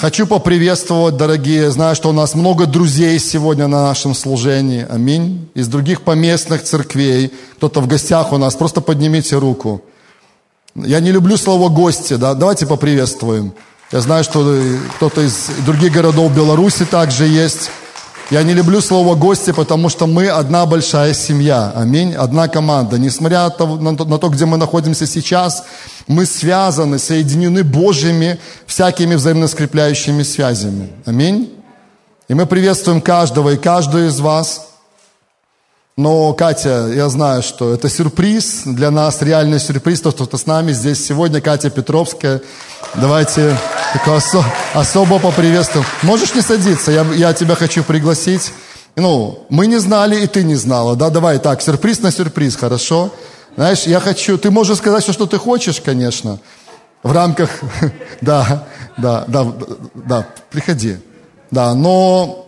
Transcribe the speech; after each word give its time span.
Хочу 0.00 0.26
поприветствовать, 0.26 1.18
дорогие. 1.18 1.70
Знаю, 1.70 1.94
что 1.94 2.08
у 2.08 2.12
нас 2.12 2.34
много 2.34 2.64
друзей 2.64 3.18
сегодня 3.18 3.68
на 3.68 3.82
нашем 3.82 4.14
служении. 4.14 4.86
Аминь. 4.88 5.50
Из 5.52 5.68
других 5.68 6.00
поместных 6.00 6.62
церквей. 6.62 7.30
Кто-то 7.56 7.80
в 7.80 7.86
гостях 7.86 8.32
у 8.32 8.38
нас. 8.38 8.54
Просто 8.54 8.80
поднимите 8.80 9.36
руку. 9.36 9.82
Я 10.74 11.00
не 11.00 11.12
люблю 11.12 11.36
слово 11.36 11.68
«гости». 11.68 12.14
Да? 12.14 12.32
Давайте 12.32 12.66
поприветствуем. 12.66 13.52
Я 13.92 14.00
знаю, 14.00 14.24
что 14.24 14.58
кто-то 14.96 15.20
из 15.20 15.50
других 15.66 15.92
городов 15.92 16.34
Беларуси 16.34 16.86
также 16.86 17.26
есть. 17.26 17.70
Я 18.30 18.44
не 18.44 18.54
люблю 18.54 18.80
слово 18.80 19.16
«гости», 19.16 19.52
потому 19.52 19.88
что 19.88 20.06
мы 20.06 20.28
одна 20.28 20.64
большая 20.64 21.14
семья. 21.14 21.72
Аминь. 21.74 22.14
Одна 22.14 22.46
команда. 22.46 22.96
Несмотря 22.96 23.42
на 23.42 23.50
то, 23.50 24.04
на 24.04 24.18
то, 24.18 24.28
где 24.28 24.46
мы 24.46 24.56
находимся 24.56 25.04
сейчас, 25.04 25.64
мы 26.06 26.26
связаны, 26.26 27.00
соединены 27.00 27.64
Божьими 27.64 28.38
всякими 28.66 29.16
взаимно 29.16 29.48
скрепляющими 29.48 30.22
связями. 30.22 30.92
Аминь. 31.06 31.52
И 32.28 32.34
мы 32.34 32.46
приветствуем 32.46 33.00
каждого 33.00 33.50
и 33.50 33.56
каждую 33.56 34.06
из 34.06 34.20
вас– 34.20 34.66
но, 36.00 36.32
Катя, 36.32 36.88
я 36.94 37.10
знаю, 37.10 37.42
что 37.42 37.74
это 37.74 37.90
сюрприз 37.90 38.62
для 38.64 38.90
нас, 38.90 39.20
реальный 39.20 39.60
сюрприз, 39.60 40.00
то, 40.00 40.10
что 40.12 40.38
с 40.38 40.46
нами 40.46 40.72
здесь 40.72 41.04
сегодня, 41.04 41.42
Катя 41.42 41.68
Петровская. 41.68 42.40
Давайте 42.94 43.56
осо- 44.06 44.44
особо 44.74 45.18
поприветствуем. 45.18 45.86
Можешь 46.02 46.34
не 46.34 46.40
садиться, 46.40 46.90
я, 46.90 47.04
я 47.14 47.32
тебя 47.32 47.54
хочу 47.54 47.84
пригласить. 47.84 48.52
Ну, 48.96 49.46
мы 49.48 49.66
не 49.66 49.78
знали, 49.78 50.24
и 50.24 50.26
ты 50.26 50.42
не 50.42 50.56
знала, 50.56 50.96
да? 50.96 51.10
Давай 51.10 51.38
так, 51.38 51.62
сюрприз 51.62 52.00
на 52.00 52.10
сюрприз, 52.10 52.56
хорошо? 52.56 53.12
Знаешь, 53.56 53.82
я 53.84 54.00
хочу, 54.00 54.38
ты 54.38 54.50
можешь 54.50 54.78
сказать 54.78 55.04
все, 55.04 55.12
что 55.12 55.26
ты 55.26 55.38
хочешь, 55.38 55.80
конечно, 55.80 56.40
в 57.02 57.12
рамках, 57.12 57.50
да, 58.20 58.66
да, 58.96 59.24
да, 59.28 59.46
да, 59.94 60.26
приходи. 60.50 60.96
Да, 61.50 61.74
но 61.74 62.46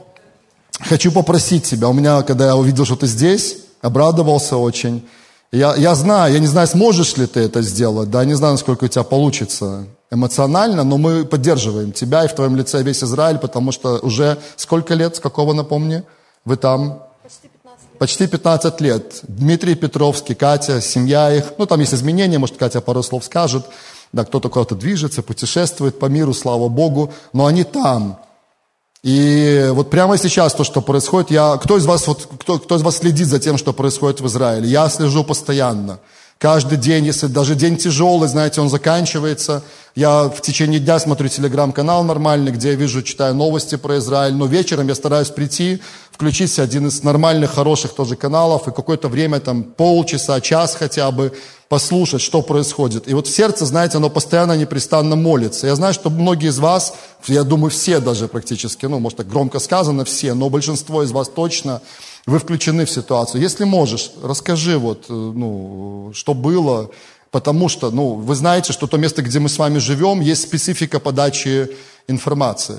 хочу 0.80 1.12
попросить 1.12 1.64
тебя. 1.64 1.88
У 1.88 1.92
меня, 1.92 2.22
когда 2.22 2.46
я 2.46 2.56
увидел, 2.56 2.84
что 2.84 2.96
ты 2.96 3.06
здесь, 3.06 3.58
обрадовался 3.80 4.56
очень. 4.56 5.06
Я, 5.52 5.74
я 5.76 5.94
знаю, 5.94 6.32
я 6.32 6.38
не 6.40 6.46
знаю, 6.46 6.66
сможешь 6.66 7.16
ли 7.16 7.26
ты 7.26 7.40
это 7.40 7.62
сделать, 7.62 8.10
да, 8.10 8.24
не 8.24 8.34
знаю, 8.34 8.54
насколько 8.54 8.84
у 8.84 8.88
тебя 8.88 9.02
получится 9.04 9.86
эмоционально, 10.12 10.84
но 10.84 10.98
мы 10.98 11.24
поддерживаем 11.24 11.92
тебя 11.92 12.24
и 12.24 12.28
в 12.28 12.34
твоем 12.34 12.54
лице 12.54 12.82
весь 12.82 13.02
Израиль, 13.02 13.38
потому 13.38 13.72
что 13.72 13.98
уже 14.02 14.38
сколько 14.56 14.94
лет, 14.94 15.16
с 15.16 15.20
какого, 15.20 15.54
напомни, 15.54 16.02
вы 16.44 16.56
там? 16.56 17.02
Почти 17.22 17.48
15 17.48 17.82
лет. 17.90 17.98
Почти 17.98 18.26
15 18.26 18.80
лет. 18.82 19.20
Дмитрий 19.22 19.74
Петровский, 19.74 20.34
Катя, 20.34 20.82
семья 20.82 21.34
их, 21.34 21.54
ну, 21.56 21.64
там 21.64 21.80
есть 21.80 21.94
изменения, 21.94 22.38
может, 22.38 22.58
Катя 22.58 22.82
пару 22.82 23.02
слов 23.02 23.24
скажет, 23.24 23.64
да, 24.12 24.24
кто-то 24.26 24.50
куда-то 24.50 24.74
движется, 24.74 25.22
путешествует 25.22 25.98
по 25.98 26.06
миру, 26.06 26.34
слава 26.34 26.68
Богу, 26.68 27.10
но 27.32 27.46
они 27.46 27.64
там, 27.64 28.18
и 29.02 29.68
вот 29.72 29.90
прямо 29.90 30.16
сейчас 30.16 30.52
то, 30.52 30.62
что 30.62 30.80
происходит, 30.80 31.30
я, 31.30 31.56
кто 31.56 31.76
из 31.76 31.86
вас, 31.86 32.06
вот, 32.06 32.28
кто, 32.38 32.58
кто 32.58 32.76
из 32.76 32.82
вас 32.82 32.98
следит 32.98 33.26
за 33.26 33.40
тем, 33.40 33.58
что 33.58 33.72
происходит 33.72 34.20
в 34.20 34.26
Израиле? 34.28 34.68
Я 34.68 34.88
слежу 34.88 35.24
постоянно. 35.24 35.98
Каждый 36.42 36.76
день, 36.76 37.06
если 37.06 37.28
даже 37.28 37.54
день 37.54 37.76
тяжелый, 37.76 38.28
знаете, 38.28 38.60
он 38.60 38.68
заканчивается. 38.68 39.62
Я 39.94 40.24
в 40.24 40.40
течение 40.40 40.80
дня 40.80 40.98
смотрю 40.98 41.28
телеграм-канал 41.28 42.02
нормальный, 42.02 42.50
где 42.50 42.70
я 42.70 42.74
вижу, 42.74 43.04
читаю 43.04 43.36
новости 43.36 43.76
про 43.76 43.98
Израиль. 43.98 44.34
Но 44.34 44.46
вечером 44.46 44.88
я 44.88 44.96
стараюсь 44.96 45.28
прийти, 45.28 45.80
включить 46.10 46.58
один 46.58 46.88
из 46.88 47.04
нормальных, 47.04 47.54
хороших 47.54 47.94
тоже 47.94 48.16
каналов 48.16 48.66
и 48.66 48.72
какое-то 48.72 49.06
время, 49.06 49.38
там 49.38 49.62
полчаса, 49.62 50.40
час 50.40 50.74
хотя 50.74 51.12
бы, 51.12 51.32
послушать, 51.68 52.20
что 52.20 52.42
происходит. 52.42 53.08
И 53.08 53.14
вот 53.14 53.28
сердце, 53.28 53.64
знаете, 53.64 53.98
оно 53.98 54.10
постоянно 54.10 54.56
непрестанно 54.56 55.14
молится. 55.14 55.68
Я 55.68 55.76
знаю, 55.76 55.94
что 55.94 56.10
многие 56.10 56.48
из 56.48 56.58
вас, 56.58 56.94
я 57.28 57.44
думаю, 57.44 57.70
все 57.70 58.00
даже 58.00 58.26
практически, 58.26 58.86
ну, 58.86 58.98
может, 58.98 59.18
так 59.18 59.28
громко 59.28 59.60
сказано 59.60 60.04
все, 60.04 60.34
но 60.34 60.50
большинство 60.50 61.04
из 61.04 61.12
вас 61.12 61.28
точно, 61.28 61.80
вы 62.26 62.38
включены 62.38 62.84
в 62.84 62.90
ситуацию. 62.90 63.42
Если 63.42 63.64
можешь, 63.64 64.12
расскажи 64.22 64.78
вот, 64.78 65.06
э, 65.08 65.12
ну, 65.12 66.12
что 66.14 66.34
было, 66.34 66.90
потому 67.30 67.68
что, 67.68 67.90
ну, 67.90 68.14
вы 68.14 68.34
знаете, 68.34 68.72
что 68.72 68.86
то 68.86 68.96
место, 68.96 69.22
где 69.22 69.38
мы 69.38 69.48
с 69.48 69.58
вами 69.58 69.78
живем, 69.78 70.20
есть 70.20 70.42
специфика 70.42 71.00
подачи 71.00 71.68
информации. 72.08 72.78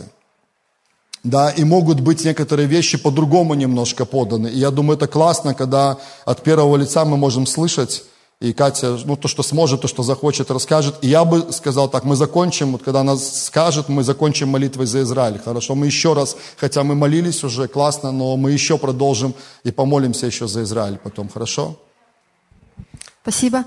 Да, 1.24 1.50
и 1.52 1.64
могут 1.64 2.02
быть 2.02 2.26
некоторые 2.26 2.68
вещи 2.68 2.98
по-другому 2.98 3.54
немножко 3.54 4.04
поданы. 4.06 4.48
И 4.48 4.58
я 4.58 4.72
думаю, 4.72 4.98
это 4.98 5.08
классно, 5.08 5.54
когда 5.54 5.98
от 6.26 6.44
первого 6.44 6.76
лица 6.76 7.06
мы 7.06 7.16
можем 7.16 7.46
слышать 7.46 8.04
и 8.44 8.52
Катя, 8.52 8.98
ну, 9.06 9.16
то, 9.16 9.30
что 9.30 9.42
сможет, 9.42 9.82
то, 9.82 9.88
что 9.88 10.04
захочет, 10.04 10.52
расскажет. 10.52 10.96
И 11.02 11.08
я 11.08 11.24
бы 11.24 11.54
сказал 11.54 11.88
так, 11.90 12.04
мы 12.04 12.18
закончим, 12.18 12.74
вот 12.74 12.84
когда 12.84 13.00
она 13.00 13.16
скажет, 13.16 13.88
мы 13.88 14.04
закончим 14.04 14.50
молитвой 14.50 14.86
за 14.86 15.02
Израиль. 15.04 15.40
Хорошо, 15.40 15.76
мы 15.76 15.86
еще 15.86 16.14
раз, 16.14 16.36
хотя 16.58 16.84
мы 16.84 16.94
молились 16.94 17.46
уже, 17.46 17.70
классно, 17.70 18.12
но 18.12 18.36
мы 18.36 18.52
еще 18.52 18.78
продолжим 18.78 19.34
и 19.64 19.72
помолимся 19.72 20.26
еще 20.26 20.48
за 20.48 20.64
Израиль 20.64 20.98
потом, 20.98 21.30
хорошо? 21.30 21.78
Спасибо. 23.22 23.64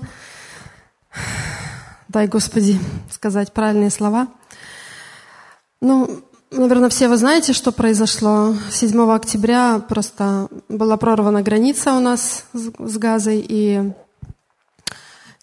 Дай, 2.07 2.27
Господи, 2.27 2.79
сказать 3.09 3.53
правильные 3.53 3.89
слова. 3.89 4.27
Ну, 5.81 6.21
наверное, 6.51 6.89
все 6.89 7.07
вы 7.07 7.17
знаете, 7.17 7.53
что 7.53 7.71
произошло. 7.71 8.53
7 8.69 9.11
октября 9.11 9.79
просто 9.79 10.49
была 10.69 10.97
прорвана 10.97 11.41
граница 11.41 11.93
у 11.93 11.99
нас 11.99 12.43
с 12.53 12.97
Газой, 12.99 13.43
и 13.49 13.91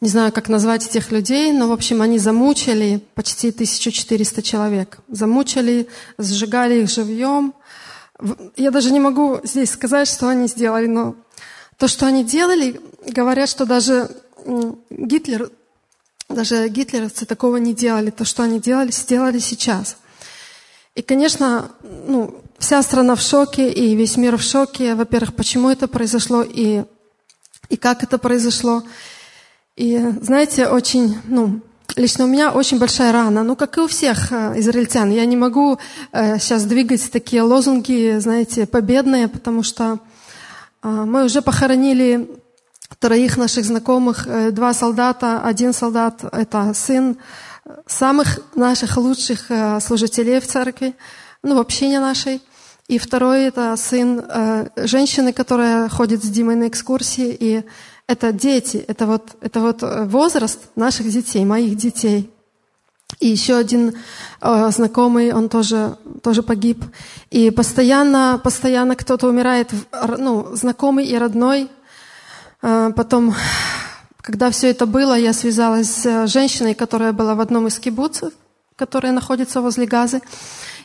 не 0.04 0.10
знаю, 0.10 0.32
как 0.32 0.50
назвать 0.50 0.86
этих 0.86 1.12
людей, 1.12 1.50
но, 1.50 1.66
в 1.66 1.72
общем, 1.72 2.02
они 2.02 2.18
замучили 2.18 3.00
почти 3.14 3.48
1400 3.48 4.42
человек. 4.42 4.98
Замучили, 5.08 5.88
сжигали 6.18 6.82
их 6.82 6.90
живьем. 6.90 7.54
Я 8.54 8.70
даже 8.70 8.92
не 8.92 9.00
могу 9.00 9.40
здесь 9.44 9.70
сказать, 9.70 10.06
что 10.06 10.28
они 10.28 10.46
сделали, 10.46 10.88
но 10.88 11.16
то, 11.78 11.88
что 11.88 12.04
они 12.04 12.22
делали, 12.22 12.82
говорят, 13.06 13.48
что 13.48 13.64
даже 13.64 14.10
Гитлер, 14.90 15.50
даже 16.28 16.68
гитлеровцы 16.68 17.24
такого 17.24 17.56
не 17.56 17.72
делали. 17.72 18.10
То, 18.10 18.26
что 18.26 18.42
они 18.42 18.60
делали, 18.60 18.90
сделали 18.90 19.38
сейчас. 19.38 19.96
И, 20.94 21.00
конечно, 21.00 21.70
ну, 22.06 22.42
вся 22.58 22.82
страна 22.82 23.14
в 23.14 23.22
шоке, 23.22 23.72
и 23.72 23.96
весь 23.96 24.18
мир 24.18 24.36
в 24.36 24.42
шоке. 24.42 24.96
Во-первых, 24.96 25.34
почему 25.34 25.70
это 25.70 25.88
произошло, 25.88 26.42
и, 26.42 26.84
и 27.70 27.76
как 27.78 28.02
это 28.02 28.18
произошло. 28.18 28.82
И, 29.76 29.98
знаете, 30.20 30.68
очень, 30.68 31.16
ну, 31.24 31.60
лично 31.96 32.26
у 32.26 32.28
меня 32.28 32.52
очень 32.52 32.78
большая 32.78 33.12
рана, 33.12 33.42
ну, 33.42 33.56
как 33.56 33.76
и 33.76 33.80
у 33.80 33.88
всех 33.88 34.30
э, 34.30 34.60
израильтян. 34.60 35.10
Я 35.10 35.26
не 35.26 35.36
могу 35.36 35.78
э, 36.12 36.38
сейчас 36.38 36.64
двигать 36.64 37.10
такие 37.10 37.42
лозунги, 37.42 38.18
знаете, 38.20 38.66
победные, 38.66 39.26
потому 39.26 39.64
что 39.64 39.98
э, 40.82 40.88
мы 40.88 41.24
уже 41.24 41.42
похоронили 41.42 42.30
троих 43.00 43.36
наших 43.36 43.64
знакомых, 43.64 44.28
э, 44.28 44.52
два 44.52 44.74
солдата, 44.74 45.40
один 45.40 45.72
солдат– 45.72 46.22
это 46.32 46.72
сын 46.72 47.16
самых 47.88 48.38
наших 48.54 48.96
лучших 48.96 49.50
э, 49.50 49.80
служителей 49.80 50.38
в 50.38 50.46
церкви, 50.46 50.94
ну, 51.42 51.56
в 51.56 51.58
общине 51.58 51.98
нашей. 51.98 52.40
И 52.86 52.98
второй– 52.98 53.44
это 53.46 53.74
сын 53.76 54.20
э, 54.20 54.68
женщины, 54.76 55.32
которая 55.32 55.88
ходит 55.88 56.22
с 56.22 56.28
Димой 56.28 56.54
на 56.54 56.68
экскурсии, 56.68 57.36
и 57.40 57.64
это 58.06 58.32
дети, 58.32 58.84
это 58.86 59.06
вот, 59.06 59.36
это 59.40 59.60
вот 59.60 59.82
э, 59.82 60.04
возраст 60.04 60.60
наших 60.76 61.10
детей, 61.10 61.44
моих 61.44 61.76
детей. 61.76 62.30
И 63.20 63.28
еще 63.28 63.56
один 63.56 63.94
э, 64.40 64.70
знакомый, 64.70 65.32
он 65.32 65.48
тоже, 65.48 65.96
тоже 66.22 66.42
погиб. 66.42 66.84
И 67.30 67.50
постоянно, 67.50 68.40
постоянно 68.42 68.96
кто-то 68.96 69.28
умирает, 69.28 69.70
ну, 70.18 70.54
знакомый 70.54 71.06
и 71.06 71.16
родной. 71.16 71.70
Э, 72.62 72.92
потом, 72.94 73.34
когда 74.20 74.50
все 74.50 74.70
это 74.70 74.86
было, 74.86 75.18
я 75.18 75.32
связалась 75.32 75.88
с 75.88 76.26
женщиной, 76.26 76.74
которая 76.74 77.12
была 77.12 77.34
в 77.34 77.40
одном 77.40 77.68
из 77.68 77.78
кибуцев, 77.78 78.32
которая 78.76 79.12
находится 79.12 79.62
возле 79.62 79.86
Газы. 79.86 80.20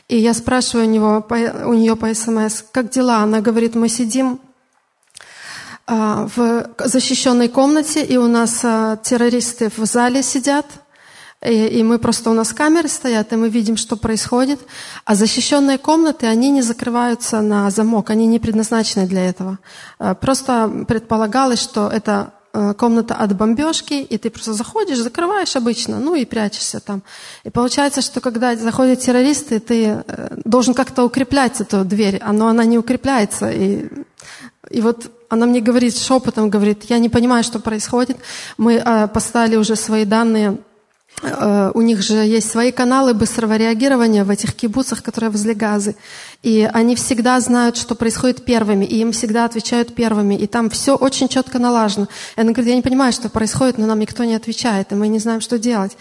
И 0.08 0.16
я 0.16 0.32
спрашиваю 0.34 0.88
у, 0.88 0.90
него, 0.90 1.26
у 1.66 1.74
нее 1.74 1.96
по 1.96 2.12
СМС, 2.12 2.64
как 2.72 2.90
дела? 2.90 3.18
Она 3.18 3.40
говорит, 3.40 3.74
мы 3.74 3.88
сидим 3.88 4.40
в 5.90 6.70
защищенной 6.78 7.48
комнате, 7.48 8.04
и 8.04 8.16
у 8.16 8.28
нас 8.28 8.60
а, 8.62 8.96
террористы 8.96 9.72
в 9.76 9.84
зале 9.86 10.22
сидят, 10.22 10.66
и, 11.44 11.66
и 11.66 11.82
мы 11.82 11.98
просто 11.98 12.30
у 12.30 12.34
нас 12.34 12.52
камеры 12.52 12.88
стоят, 12.88 13.32
и 13.32 13.36
мы 13.36 13.48
видим, 13.48 13.76
что 13.76 13.96
происходит. 13.96 14.60
А 15.04 15.16
защищенные 15.16 15.78
комнаты, 15.78 16.26
они 16.26 16.50
не 16.50 16.62
закрываются 16.62 17.40
на 17.40 17.70
замок, 17.70 18.10
они 18.10 18.28
не 18.28 18.38
предназначены 18.38 19.06
для 19.06 19.28
этого. 19.28 19.58
А, 19.98 20.14
просто 20.14 20.84
предполагалось, 20.86 21.60
что 21.60 21.88
это 21.88 22.34
комната 22.78 23.14
от 23.14 23.36
бомбежки, 23.36 23.94
и 23.94 24.18
ты 24.18 24.28
просто 24.28 24.54
заходишь, 24.54 24.98
закрываешь 24.98 25.54
обычно, 25.54 26.00
ну 26.00 26.16
и 26.16 26.24
прячешься 26.24 26.80
там. 26.80 27.04
И 27.44 27.50
получается, 27.50 28.02
что 28.02 28.20
когда 28.20 28.56
заходят 28.56 28.98
террористы, 28.98 29.60
ты 29.60 30.02
э, 30.04 30.36
должен 30.44 30.74
как-то 30.74 31.04
укреплять 31.04 31.60
эту 31.60 31.84
дверь, 31.84 32.20
но 32.32 32.48
она 32.48 32.64
не 32.64 32.76
укрепляется. 32.76 33.52
И, 33.52 33.88
и 34.70 34.80
вот 34.80 35.10
она 35.28 35.46
мне 35.46 35.60
говорит 35.60 35.96
шепотом, 35.96 36.50
говорит, 36.50 36.84
я 36.84 36.98
не 36.98 37.08
понимаю, 37.08 37.44
что 37.44 37.60
происходит. 37.60 38.16
Мы 38.56 38.74
э, 38.74 39.08
поставили 39.08 39.56
уже 39.56 39.76
свои 39.76 40.04
данные 40.04 40.58
Э, 41.22 41.70
у 41.74 41.82
них 41.82 42.02
же 42.02 42.14
есть 42.14 42.50
свои 42.50 42.72
каналы 42.72 43.14
быстрого 43.14 43.56
реагирования 43.56 44.24
в 44.24 44.30
этих 44.30 44.54
кибуцах, 44.54 45.02
которые 45.02 45.30
возле 45.30 45.54
Газы. 45.54 45.96
И 46.42 46.68
они 46.72 46.94
всегда 46.94 47.40
знают, 47.40 47.76
что 47.76 47.94
происходит 47.94 48.44
первыми, 48.44 48.84
и 48.84 49.00
им 49.00 49.12
всегда 49.12 49.44
отвечают 49.44 49.94
первыми. 49.94 50.34
И 50.34 50.46
там 50.46 50.70
все 50.70 50.96
очень 50.96 51.28
четко 51.28 51.58
налажено. 51.58 52.06
И 52.36 52.40
она 52.40 52.52
говорит, 52.52 52.70
я 52.70 52.76
не 52.76 52.82
понимаю, 52.82 53.12
что 53.12 53.28
происходит, 53.28 53.78
но 53.78 53.86
нам 53.86 53.98
никто 53.98 54.24
не 54.24 54.34
отвечает, 54.34 54.92
и 54.92 54.94
мы 54.94 55.08
не 55.08 55.18
знаем, 55.18 55.40
что 55.40 55.58
делать. 55.58 55.96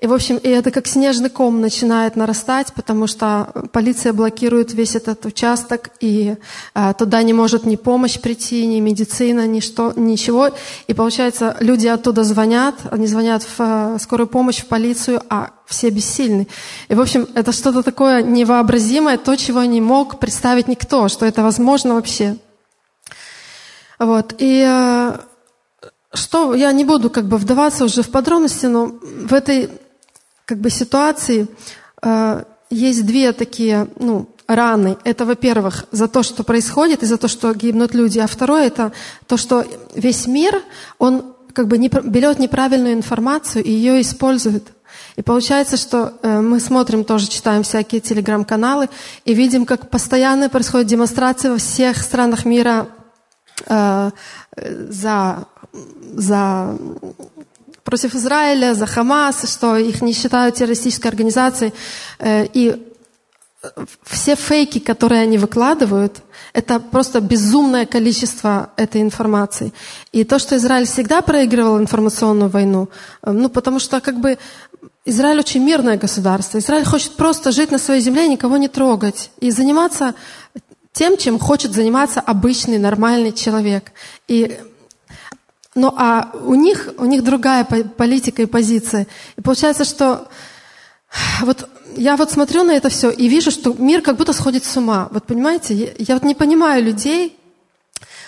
И, 0.00 0.06
в 0.06 0.14
общем, 0.14 0.38
и 0.38 0.48
это 0.48 0.70
как 0.70 0.86
снежный 0.86 1.28
ком 1.28 1.60
начинает 1.60 2.16
нарастать, 2.16 2.72
потому 2.72 3.06
что 3.06 3.52
полиция 3.70 4.14
блокирует 4.14 4.72
весь 4.72 4.96
этот 4.96 5.26
участок, 5.26 5.90
и 6.00 6.36
а, 6.72 6.94
туда 6.94 7.22
не 7.22 7.34
может 7.34 7.66
ни 7.66 7.76
помощь 7.76 8.18
прийти, 8.18 8.66
ни 8.66 8.80
медицина, 8.80 9.46
ни 9.46 9.60
что, 9.60 9.92
ничего. 9.96 10.50
И 10.86 10.94
получается, 10.94 11.54
люди 11.60 11.86
оттуда 11.86 12.24
звонят, 12.24 12.76
они 12.90 13.06
звонят 13.06 13.42
в 13.42 13.56
а, 13.58 13.98
скорую 13.98 14.26
помощь, 14.26 14.62
в 14.62 14.66
полицию, 14.68 15.22
а 15.28 15.50
все 15.66 15.90
бессильны. 15.90 16.48
И, 16.88 16.94
в 16.94 17.00
общем, 17.00 17.28
это 17.34 17.52
что-то 17.52 17.82
такое 17.82 18.22
невообразимое, 18.22 19.18
то, 19.18 19.36
чего 19.36 19.64
не 19.64 19.82
мог 19.82 20.18
представить 20.18 20.66
никто, 20.66 21.08
что 21.08 21.26
это 21.26 21.42
возможно 21.42 21.94
вообще. 21.96 22.38
Вот. 23.98 24.34
И 24.38 24.64
а, 24.66 25.20
что, 26.14 26.54
я 26.54 26.72
не 26.72 26.84
буду 26.84 27.10
как 27.10 27.26
бы 27.26 27.36
вдаваться 27.36 27.84
уже 27.84 28.02
в 28.02 28.10
подробности, 28.10 28.64
но 28.64 28.86
в 29.02 29.34
этой 29.34 29.70
как 30.50 30.58
бы 30.58 30.68
ситуации 30.68 31.46
э, 32.02 32.42
есть 32.70 33.06
две 33.06 33.32
такие 33.32 33.86
ну, 34.00 34.28
раны. 34.48 34.96
Это, 35.04 35.24
во-первых, 35.24 35.84
за 35.92 36.08
то, 36.08 36.24
что 36.24 36.42
происходит, 36.42 37.04
и 37.04 37.06
за 37.06 37.18
то, 37.18 37.28
что 37.28 37.54
гибнут 37.54 37.94
люди. 37.94 38.18
А 38.18 38.26
второе– 38.26 38.66
это 38.66 38.90
то, 39.28 39.36
что 39.36 39.64
весь 39.94 40.26
мир, 40.26 40.60
он 40.98 41.34
как 41.52 41.68
бы 41.68 41.78
не, 41.78 41.88
берет 41.88 42.40
неправильную 42.40 42.94
информацию 42.94 43.62
и 43.62 43.70
ее 43.70 44.00
использует. 44.00 44.64
И 45.14 45.22
получается, 45.22 45.76
что 45.76 46.14
э, 46.22 46.40
мы 46.40 46.58
смотрим, 46.58 47.04
тоже 47.04 47.28
читаем 47.28 47.62
всякие 47.62 48.00
телеграм-каналы 48.00 48.88
и 49.24 49.34
видим, 49.34 49.64
как 49.66 49.88
постоянно 49.88 50.48
происходят 50.48 50.88
демонстрации 50.88 51.48
во 51.48 51.58
всех 51.58 51.96
странах 52.02 52.44
мира 52.44 52.88
э, 53.66 54.10
за, 54.56 55.46
за 56.12 56.76
против 57.90 58.14
Израиля, 58.14 58.74
за 58.74 58.86
Хамас, 58.86 59.52
что 59.52 59.76
их 59.76 60.02
не 60.02 60.12
считают 60.12 60.54
террористической 60.54 61.10
организацией. 61.10 61.72
Э, 62.18 62.46
и 62.54 62.86
все 64.04 64.36
фейки, 64.36 64.78
которые 64.78 65.22
они 65.22 65.38
выкладывают, 65.38 66.22
это 66.54 66.80
просто 66.80 67.20
безумное 67.20 67.84
количество 67.86 68.70
этой 68.76 69.02
информации. 69.02 69.72
И 70.12 70.24
то, 70.24 70.38
что 70.38 70.56
Израиль 70.56 70.86
всегда 70.86 71.20
проигрывал 71.20 71.78
информационную 71.78 72.48
войну, 72.50 72.88
э, 73.22 73.32
ну, 73.32 73.48
потому 73.48 73.78
что 73.78 74.00
как 74.00 74.20
бы 74.20 74.38
Израиль 75.04 75.40
очень 75.40 75.64
мирное 75.64 75.98
государство. 75.98 76.58
Израиль 76.58 76.84
хочет 76.84 77.16
просто 77.16 77.52
жить 77.52 77.70
на 77.70 77.78
своей 77.78 78.00
земле, 78.00 78.28
никого 78.28 78.56
не 78.56 78.68
трогать 78.68 79.30
и 79.40 79.50
заниматься 79.50 80.14
тем, 80.92 81.16
чем 81.16 81.38
хочет 81.38 81.72
заниматься 81.72 82.20
обычный, 82.20 82.78
нормальный 82.78 83.32
человек. 83.32 83.92
И 84.28 84.58
ну 85.80 85.92
а 85.96 86.30
у 86.44 86.54
них, 86.54 86.90
у 86.98 87.06
них 87.06 87.24
другая 87.24 87.64
политика 87.64 88.42
и 88.42 88.46
позиция. 88.46 89.06
И 89.36 89.40
получается, 89.40 89.84
что 89.84 90.28
вот 91.40 91.68
я 91.96 92.16
вот 92.16 92.30
смотрю 92.30 92.62
на 92.64 92.72
это 92.72 92.88
все 92.90 93.10
и 93.10 93.28
вижу, 93.28 93.50
что 93.50 93.74
мир 93.78 94.02
как 94.02 94.16
будто 94.16 94.32
сходит 94.32 94.64
с 94.64 94.76
ума. 94.76 95.08
Вот 95.10 95.24
понимаете, 95.26 95.74
я, 95.74 95.88
я 95.98 96.14
вот 96.14 96.24
не 96.24 96.34
понимаю 96.34 96.84
людей, 96.84 97.36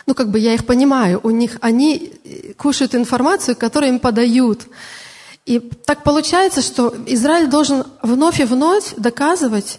ну 0.06 0.14
как 0.14 0.30
бы 0.30 0.38
я 0.38 0.54
их 0.54 0.64
понимаю, 0.64 1.20
у 1.22 1.30
них 1.30 1.58
они 1.60 2.14
кушают 2.56 2.94
информацию, 2.94 3.54
которую 3.54 3.92
им 3.92 3.98
подают. 3.98 4.62
И 5.44 5.58
так 5.58 6.04
получается, 6.04 6.62
что 6.62 6.94
Израиль 7.06 7.48
должен 7.48 7.84
вновь 8.02 8.40
и 8.40 8.44
вновь 8.44 8.94
доказывать 8.96 9.78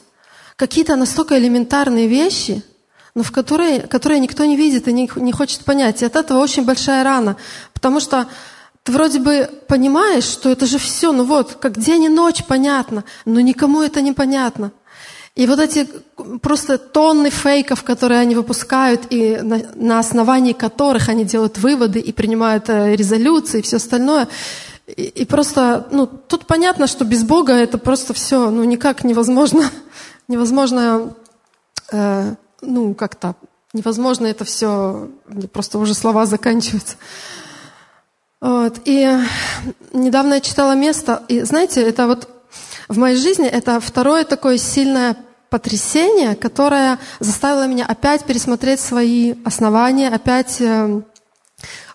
какие-то 0.57 0.95
настолько 0.95 1.37
элементарные 1.37 2.07
вещи– 2.07 2.63
но 3.15 3.23
в 3.23 3.31
которые, 3.31 3.81
которые 3.81 4.19
никто 4.19 4.45
не 4.45 4.55
видит 4.55 4.87
и 4.87 4.93
не, 4.93 5.09
не 5.15 5.31
хочет 5.31 5.65
понять. 5.65 6.01
И 6.01 6.05
от 6.05 6.15
этого 6.15 6.39
очень 6.39 6.65
большая 6.65 7.03
рана, 7.03 7.37
потому 7.73 7.99
что 7.99 8.27
ты 8.83 8.91
вроде 8.91 9.19
бы 9.19 9.49
понимаешь, 9.67 10.25
что 10.25 10.49
это 10.49 10.65
же 10.65 10.77
все, 10.77 11.11
ну 11.11 11.23
вот, 11.23 11.57
как 11.59 11.79
день 11.79 12.03
и 12.03 12.09
ночь 12.09 12.43
понятно, 12.43 13.03
но 13.25 13.39
никому 13.39 13.81
это 13.81 14.01
не 14.01 14.11
понятно. 14.11 14.71
И 15.35 15.47
вот 15.47 15.59
эти 15.59 15.89
просто 16.41 16.77
тонны 16.77 17.31
фейков, 17.31 17.83
которые 17.83 18.19
они 18.19 18.35
выпускают, 18.35 19.07
и 19.09 19.37
на, 19.41 19.61
на 19.73 19.99
основании 19.99 20.53
которых 20.53 21.09
они 21.09 21.25
делают 21.25 21.57
выводы 21.57 21.99
и 21.99 22.11
принимают 22.11 22.69
э, 22.69 22.95
резолюции 22.95 23.59
и 23.59 23.61
все 23.63 23.77
остальное, 23.77 24.27
и, 24.85 25.03
и 25.03 25.25
просто, 25.25 25.87
ну, 25.91 26.05
тут 26.05 26.45
понятно, 26.45 26.85
что 26.85 27.03
без 27.03 27.23
Бога 27.23 27.53
это 27.53 27.79
просто 27.79 28.13
все, 28.13 28.51
ну, 28.51 28.63
никак 28.63 29.03
невозможно, 29.03 29.71
невозможно 30.27 31.15
э, 31.91 32.35
ну, 32.63 32.93
как-то 32.93 33.35
невозможно 33.73 34.27
это 34.27 34.45
все, 34.45 35.09
просто 35.51 35.79
уже 35.79 35.93
слова 35.93 36.25
заканчиваются. 36.25 36.95
Вот. 38.41 38.81
И 38.85 39.09
недавно 39.93 40.35
я 40.35 40.41
читала 40.41 40.75
место, 40.75 41.23
и 41.27 41.41
знаете, 41.41 41.81
это 41.81 42.07
вот 42.07 42.29
в 42.87 42.97
моей 42.97 43.15
жизни 43.15 43.47
это 43.47 43.79
второе 43.79 44.25
такое 44.25 44.57
сильное 44.57 45.15
потрясение, 45.49 46.35
которое 46.35 46.99
заставило 47.19 47.67
меня 47.67 47.85
опять 47.85 48.25
пересмотреть 48.25 48.79
свои 48.79 49.35
основания, 49.45 50.09
опять 50.09 50.59
э, 50.59 51.01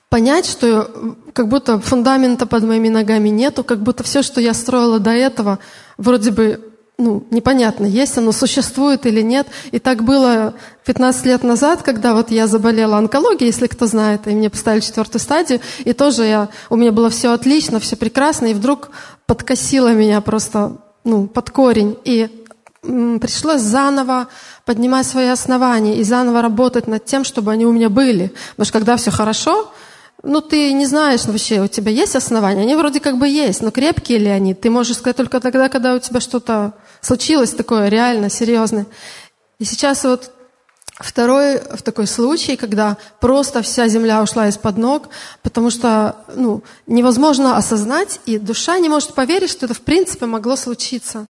понять, 0.09 0.47
что 0.47 1.17
как 1.33 1.49
будто 1.49 1.81
фундамента 1.81 2.47
под 2.47 2.65
моими 2.65 2.89
ногами 2.89 3.29
нету, 3.29 3.65
как 3.65 3.83
будто 3.83 4.05
все, 4.05 4.23
что 4.23 4.41
я 4.41 4.55
строила 4.55 4.99
до 5.01 5.11
этого, 5.11 5.59
вроде 5.97 6.31
бы 6.31 6.68
ну, 7.01 7.25
непонятно, 7.31 7.87
есть 7.87 8.19
оно, 8.19 8.33
существует 8.33 9.07
или 9.07 9.21
нет. 9.23 9.47
И 9.71 9.79
так 9.79 10.03
было 10.03 10.55
15 10.85 11.27
лет 11.27 11.45
назад, 11.45 11.83
когда 11.83 12.13
вот 12.13 12.33
я 12.33 12.49
заболела 12.49 12.99
онкологией, 12.99 13.47
если 13.47 13.69
кто 13.69 13.87
знает, 13.87 14.27
и 14.27 14.31
мне 14.31 14.51
поставили 14.51 14.81
четвертую 14.81 15.21
стадию, 15.21 15.61
и 15.79 15.93
тоже 15.93 16.25
я, 16.25 16.49
у 16.71 16.77
меня 16.77 16.91
было 16.91 17.09
все 17.09 17.33
отлично, 17.33 17.79
все 17.79 17.95
прекрасно, 17.95 18.47
и 18.47 18.55
вдруг 18.55 18.91
подкосило 19.27 19.93
меня 19.93 20.21
просто 20.21 20.79
ну, 21.05 21.29
под 21.29 21.51
корень. 21.51 21.97
И 22.05 22.29
пришлось 22.83 23.61
заново 23.61 24.27
поднимать 24.65 25.07
свои 25.07 25.29
основания 25.29 25.99
и 25.99 26.03
заново 26.03 26.43
работать 26.43 26.89
над 26.89 27.05
тем, 27.05 27.23
чтобы 27.23 27.53
они 27.53 27.65
у 27.65 27.73
меня 27.73 27.91
были. 27.91 28.33
Потому 28.51 28.65
что 28.65 28.73
когда 28.73 28.97
все 28.97 29.13
хорошо, 29.13 29.73
ну, 30.25 30.41
ты 30.41 30.73
не 30.73 30.87
знаешь 30.87 31.27
вообще, 31.27 31.61
у 31.61 31.69
тебя 31.69 31.93
есть 31.93 32.17
основания? 32.17 32.63
Они 32.63 32.75
вроде 32.75 32.99
как 32.99 33.19
бы 33.19 33.29
есть, 33.29 33.63
но 33.63 33.71
крепкие 33.71 34.19
ли 34.19 34.29
они? 34.29 34.55
Ты 34.55 34.69
можешь 34.69 34.97
сказать 34.97 35.17
только 35.17 35.39
тогда, 35.39 35.69
когда 35.69 35.95
у 35.95 36.01
тебя 36.01 36.19
что-то 36.19 36.75
случилось 37.09 37.53
такое 37.53 37.89
реально 37.89 38.29
серьезное. 38.29 38.87
И 39.59 39.65
сейчас 39.65 40.05
вот 40.05 40.31
второй 41.01 41.59
в 41.59 41.83
такой 41.83 42.07
случай, 42.07 42.57
когда 42.57 42.99
просто 43.19 43.63
вся 43.63 43.89
земля 43.89 44.23
ушла 44.23 44.49
из-под 44.49 44.77
ног, 44.77 45.09
потому 45.43 45.71
что 45.71 46.17
ну, 46.37 46.63
невозможно 46.87 47.57
осознать, 47.57 48.21
и 48.27 48.39
душа 48.39 48.79
не 48.79 48.91
может 48.91 49.15
поверить, 49.15 49.51
что 49.51 49.65
это 49.65 49.75
в 49.75 49.81
принципе 49.81 50.27
могло 50.27 50.55
случиться. 50.57 51.27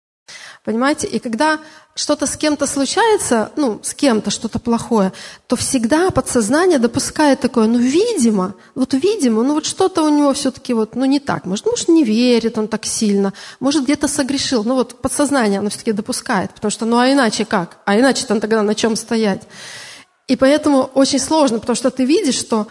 Понимаете? 0.65 1.05
И 1.07 1.19
когда 1.19 1.59
что-то 1.97 2.27
с 2.27 2.37
кем-то 2.37 2.67
случается, 2.67 3.51
ну, 3.55 3.79
с 3.81 3.93
кем-то 3.93 4.29
что-то 4.29 4.59
плохое, 4.59 5.11
то 5.47 5.55
всегда 5.55 6.11
подсознание 6.11 6.77
допускает 6.77 7.39
такое, 7.39 7.65
ну, 7.67 7.79
видимо, 7.79 8.53
вот 8.75 8.93
видимо, 8.93 9.41
ну, 9.41 9.55
вот 9.55 9.65
что-то 9.65 10.03
у 10.03 10.09
него 10.09 10.31
все-таки 10.33 10.73
вот, 10.73 10.95
ну, 10.95 11.05
не 11.05 11.19
так. 11.19 11.45
Может, 11.45 11.65
может, 11.65 11.87
не 11.87 12.03
верит 12.03 12.57
он 12.57 12.67
так 12.67 12.85
сильно, 12.85 13.33
может, 13.59 13.83
где-то 13.83 14.07
согрешил. 14.07 14.63
Ну, 14.63 14.75
вот 14.75 15.01
подсознание 15.01 15.59
оно 15.59 15.69
все-таки 15.69 15.91
допускает, 15.91 16.51
потому 16.51 16.71
что, 16.71 16.85
ну, 16.85 16.97
а 16.97 17.11
иначе 17.11 17.45
как? 17.45 17.77
А 17.85 17.99
иначе-то 17.99 18.39
тогда 18.39 18.61
на 18.61 18.75
чем 18.75 18.95
стоять? 18.95 19.41
И 20.27 20.35
поэтому 20.35 20.91
очень 20.93 21.19
сложно, 21.19 21.59
потому 21.59 21.75
что 21.75 21.89
ты 21.89 22.05
видишь, 22.05 22.35
что 22.35 22.67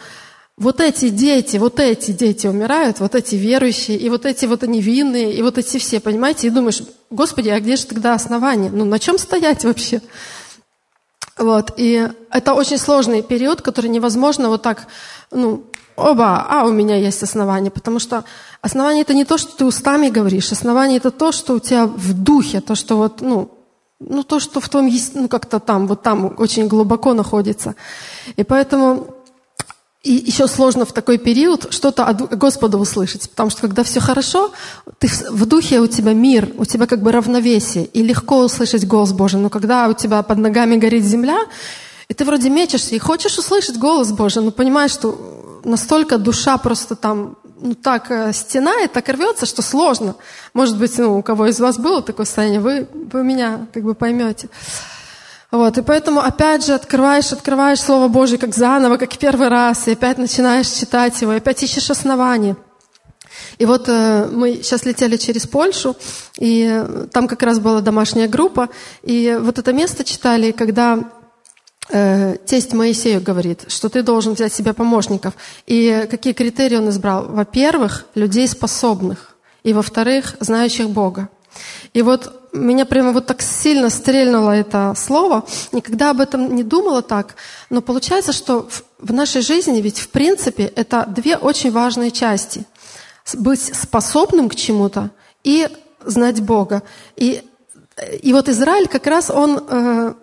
вот 0.58 0.80
эти 0.80 1.10
дети, 1.10 1.58
вот 1.58 1.78
эти 1.80 2.12
дети 2.12 2.46
умирают, 2.46 3.00
вот 3.00 3.14
эти 3.14 3.34
верующие, 3.34 3.98
и 3.98 4.08
вот 4.08 4.24
эти 4.24 4.46
вот 4.46 4.62
невинные, 4.62 5.32
и 5.34 5.42
вот 5.42 5.58
эти 5.58 5.78
все, 5.78 6.00
понимаете, 6.00 6.46
и 6.46 6.50
думаешь, 6.50 6.82
Господи, 7.10 7.50
а 7.50 7.60
где 7.60 7.76
же 7.76 7.86
тогда 7.86 8.14
основание? 8.14 8.70
Ну, 8.70 8.84
на 8.84 8.98
чем 8.98 9.18
стоять 9.18 9.64
вообще? 9.64 10.00
Вот, 11.36 11.74
и 11.76 12.08
это 12.30 12.54
очень 12.54 12.78
сложный 12.78 13.22
период, 13.22 13.60
который 13.60 13.90
невозможно 13.90 14.48
вот 14.48 14.62
так, 14.62 14.86
ну, 15.30 15.64
оба, 15.94 16.46
а 16.48 16.64
у 16.64 16.72
меня 16.72 16.96
есть 16.96 17.22
основание, 17.22 17.70
потому 17.70 17.98
что 17.98 18.24
основание 18.62 19.02
это 19.02 19.12
не 19.12 19.26
то, 19.26 19.36
что 19.36 19.54
ты 19.54 19.66
устами 19.66 20.08
говоришь, 20.08 20.52
основание 20.52 20.96
это 20.96 21.10
то, 21.10 21.32
что 21.32 21.54
у 21.54 21.58
тебя 21.58 21.86
в 21.86 22.14
духе, 22.14 22.62
то, 22.62 22.74
что 22.74 22.96
вот, 22.96 23.20
ну, 23.20 23.50
ну 24.00 24.22
то, 24.22 24.40
что 24.40 24.60
в 24.60 24.68
твоем 24.70 24.90
ну 25.14 25.28
как-то 25.28 25.58
там, 25.60 25.86
вот 25.86 26.02
там 26.02 26.34
очень 26.38 26.68
глубоко 26.68 27.12
находится. 27.12 27.74
И 28.36 28.44
поэтому 28.44 29.15
и 30.06 30.12
еще 30.26 30.46
сложно 30.46 30.84
в 30.84 30.92
такой 30.92 31.18
период 31.18 31.66
что-то 31.70 32.04
от 32.04 32.38
Господа 32.38 32.78
услышать, 32.78 33.28
потому 33.28 33.50
что 33.50 33.62
когда 33.62 33.82
все 33.82 33.98
хорошо, 33.98 34.52
ты 34.98 35.08
в 35.30 35.46
духе 35.46 35.80
у 35.80 35.88
тебя 35.88 36.12
мир, 36.12 36.48
у 36.58 36.64
тебя 36.64 36.86
как 36.86 37.02
бы 37.02 37.10
равновесие, 37.10 37.86
и 37.86 38.04
легко 38.04 38.44
услышать 38.44 38.86
голос 38.86 39.12
Божий. 39.12 39.40
Но 39.40 39.50
когда 39.50 39.88
у 39.88 39.94
тебя 39.94 40.22
под 40.22 40.38
ногами 40.38 40.76
горит 40.76 41.04
земля, 41.04 41.38
и 42.08 42.14
ты 42.14 42.24
вроде 42.24 42.50
мечешься 42.50 42.94
и 42.94 43.00
хочешь 43.00 43.36
услышать 43.36 43.78
голос 43.78 44.12
Божий, 44.12 44.42
но 44.42 44.52
понимаешь, 44.52 44.92
что 44.92 45.60
настолько 45.64 46.18
душа 46.18 46.56
просто 46.56 46.94
там 46.94 47.36
ну, 47.60 47.74
так 47.74 48.10
э, 48.10 48.32
стенает, 48.32 48.92
так 48.92 49.08
рвется, 49.08 49.44
что 49.44 49.62
сложно. 49.62 50.14
Может 50.54 50.78
быть, 50.78 50.96
ну, 50.98 51.18
у 51.18 51.22
кого 51.22 51.46
из 51.46 51.58
вас 51.58 51.78
было 51.78 52.00
такое 52.00 52.26
состояние, 52.26 52.60
вы, 52.60 52.86
вы 53.12 53.24
меня 53.24 53.66
как 53.74 53.82
бы 53.82 53.94
поймете. 53.94 54.48
Вот, 55.56 55.78
и 55.78 55.82
поэтому 55.82 56.20
опять 56.20 56.66
же 56.66 56.74
открываешь, 56.74 57.32
открываешь 57.32 57.80
Слово 57.80 58.08
Божье 58.08 58.36
как 58.36 58.54
заново, 58.54 58.98
как 58.98 59.16
первый 59.16 59.48
раз, 59.48 59.88
и 59.88 59.92
опять 59.92 60.18
начинаешь 60.18 60.68
читать 60.68 61.18
его, 61.22 61.32
и 61.32 61.38
опять 61.38 61.62
ищешь 61.62 61.90
основания. 61.90 62.56
И 63.56 63.64
вот 63.64 63.88
э, 63.88 64.28
мы 64.30 64.56
сейчас 64.56 64.84
летели 64.84 65.16
через 65.16 65.46
Польшу, 65.46 65.96
и 66.38 66.84
там 67.10 67.26
как 67.26 67.42
раз 67.42 67.58
была 67.58 67.80
домашняя 67.80 68.28
группа, 68.28 68.68
и 69.02 69.38
вот 69.40 69.58
это 69.58 69.72
место 69.72 70.04
читали, 70.04 70.50
когда 70.50 71.10
э, 71.88 72.36
тесть 72.44 72.74
Моисею 72.74 73.22
говорит, 73.22 73.64
что 73.68 73.88
ты 73.88 74.02
должен 74.02 74.34
взять 74.34 74.52
себе 74.52 74.74
помощников. 74.74 75.32
И 75.66 76.06
какие 76.10 76.34
критерии 76.34 76.76
он 76.76 76.90
избрал? 76.90 77.28
Во-первых, 77.30 78.04
людей 78.14 78.46
способных, 78.46 79.38
и 79.62 79.72
во-вторых, 79.72 80.36
знающих 80.38 80.90
Бога. 80.90 81.30
И 81.94 82.02
вот 82.02 82.45
меня 82.56 82.84
прямо 82.84 83.12
вот 83.12 83.26
так 83.26 83.42
сильно 83.42 83.90
стрельнуло 83.90 84.50
это 84.50 84.94
слово. 84.96 85.44
Никогда 85.72 86.10
об 86.10 86.20
этом 86.20 86.54
не 86.54 86.62
думала 86.62 87.02
так. 87.02 87.36
Но 87.70 87.82
получается, 87.82 88.32
что 88.32 88.68
в 88.98 89.12
нашей 89.12 89.42
жизни 89.42 89.80
ведь 89.80 89.98
в 89.98 90.08
принципе 90.08 90.64
это 90.64 91.04
две 91.06 91.36
очень 91.36 91.70
важные 91.70 92.10
части 92.10 92.66
быть 93.34 93.74
способным 93.74 94.48
к 94.48 94.54
чему-то 94.54 95.10
и 95.42 95.68
знать 96.04 96.40
Бога. 96.40 96.82
И, 97.16 97.42
и 98.22 98.32
вот 98.32 98.48
Израиль 98.48 98.88
как 98.88 99.06
раз 99.06 99.30
он 99.30 99.64
э, 99.68 100.14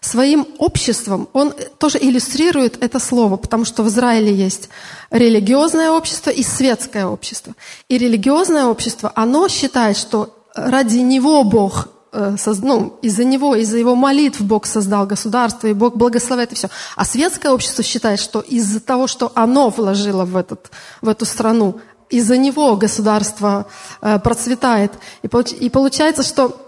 своим 0.00 0.46
обществом, 0.58 1.28
он 1.32 1.54
тоже 1.78 1.98
иллюстрирует 2.00 2.82
это 2.82 2.98
слово, 2.98 3.36
потому 3.36 3.64
что 3.64 3.82
в 3.82 3.88
Израиле 3.88 4.34
есть 4.34 4.70
религиозное 5.10 5.90
общество 5.90 6.30
и 6.30 6.42
светское 6.42 7.06
общество. 7.06 7.54
И 7.88 7.98
религиозное 7.98 8.64
общество, 8.64 9.12
оно 9.14 9.48
считает, 9.48 9.96
что 9.96 10.39
ради 10.54 10.98
него 10.98 11.44
Бог 11.44 11.88
э, 12.12 12.36
ну, 12.62 12.98
из-за 13.02 13.24
него, 13.24 13.56
из-за 13.56 13.78
его 13.78 13.94
молитв 13.94 14.40
Бог 14.40 14.66
создал 14.66 15.06
государство, 15.06 15.66
и 15.66 15.72
Бог 15.72 15.96
благословляет 15.96 16.52
и 16.52 16.54
все. 16.54 16.68
А 16.96 17.04
светское 17.04 17.52
общество 17.52 17.82
считает, 17.82 18.20
что 18.20 18.40
из-за 18.40 18.80
того, 18.80 19.06
что 19.06 19.32
оно 19.34 19.70
вложило 19.70 20.24
в, 20.24 20.36
этот, 20.36 20.70
в 21.02 21.08
эту 21.08 21.24
страну, 21.24 21.80
из-за 22.08 22.36
него 22.36 22.76
государство 22.76 23.66
э, 24.00 24.18
процветает. 24.18 24.92
И, 25.22 25.68
получается, 25.68 26.22
что 26.22 26.60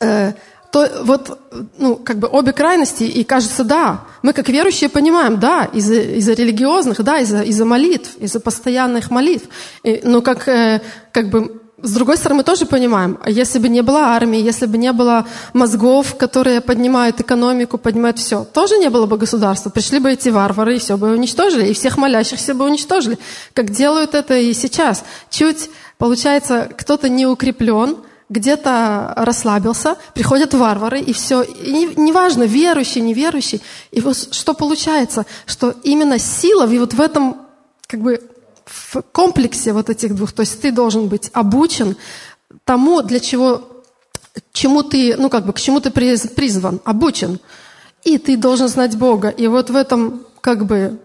э, 0.00 0.34
то 0.70 0.90
вот, 1.04 1.38
ну, 1.78 1.94
как 1.94 2.18
бы 2.18 2.28
обе 2.28 2.52
крайности, 2.52 3.04
и 3.04 3.22
кажется, 3.22 3.62
да, 3.62 4.00
мы 4.22 4.32
как 4.32 4.48
верующие 4.48 4.90
понимаем, 4.90 5.38
да, 5.38 5.66
из-за 5.66 5.94
из 5.94 6.28
религиозных, 6.28 7.00
да, 7.04 7.18
из-за 7.20 7.42
из 7.42 7.60
молитв, 7.60 8.16
из-за 8.18 8.40
постоянных 8.40 9.10
молитв. 9.10 9.46
И, 9.84 10.00
но 10.02 10.20
как, 10.20 10.48
э, 10.48 10.80
как 11.12 11.30
бы 11.30 11.62
с 11.82 11.92
другой 11.92 12.16
стороны, 12.16 12.38
мы 12.38 12.44
тоже 12.44 12.66
понимаем, 12.66 13.18
если 13.26 13.58
бы 13.58 13.68
не 13.68 13.82
было 13.82 14.00
армии, 14.00 14.40
если 14.40 14.66
бы 14.66 14.78
не 14.78 14.92
было 14.92 15.26
мозгов, 15.52 16.16
которые 16.16 16.60
поднимают 16.60 17.20
экономику, 17.20 17.78
поднимают 17.78 18.18
все, 18.18 18.44
тоже 18.44 18.78
не 18.78 18.90
было 18.90 19.06
бы 19.06 19.18
государства. 19.18 19.70
Пришли 19.70 19.98
бы 19.98 20.12
эти 20.12 20.28
варвары 20.28 20.76
и 20.76 20.78
все 20.78 20.96
бы 20.96 21.10
уничтожили, 21.10 21.68
и 21.68 21.74
всех 21.74 21.96
молящихся 21.96 22.54
бы 22.54 22.64
уничтожили, 22.64 23.18
как 23.52 23.70
делают 23.70 24.14
это 24.14 24.36
и 24.36 24.52
сейчас. 24.54 25.04
Чуть, 25.30 25.68
получается, 25.98 26.70
кто-то 26.76 27.08
не 27.08 27.26
укреплен, 27.26 27.96
где-то 28.30 29.12
расслабился, 29.16 29.96
приходят 30.14 30.54
варвары, 30.54 31.00
и 31.00 31.12
все. 31.12 31.42
И 31.42 31.94
неважно, 31.96 32.44
верующий, 32.44 33.00
неверующий. 33.00 33.60
И 33.90 34.00
вот 34.00 34.16
что 34.32 34.54
получается, 34.54 35.26
что 35.46 35.74
именно 35.82 36.18
сила 36.18 36.66
и 36.66 36.78
вот 36.78 36.94
в 36.94 37.00
этом 37.00 37.36
как 37.86 38.00
бы 38.00 38.20
в 38.66 39.02
комплексе 39.12 39.72
вот 39.72 39.90
этих 39.90 40.14
двух. 40.14 40.32
То 40.32 40.40
есть 40.40 40.60
ты 40.60 40.72
должен 40.72 41.08
быть 41.08 41.30
обучен 41.32 41.96
тому, 42.64 43.02
для 43.02 43.20
чего, 43.20 43.62
чему 44.52 44.82
ты, 44.82 45.16
ну 45.16 45.28
как 45.28 45.46
бы, 45.46 45.52
к 45.52 45.60
чему 45.60 45.80
ты 45.80 45.90
призван, 45.90 46.80
обучен. 46.84 47.40
И 48.04 48.18
ты 48.18 48.36
должен 48.36 48.68
знать 48.68 48.96
Бога. 48.96 49.28
И 49.28 49.46
вот 49.46 49.70
в 49.70 49.76
этом 49.76 50.26
как 50.40 50.66
бы 50.66 50.98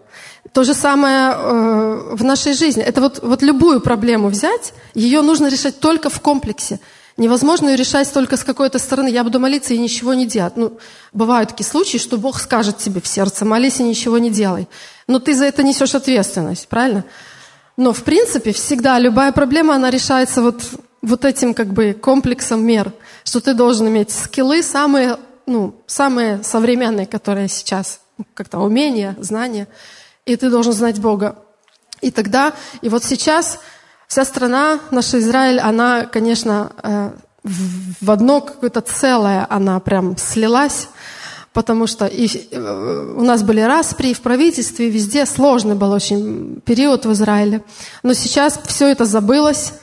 то 0.53 0.63
же 0.63 0.73
самое 0.73 1.33
э, 1.33 2.15
в 2.15 2.23
нашей 2.23 2.53
жизни. 2.53 2.83
Это 2.83 3.01
вот, 3.01 3.19
вот 3.21 3.41
любую 3.41 3.81
проблему 3.81 4.29
взять, 4.29 4.73
ее 4.93 5.21
нужно 5.21 5.47
решать 5.47 5.79
только 5.79 6.09
в 6.09 6.19
комплексе. 6.21 6.79
Невозможно 7.17 7.69
ее 7.69 7.75
решать 7.75 8.11
только 8.11 8.37
с 8.37 8.43
какой-то 8.43 8.79
стороны. 8.79 9.09
Я 9.09 9.23
буду 9.23 9.39
молиться 9.39 9.73
и 9.73 9.77
ничего 9.77 10.13
не 10.13 10.25
делать. 10.25 10.55
Ну, 10.55 10.77
бывают 11.11 11.49
такие 11.49 11.65
случаи, 11.65 11.97
что 11.97 12.17
Бог 12.17 12.39
скажет 12.39 12.77
тебе 12.77 13.01
в 13.01 13.07
сердце, 13.07 13.43
молись 13.43 13.79
и 13.81 13.83
ничего 13.83 14.17
не 14.19 14.29
делай. 14.29 14.69
Но 15.05 15.19
ты 15.19 15.35
за 15.35 15.45
это 15.45 15.61
несешь 15.61 15.95
ответственность, 15.95 16.67
правильно? 16.69 17.03
Но, 17.79 17.93
в 17.93 18.03
принципе, 18.03 18.51
всегда 18.51 18.99
любая 18.99 19.31
проблема, 19.31 19.75
она 19.75 19.89
решается 19.89 20.41
вот, 20.41 20.61
вот 21.01 21.23
этим 21.23 21.53
как 21.53 21.67
бы 21.67 21.93
комплексом 21.93 22.61
мер, 22.65 22.91
что 23.23 23.39
ты 23.39 23.53
должен 23.53 23.87
иметь 23.87 24.11
скиллы 24.11 24.63
самые, 24.63 25.15
ну, 25.45 25.73
самые 25.87 26.43
современные, 26.43 27.05
которые 27.07 27.47
сейчас, 27.47 28.01
как-то 28.33 28.59
умения, 28.59 29.15
знания, 29.21 29.69
и 30.25 30.35
ты 30.35 30.49
должен 30.49 30.73
знать 30.73 30.99
Бога. 30.99 31.37
И 32.01 32.11
тогда, 32.11 32.51
и 32.81 32.89
вот 32.89 33.05
сейчас 33.05 33.59
вся 34.07 34.25
страна, 34.25 34.81
наша 34.91 35.19
Израиль, 35.19 35.61
она, 35.61 36.05
конечно, 36.05 36.73
э, 36.83 37.11
в 37.45 38.11
одно 38.11 38.41
какое-то 38.41 38.81
целое, 38.81 39.47
она 39.49 39.79
прям 39.79 40.17
слилась, 40.17 40.89
потому 41.53 41.87
что 41.87 42.05
и, 42.05 42.27
э, 42.51 43.13
у 43.17 43.23
нас 43.23 43.43
были 43.43 43.61
распри 43.61 44.13
в 44.13 44.21
правительстве, 44.21 44.89
везде 44.89 45.25
сложный 45.25 45.75
был 45.75 45.91
очень 45.91 46.61
период 46.65 47.05
в 47.05 47.11
Израиле. 47.13 47.63
Но 48.03 48.13
сейчас 48.13 48.59
все 48.65 48.87
это 48.87 49.05
забылось, 49.05 49.73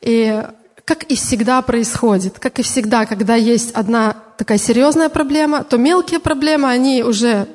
и 0.00 0.42
как 0.84 1.04
и 1.04 1.16
всегда 1.16 1.60
происходит, 1.62 2.38
как 2.38 2.58
и 2.58 2.62
всегда, 2.62 3.04
когда 3.04 3.34
есть 3.34 3.72
одна 3.72 4.16
такая 4.38 4.58
серьезная 4.58 5.08
проблема, 5.08 5.64
то 5.64 5.76
мелкие 5.76 6.18
проблемы, 6.18 6.68
они 6.68 7.02
уже 7.02 7.46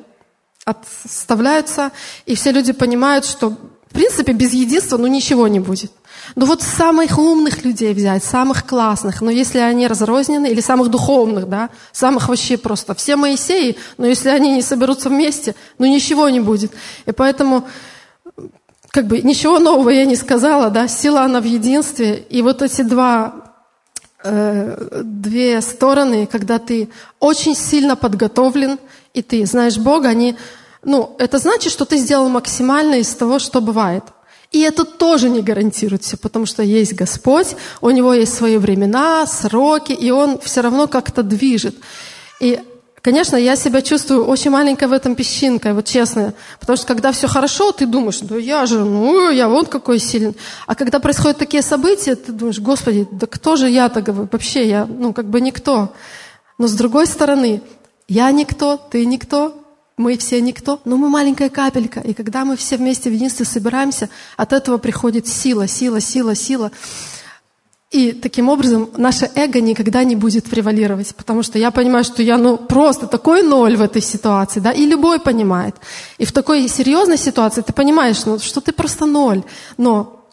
отставляются, 0.66 1.92
и 2.26 2.36
все 2.36 2.52
люди 2.52 2.72
понимают, 2.74 3.26
что 3.26 3.58
в 3.94 3.96
принципе 3.96 4.34
без 4.34 4.54
единства 4.54 4.98
ну 4.98 5.06
ничего 5.06 5.48
не 5.48 5.60
будет. 5.60 5.92
Ну 6.36 6.48
вот 6.48 6.64
самых 6.64 7.20
умных 7.20 7.64
людей 7.64 7.94
взять, 7.94 8.24
самых 8.24 8.66
классных, 8.66 9.22
но 9.22 9.30
если 9.30 9.60
они 9.60 9.86
разрознены, 9.86 10.48
или 10.48 10.62
самых 10.62 10.90
духовных, 10.90 11.48
да, 11.48 11.70
самых 11.92 12.28
вообще 12.28 12.58
просто, 12.58 12.96
все 12.96 13.16
Моисеи, 13.16 13.78
но 14.00 14.08
если 14.08 14.30
они 14.30 14.56
не 14.56 14.64
соберутся 14.64 15.10
вместе, 15.10 15.54
ну 15.78 15.86
ничего 15.86 16.28
не 16.30 16.40
будет. 16.40 16.72
И 17.06 17.12
поэтому 17.12 17.68
как 18.90 19.06
бы 19.06 19.22
ничего 19.22 19.60
нового 19.60 19.90
я 19.90 20.06
не 20.06 20.16
сказала, 20.16 20.72
да, 20.72 20.88
сила 20.88 21.22
она 21.22 21.40
в 21.40 21.46
единстве. 21.46 22.16
И 22.32 22.42
вот 22.42 22.64
эти 22.64 22.82
два, 22.82 23.54
э, 24.24 25.02
две 25.04 25.62
стороны, 25.62 26.26
когда 26.26 26.58
ты 26.58 26.90
очень 27.20 27.56
сильно 27.56 27.96
подготовлен, 27.96 28.80
и 29.14 29.22
ты 29.22 29.46
знаешь 29.46 29.78
Бога, 29.78 30.10
они, 30.10 30.36
ну, 30.84 31.16
это 31.18 31.38
значит, 31.38 31.72
что 31.72 31.86
ты 31.86 31.98
сделал 31.98 32.30
максимально 32.30 32.96
из 32.96 33.16
того, 33.16 33.40
что 33.40 33.62
бывает. 33.62 34.04
И 34.54 34.60
это 34.60 34.86
тоже 34.86 35.30
не 35.30 35.42
гарантирует 35.42 36.04
все, 36.04 36.16
потому 36.16 36.46
что 36.46 36.62
есть 36.62 36.94
Господь, 36.94 37.56
у 37.82 37.90
Него 37.90 38.14
есть 38.14 38.36
свои 38.36 38.58
времена, 38.58 39.26
сроки, 39.26 39.94
и 39.94 40.12
Он 40.12 40.40
все 40.40 40.62
равно 40.62 40.88
как-то 40.88 41.24
движет. 41.24 41.76
И, 42.40 42.60
конечно, 43.02 43.36
я 43.36 43.56
себя 43.56 43.82
чувствую 43.82 44.26
очень 44.26 44.52
маленькой 44.52 44.90
в 44.90 44.94
этом 44.94 45.16
песчинкой, 45.16 45.74
вот 45.74 45.86
честно. 45.86 46.36
Потому 46.60 46.78
что 46.78 46.86
когда 46.86 47.12
все 47.12 47.28
хорошо, 47.28 47.72
ты 47.72 47.88
думаешь, 47.88 48.20
да 48.20 48.38
я 48.38 48.68
же, 48.68 48.86
ну, 48.86 49.32
я 49.32 49.50
вот 49.50 49.70
какой 49.70 49.98
сильный. 49.98 50.36
А 50.68 50.76
когда 50.76 51.00
происходят 51.00 51.40
такие 51.40 51.64
события, 51.64 52.14
ты 52.14 52.32
думаешь, 52.32 52.60
Господи, 52.60 53.08
да 53.12 53.26
кто 53.26 53.56
же 53.56 53.68
я-то 53.68 54.04
вообще, 54.06 54.70
я, 54.70 54.86
ну, 54.86 55.14
как 55.14 55.26
бы 55.26 55.42
никто. 55.42 55.94
Но 56.60 56.68
с 56.68 56.74
другой 56.74 57.08
стороны, 57.08 57.64
я 58.08 58.30
никто, 58.32 58.78
ты 58.78 59.04
никто, 59.08 59.63
мы 59.98 60.18
все 60.18 60.42
никто, 60.42 60.80
но 60.86 60.98
мы 60.98 61.10
маленькая 61.10 61.50
капелька. 61.50 62.00
И 62.00 62.14
когда 62.14 62.46
мы 62.46 62.56
все 62.56 62.78
вместе 62.78 63.10
в 63.10 63.14
единстве 63.14 63.46
собираемся, 63.46 64.10
от 64.38 64.54
этого 64.54 64.78
приходит 64.78 65.28
сила, 65.28 65.68
сила, 65.68 66.00
сила, 66.00 66.36
сила. 66.36 66.72
И 67.92 68.12
таким 68.12 68.50
образом 68.50 68.90
наше 68.98 69.30
эго 69.36 69.62
никогда 69.62 70.04
не 70.04 70.16
будет 70.16 70.46
превалировать, 70.46 71.16
потому 71.16 71.44
что 71.44 71.60
я 71.60 71.70
понимаю, 71.70 72.04
что 72.04 72.24
я 72.24 72.40
ну, 72.40 72.58
просто 72.58 73.06
такой 73.06 73.44
ноль 73.44 73.78
в 73.78 73.82
этой 73.82 74.02
ситуации, 74.02 74.60
да, 74.60 74.72
и 74.72 74.88
любой 74.88 75.20
понимает. 75.20 75.76
И 76.18 76.26
в 76.26 76.32
такой 76.32 76.68
серьезной 76.68 77.20
ситуации 77.20 77.62
ты 77.62 77.72
понимаешь, 77.72 78.26
ну, 78.26 78.40
что 78.40 78.62
ты 78.62 78.72
просто 78.72 79.06
ноль. 79.06 79.44
Но 79.78 80.26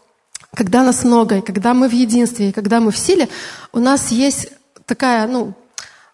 когда 0.55 0.81
нас 0.81 1.03
много, 1.03 1.37
и 1.37 1.41
когда 1.41 1.75
мы 1.75 1.87
в 1.87 1.93
единстве, 1.93 2.49
и 2.49 2.51
когда 2.51 2.79
мы 2.79 2.91
в 2.91 2.97
силе, 2.97 3.29
у 3.71 3.79
нас 3.79 4.09
есть 4.09 4.49
такая, 4.87 5.27
ну, 5.27 5.53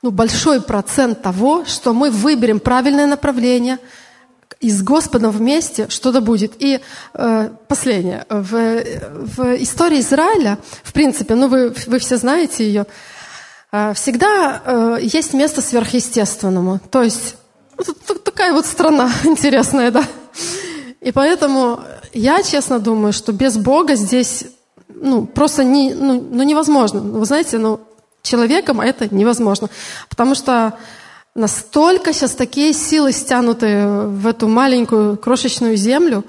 ну, 0.07 0.11
большой 0.11 0.61
процент 0.61 1.21
того, 1.21 1.65
что 1.65 1.93
мы 1.93 2.11
выберем 2.11 2.61
правильное 2.61 3.07
направление, 3.07 3.77
и 4.61 4.69
с 4.69 4.81
Господом 4.81 5.31
вместе 5.31 5.87
что-то 5.89 6.21
будет. 6.21 6.53
И 6.59 6.79
э, 7.13 7.49
последнее. 7.67 8.25
В, 8.29 8.83
в 9.35 9.61
истории 9.61 9.99
Израиля, 9.99 10.59
в 10.83 10.93
принципе, 10.93 11.35
ну 11.35 11.49
вы, 11.49 11.73
вы 11.87 11.99
все 11.99 12.15
знаете 12.15 12.65
ее, 12.65 12.85
э, 13.73 13.93
всегда 13.95 14.61
э, 14.63 14.99
есть 15.01 15.33
место 15.33 15.61
сверхъестественному. 15.61 16.79
То 16.89 17.03
есть 17.03 17.35
вот 17.75 18.23
такая 18.23 18.53
вот 18.53 18.65
страна 18.65 19.11
интересная, 19.25 19.91
да. 19.91 20.05
И 21.01 21.11
поэтому 21.11 21.81
я 22.13 22.41
честно 22.43 22.79
думаю, 22.79 23.11
что 23.11 23.33
без 23.33 23.57
Бога 23.57 23.95
здесь 23.95 24.45
ну, 24.87 25.25
просто 25.25 25.65
не, 25.65 25.93
ну, 25.93 26.25
ну, 26.31 26.43
невозможно. 26.43 27.01
Вы 27.01 27.25
знаете, 27.25 27.57
ну, 27.57 27.81
человеком 28.21 28.81
это 28.81 29.13
невозможно. 29.13 29.69
Потому 30.09 30.35
что 30.35 30.77
настолько 31.35 32.13
сейчас 32.13 32.31
такие 32.31 32.73
силы 32.73 33.11
стянуты 33.11 33.87
в 33.87 34.27
эту 34.27 34.47
маленькую 34.47 35.17
крошечную 35.17 35.77
землю, 35.77 36.25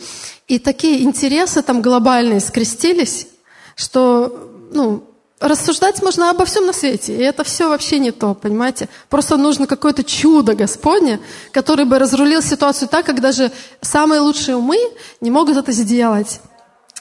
и 0.46 0.58
такие 0.58 1.02
интересы 1.02 1.62
там 1.62 1.82
глобальные 1.82 2.40
скрестились, 2.40 3.26
что 3.74 4.50
ну, 4.72 5.04
рассуждать 5.40 6.02
можно 6.02 6.30
обо 6.30 6.44
всем 6.44 6.66
на 6.66 6.72
свете, 6.72 7.16
и 7.16 7.20
это 7.20 7.44
все 7.44 7.68
вообще 7.68 7.98
не 7.98 8.10
то, 8.10 8.34
понимаете? 8.34 8.88
Просто 9.08 9.36
нужно 9.36 9.66
какое-то 9.66 10.04
чудо 10.04 10.54
Господне, 10.54 11.20
который 11.52 11.84
бы 11.84 11.98
разрулил 11.98 12.42
ситуацию 12.42 12.88
так, 12.88 13.06
как 13.06 13.20
даже 13.20 13.52
самые 13.80 14.20
лучшие 14.20 14.56
умы 14.56 14.78
не 15.20 15.30
могут 15.30 15.56
это 15.56 15.72
сделать. 15.72 16.40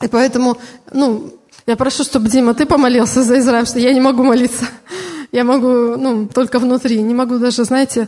И 0.01 0.07
поэтому, 0.07 0.57
ну, 0.91 1.33
я 1.67 1.75
прошу, 1.75 2.03
чтобы, 2.03 2.29
Дима, 2.29 2.53
ты 2.53 2.65
помолился 2.65 3.23
за 3.23 3.39
Израиль, 3.39 3.67
что 3.67 3.77
я 3.77 3.93
не 3.93 3.99
могу 3.99 4.23
молиться. 4.23 4.65
Я 5.33 5.43
могу, 5.43 5.97
ну, 5.97 6.27
только 6.27 6.59
внутри. 6.59 7.01
Не 7.01 7.13
могу 7.13 7.37
даже, 7.37 7.65
знаете, 7.65 8.07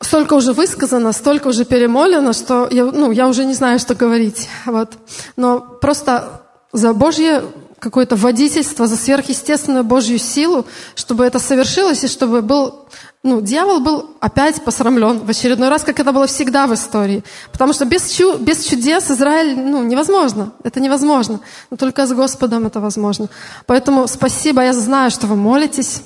столько 0.00 0.34
уже 0.34 0.52
высказано, 0.52 1.12
столько 1.12 1.48
уже 1.48 1.64
перемолено, 1.64 2.34
что 2.34 2.68
я, 2.70 2.84
ну, 2.84 3.10
я 3.10 3.28
уже 3.28 3.46
не 3.46 3.54
знаю, 3.54 3.78
что 3.78 3.94
говорить. 3.94 4.48
Вот. 4.66 4.92
Но 5.36 5.60
просто 5.60 6.42
за 6.72 6.92
Божье 6.92 7.44
какое-то 7.84 8.16
водительство, 8.16 8.86
за 8.86 8.96
сверхъестественную 8.96 9.84
Божью 9.84 10.18
силу, 10.18 10.66
чтобы 10.94 11.24
это 11.24 11.38
совершилось, 11.38 12.02
и 12.02 12.08
чтобы 12.08 12.42
был 12.42 12.86
ну, 13.22 13.40
дьявол 13.40 13.80
был 13.80 14.10
опять 14.20 14.62
посрамлен 14.62 15.20
в 15.20 15.30
очередной 15.30 15.70
раз, 15.70 15.82
как 15.82 15.98
это 15.98 16.12
было 16.12 16.26
всегда 16.26 16.66
в 16.66 16.74
истории. 16.74 17.24
Потому 17.52 17.72
что 17.72 17.86
без, 17.86 18.10
чу, 18.10 18.36
без 18.36 18.64
чудес 18.66 19.10
Израиль 19.10 19.58
ну, 19.58 19.82
невозможно. 19.82 20.52
Это 20.62 20.78
невозможно. 20.78 21.40
Но 21.70 21.78
только 21.78 22.06
с 22.06 22.12
Господом 22.12 22.66
это 22.66 22.80
возможно. 22.80 23.28
Поэтому 23.64 24.06
спасибо. 24.08 24.62
Я 24.62 24.74
знаю, 24.74 25.10
что 25.10 25.26
вы 25.26 25.36
молитесь. 25.36 26.02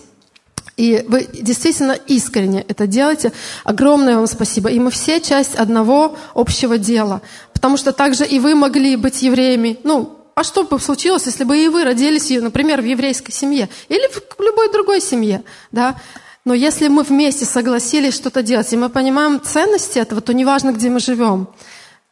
И 0.76 1.04
вы 1.08 1.28
действительно 1.32 1.96
искренне 2.06 2.64
это 2.68 2.86
делаете. 2.86 3.32
Огромное 3.64 4.14
вам 4.14 4.28
спасибо. 4.28 4.70
И 4.70 4.78
мы 4.78 4.92
все 4.92 5.20
часть 5.20 5.56
одного 5.56 6.16
общего 6.34 6.78
дела. 6.78 7.20
Потому 7.52 7.76
что 7.76 7.90
также 7.92 8.24
и 8.24 8.38
вы 8.38 8.54
могли 8.54 8.94
быть 8.94 9.22
евреями. 9.22 9.80
Ну, 9.82 10.17
а 10.38 10.44
что 10.44 10.62
бы 10.62 10.78
случилось, 10.78 11.26
если 11.26 11.42
бы 11.42 11.58
и 11.58 11.66
вы 11.66 11.82
родились, 11.82 12.30
например, 12.30 12.80
в 12.80 12.84
еврейской 12.84 13.32
семье 13.32 13.68
или 13.88 14.06
в 14.06 14.40
любой 14.40 14.70
другой 14.70 15.00
семье, 15.00 15.42
да? 15.72 15.96
Но 16.44 16.54
если 16.54 16.86
мы 16.86 17.02
вместе 17.02 17.44
согласились 17.44 18.14
что-то 18.14 18.44
делать, 18.44 18.72
и 18.72 18.76
мы 18.76 18.88
понимаем 18.88 19.40
ценности 19.42 19.98
этого, 19.98 20.20
то 20.20 20.32
неважно, 20.32 20.70
где 20.70 20.90
мы 20.90 21.00
живем. 21.00 21.48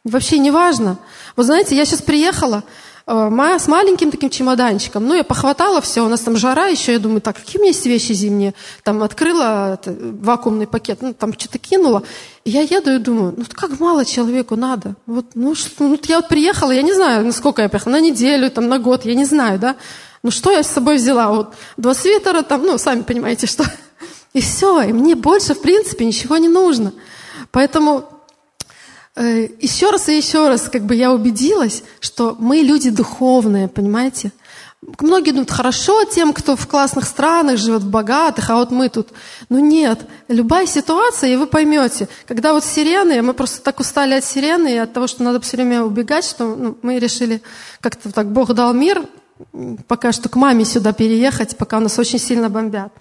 Вообще 0.03 0.39
не 0.39 0.51
важно. 0.51 0.99
Вы 1.37 1.43
знаете, 1.43 1.77
я 1.77 1.85
сейчас 1.85 2.01
приехала 2.01 2.65
с 3.07 3.67
маленьким 3.67 4.11
таким 4.11 4.29
чемоданчиком. 4.29 5.07
Ну, 5.07 5.15
я 5.15 5.23
похватала 5.23 5.79
все, 5.79 6.01
у 6.01 6.09
нас 6.09 6.19
там 6.19 6.35
жара 6.35 6.67
еще. 6.67 6.91
Я 6.91 6.99
думаю, 6.99 7.21
так, 7.21 7.37
какие 7.37 7.57
у 7.57 7.61
меня 7.61 7.71
есть 7.71 7.85
вещи 7.85 8.11
зимние? 8.11 8.53
Там 8.83 9.01
открыла 9.01 9.79
вакуумный 9.85 10.67
пакет, 10.67 11.01
ну, 11.01 11.13
там 11.13 11.31
что-то 11.33 11.57
кинула. 11.57 12.03
И 12.43 12.49
я 12.49 12.61
еду 12.61 12.91
и 12.91 12.97
думаю, 12.97 13.33
ну, 13.37 13.45
как 13.53 13.79
мало 13.79 14.03
человеку 14.03 14.57
надо. 14.57 14.95
Вот, 15.05 15.25
ну, 15.35 15.55
что, 15.55 15.87
ну, 15.87 15.97
я 16.03 16.17
вот 16.17 16.27
приехала, 16.27 16.71
я 16.71 16.81
не 16.81 16.93
знаю, 16.93 17.25
на 17.25 17.31
сколько 17.31 17.61
я 17.61 17.69
приехала, 17.69 17.93
на 17.93 18.01
неделю, 18.01 18.51
там, 18.51 18.67
на 18.67 18.77
год, 18.77 19.05
я 19.05 19.15
не 19.15 19.25
знаю, 19.25 19.57
да. 19.57 19.77
Ну, 20.21 20.29
что 20.29 20.51
я 20.51 20.61
с 20.61 20.67
собой 20.67 20.97
взяла? 20.97 21.29
Вот 21.29 21.53
два 21.77 21.93
свитера, 21.93 22.41
там, 22.41 22.63
ну, 22.63 22.77
сами 22.77 23.03
понимаете, 23.03 23.47
что. 23.47 23.63
И 24.33 24.41
все, 24.41 24.81
и 24.81 24.93
мне 24.93 25.15
больше, 25.15 25.55
в 25.55 25.61
принципе, 25.61 26.05
ничего 26.05 26.37
не 26.37 26.49
нужно. 26.49 26.91
Поэтому 27.51 27.99
э, 27.99 28.16
еще 29.23 29.89
раз 29.89 30.09
и 30.09 30.17
еще 30.17 30.47
раз 30.47 30.69
как 30.69 30.83
бы 30.83 30.95
я 30.95 31.11
убедилась, 31.11 31.83
что 31.99 32.35
мы 32.39 32.57
люди 32.57 32.89
духовные, 32.89 33.67
понимаете? 33.67 34.31
Многие 34.99 35.31
думают, 35.31 35.49
хорошо 35.49 36.03
тем, 36.03 36.33
кто 36.33 36.55
в 36.55 36.67
классных 36.67 37.05
странах 37.05 37.57
живет, 37.57 37.81
в 37.81 37.89
богатых, 37.89 38.51
а 38.51 38.57
вот 38.57 38.69
мы 38.69 38.89
тут. 38.89 39.09
Ну 39.49 39.57
нет, 39.57 39.99
любая 40.27 40.67
ситуация, 40.67 41.31
и 41.31 41.35
вы 41.35 41.47
поймете, 41.47 42.07
когда 42.27 42.53
вот 42.53 42.63
сирены, 42.63 43.23
мы 43.23 43.33
просто 43.33 43.61
так 43.61 43.79
устали 43.79 44.13
от 44.13 44.23
сирены 44.23 44.75
и 44.75 44.77
от 44.77 44.93
того, 44.93 45.07
что 45.07 45.23
надо 45.23 45.41
все 45.41 45.57
время 45.57 45.81
убегать, 45.81 46.25
что 46.25 46.55
ну, 46.55 46.77
мы 46.83 46.99
решили 46.99 47.41
как-то 47.81 48.11
так, 48.11 48.31
Бог 48.31 48.53
дал 48.53 48.71
мир, 48.73 49.03
пока 49.87 50.11
что 50.11 50.29
к 50.29 50.35
маме 50.35 50.63
сюда 50.63 50.93
переехать, 50.93 51.57
пока 51.57 51.77
у 51.77 51.81
нас 51.81 51.97
очень 51.97 52.19
сильно 52.19 52.47
бомбят. 52.49 52.93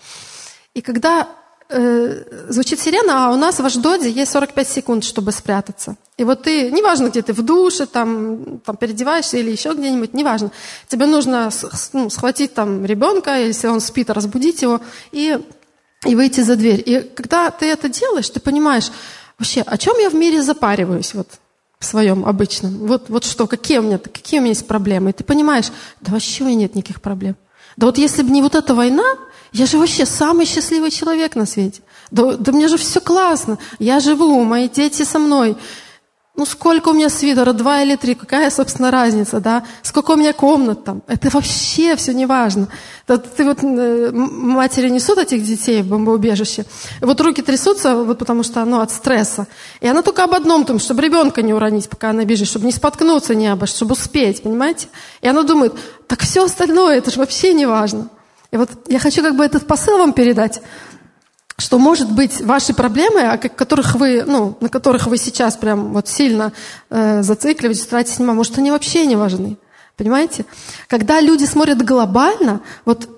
И 0.72 0.80
когда 0.80 1.22
э, 1.22 1.45
звучит 1.68 2.80
сирена, 2.80 3.26
а 3.26 3.32
у 3.32 3.36
нас 3.36 3.58
в 3.58 3.66
Аждоде 3.66 4.10
есть 4.10 4.30
45 4.32 4.68
секунд, 4.68 5.04
чтобы 5.04 5.32
спрятаться. 5.32 5.96
И 6.16 6.24
вот 6.24 6.42
ты, 6.42 6.70
неважно, 6.70 7.08
где 7.08 7.22
ты, 7.22 7.32
в 7.32 7.42
душе, 7.42 7.86
там, 7.86 8.60
там 8.60 8.76
переодеваешься 8.76 9.36
или 9.36 9.50
еще 9.50 9.74
где-нибудь, 9.74 10.14
неважно. 10.14 10.52
Тебе 10.88 11.06
нужно 11.06 11.50
ну, 11.92 12.08
схватить 12.08 12.54
там 12.54 12.84
ребенка, 12.84 13.38
если 13.40 13.66
он 13.66 13.80
спит, 13.80 14.10
разбудить 14.10 14.62
его 14.62 14.80
и, 15.10 15.38
и 16.04 16.14
выйти 16.14 16.40
за 16.40 16.54
дверь. 16.56 16.82
И 16.86 17.00
когда 17.00 17.50
ты 17.50 17.66
это 17.66 17.88
делаешь, 17.88 18.30
ты 18.30 18.38
понимаешь, 18.38 18.90
вообще, 19.38 19.62
о 19.62 19.76
чем 19.76 19.98
я 19.98 20.08
в 20.08 20.14
мире 20.14 20.42
запариваюсь, 20.42 21.14
вот, 21.14 21.28
в 21.78 21.84
своем 21.84 22.24
обычном. 22.24 22.86
Вот, 22.86 23.08
вот 23.08 23.24
что, 23.24 23.46
какие 23.46 23.78
у 23.78 23.82
меня, 23.82 23.98
какие 23.98 24.38
у 24.38 24.42
меня 24.42 24.52
есть 24.52 24.66
проблемы. 24.66 25.10
И 25.10 25.12
ты 25.12 25.24
понимаешь, 25.24 25.72
да 26.00 26.12
вообще 26.12 26.44
у 26.44 26.46
меня 26.46 26.60
нет 26.60 26.74
никаких 26.74 27.02
проблем. 27.02 27.36
Да 27.76 27.86
вот 27.86 27.98
если 27.98 28.22
бы 28.22 28.30
не 28.30 28.40
вот 28.40 28.54
эта 28.54 28.74
война, 28.74 29.04
я 29.52 29.66
же 29.66 29.78
вообще 29.78 30.06
самый 30.06 30.46
счастливый 30.46 30.90
человек 30.90 31.36
на 31.36 31.46
свете. 31.46 31.82
Да, 32.10 32.32
да 32.36 32.52
мне 32.52 32.68
же 32.68 32.76
все 32.76 33.00
классно. 33.00 33.58
Я 33.78 34.00
живу, 34.00 34.44
мои 34.44 34.68
дети 34.68 35.02
со 35.02 35.18
мной. 35.18 35.56
Ну, 36.36 36.44
сколько 36.44 36.90
у 36.90 36.92
меня 36.92 37.08
свитера, 37.08 37.54
два 37.54 37.80
или 37.80 37.96
три, 37.96 38.14
какая, 38.14 38.50
собственно, 38.50 38.90
разница, 38.90 39.40
да? 39.40 39.64
Сколько 39.80 40.10
у 40.10 40.16
меня 40.16 40.34
комнат 40.34 40.84
там? 40.84 41.02
Это 41.06 41.30
вообще 41.30 41.96
все 41.96 42.12
не 42.12 42.26
важно. 42.26 42.68
Да, 43.08 43.16
ты 43.16 43.42
вот, 43.42 43.62
матери 43.62 44.90
несут 44.90 45.16
этих 45.16 45.42
детей 45.42 45.80
в 45.80 45.86
бомбоубежище, 45.86 46.66
вот 47.00 47.18
руки 47.22 47.40
трясутся, 47.40 47.96
вот 47.96 48.18
потому 48.18 48.42
что 48.42 48.60
оно 48.60 48.80
от 48.82 48.90
стресса. 48.90 49.46
И 49.80 49.88
она 49.88 50.02
только 50.02 50.24
об 50.24 50.34
одном 50.34 50.64
думает, 50.64 50.82
чтобы 50.82 51.00
ребенка 51.02 51.40
не 51.40 51.54
уронить, 51.54 51.88
пока 51.88 52.10
она 52.10 52.26
бежит, 52.26 52.48
чтобы 52.48 52.66
не 52.66 52.72
споткнуться 52.72 53.34
не 53.34 53.46
обо, 53.46 53.64
чтобы 53.64 53.92
успеть, 53.92 54.42
понимаете? 54.42 54.88
И 55.22 55.28
она 55.28 55.42
думает, 55.42 55.72
так 56.06 56.20
все 56.20 56.44
остальное, 56.44 56.98
это 56.98 57.10
же 57.10 57.18
вообще 57.18 57.54
не 57.54 57.64
важно. 57.64 58.10
И 58.56 58.58
вот 58.58 58.70
я 58.88 58.98
хочу 58.98 59.22
как 59.22 59.36
бы 59.36 59.44
этот 59.44 59.66
посыл 59.66 59.98
вам 59.98 60.14
передать, 60.14 60.62
что, 61.58 61.78
может 61.78 62.10
быть, 62.10 62.40
ваши 62.40 62.72
проблемы, 62.72 63.36
которых 63.54 63.96
вы, 63.96 64.24
ну, 64.26 64.56
на 64.62 64.70
которых 64.70 65.08
вы 65.08 65.18
сейчас 65.18 65.58
прям 65.58 65.92
вот 65.92 66.08
сильно 66.08 66.54
э, 66.88 67.22
зацикливаетесь, 67.22 67.84
тратите 67.84 68.16
внимание, 68.16 68.38
может, 68.38 68.56
они 68.56 68.70
вообще 68.70 69.04
не 69.04 69.14
важны. 69.14 69.58
Понимаете? 69.98 70.46
Когда 70.88 71.20
люди 71.20 71.44
смотрят 71.44 71.84
глобально, 71.84 72.62
вот 72.86 73.10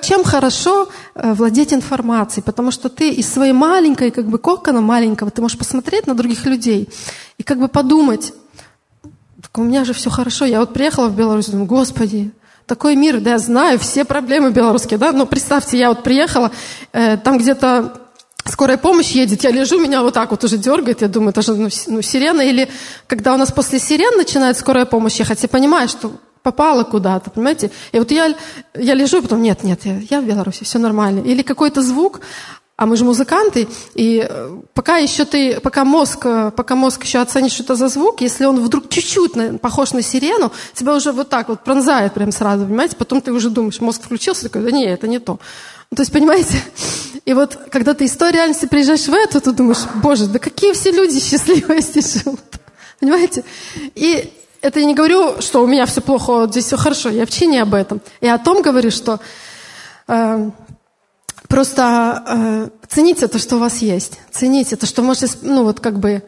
чем 0.00 0.24
хорошо 0.24 0.88
э, 1.14 1.34
владеть 1.34 1.74
информацией, 1.74 2.42
потому 2.42 2.70
что 2.70 2.88
ты 2.88 3.10
из 3.10 3.30
своей 3.30 3.52
маленькой, 3.52 4.10
как 4.10 4.26
бы 4.26 4.38
кокона 4.38 4.80
маленького, 4.80 5.30
ты 5.30 5.42
можешь 5.42 5.58
посмотреть 5.58 6.06
на 6.06 6.14
других 6.14 6.46
людей 6.46 6.88
и 7.36 7.42
как 7.42 7.58
бы 7.58 7.68
подумать, 7.68 8.32
так 9.42 9.58
у 9.58 9.62
меня 9.62 9.84
же 9.84 9.92
все 9.92 10.08
хорошо. 10.08 10.46
Я 10.46 10.60
вот 10.60 10.72
приехала 10.72 11.08
в 11.08 11.14
Беларусь, 11.14 11.48
думаю, 11.48 11.66
Господи, 11.66 12.32
такой 12.68 12.96
мир, 12.96 13.20
да, 13.20 13.30
я 13.30 13.38
знаю 13.38 13.78
все 13.78 14.04
проблемы 14.04 14.50
белорусские, 14.50 14.98
да, 14.98 15.10
но 15.12 15.26
представьте, 15.26 15.78
я 15.78 15.88
вот 15.88 16.02
приехала, 16.02 16.52
э, 16.92 17.16
там 17.16 17.38
где-то 17.38 18.02
скорая 18.44 18.76
помощь 18.76 19.10
едет, 19.12 19.42
я 19.42 19.50
лежу, 19.50 19.80
меня 19.80 20.02
вот 20.02 20.14
так 20.14 20.30
вот 20.30 20.44
уже 20.44 20.58
дергает, 20.58 21.00
я 21.00 21.08
думаю, 21.08 21.30
это 21.30 21.42
же 21.42 21.54
ну, 21.54 21.68
ну, 21.86 22.02
сирена, 22.02 22.42
или 22.42 22.68
когда 23.06 23.34
у 23.34 23.38
нас 23.38 23.50
после 23.50 23.78
сирен 23.78 24.16
начинает 24.16 24.58
скорая 24.58 24.84
помощь 24.84 25.18
ехать, 25.18 25.42
я 25.42 25.48
понимаю, 25.48 25.88
что 25.88 26.12
попала 26.42 26.84
куда-то, 26.84 27.30
понимаете? 27.30 27.70
И 27.92 27.98
вот 27.98 28.10
я, 28.10 28.34
я 28.74 28.94
лежу, 28.94 29.18
и 29.18 29.22
потом, 29.22 29.42
нет, 29.42 29.64
нет, 29.64 29.80
я, 29.84 30.00
я 30.10 30.20
в 30.20 30.24
Беларуси, 30.24 30.64
все 30.64 30.78
нормально. 30.78 31.20
Или 31.20 31.42
какой-то 31.42 31.82
звук, 31.82 32.20
а 32.78 32.86
мы 32.86 32.96
же 32.96 33.04
музыканты, 33.04 33.66
и 33.96 34.24
э, 34.26 34.56
пока 34.72 34.98
еще 34.98 35.24
ты, 35.24 35.58
пока 35.58 35.84
мозг, 35.84 36.20
э, 36.24 36.52
пока 36.54 36.76
мозг 36.76 37.02
еще 37.02 37.18
оценит, 37.18 37.50
что 37.50 37.64
это 37.64 37.74
за 37.74 37.88
звук, 37.88 38.20
если 38.20 38.44
он 38.44 38.60
вдруг 38.60 38.88
чуть-чуть 38.88 39.60
похож 39.60 39.92
на 39.94 40.00
сирену, 40.00 40.52
тебя 40.74 40.94
уже 40.94 41.10
вот 41.10 41.28
так 41.28 41.48
вот 41.48 41.64
пронзает 41.64 42.14
прям 42.14 42.30
сразу, 42.30 42.66
понимаете? 42.66 42.94
Потом 42.94 43.20
ты 43.20 43.32
уже 43.32 43.50
думаешь, 43.50 43.80
мозг 43.80 44.04
включился, 44.04 44.44
такой, 44.44 44.62
да 44.62 44.70
не, 44.70 44.84
это 44.84 45.08
не 45.08 45.18
то. 45.18 45.40
Ну, 45.90 45.96
то 45.96 46.02
есть, 46.02 46.12
понимаете? 46.12 46.62
И 47.24 47.34
вот, 47.34 47.58
когда 47.68 47.94
ты 47.94 48.04
из 48.04 48.16
той 48.16 48.30
реальности 48.30 48.66
приезжаешь 48.66 49.08
в 49.08 49.12
эту, 49.12 49.40
ты 49.40 49.50
думаешь, 49.50 49.84
боже, 49.96 50.28
да 50.28 50.38
какие 50.38 50.72
все 50.72 50.92
люди 50.92 51.18
счастливые 51.20 51.80
здесь 51.80 52.22
живут. 52.22 52.40
Понимаете? 53.00 53.42
И 53.96 54.32
это 54.60 54.78
я 54.78 54.86
не 54.86 54.94
говорю, 54.94 55.40
что 55.40 55.64
у 55.64 55.66
меня 55.66 55.84
все 55.86 56.00
плохо, 56.00 56.32
вот 56.32 56.52
здесь 56.52 56.66
все 56.66 56.76
хорошо. 56.76 57.08
Я 57.08 57.20
вообще 57.20 57.46
не 57.46 57.58
об 57.58 57.74
этом. 57.74 58.00
Я 58.20 58.34
о 58.34 58.38
том 58.38 58.62
говорю, 58.62 58.92
что 58.92 59.18
э, 60.06 60.50
Просто 61.48 62.22
э, 62.26 62.68
цените 62.88 63.26
то, 63.26 63.38
что 63.38 63.56
у 63.56 63.58
вас 63.58 63.78
есть. 63.78 64.20
Цените 64.30 64.76
то, 64.76 64.86
что 64.86 65.02
можете, 65.02 65.28
ну 65.42 65.64
вот 65.64 65.80
как 65.80 65.98
бы, 65.98 66.22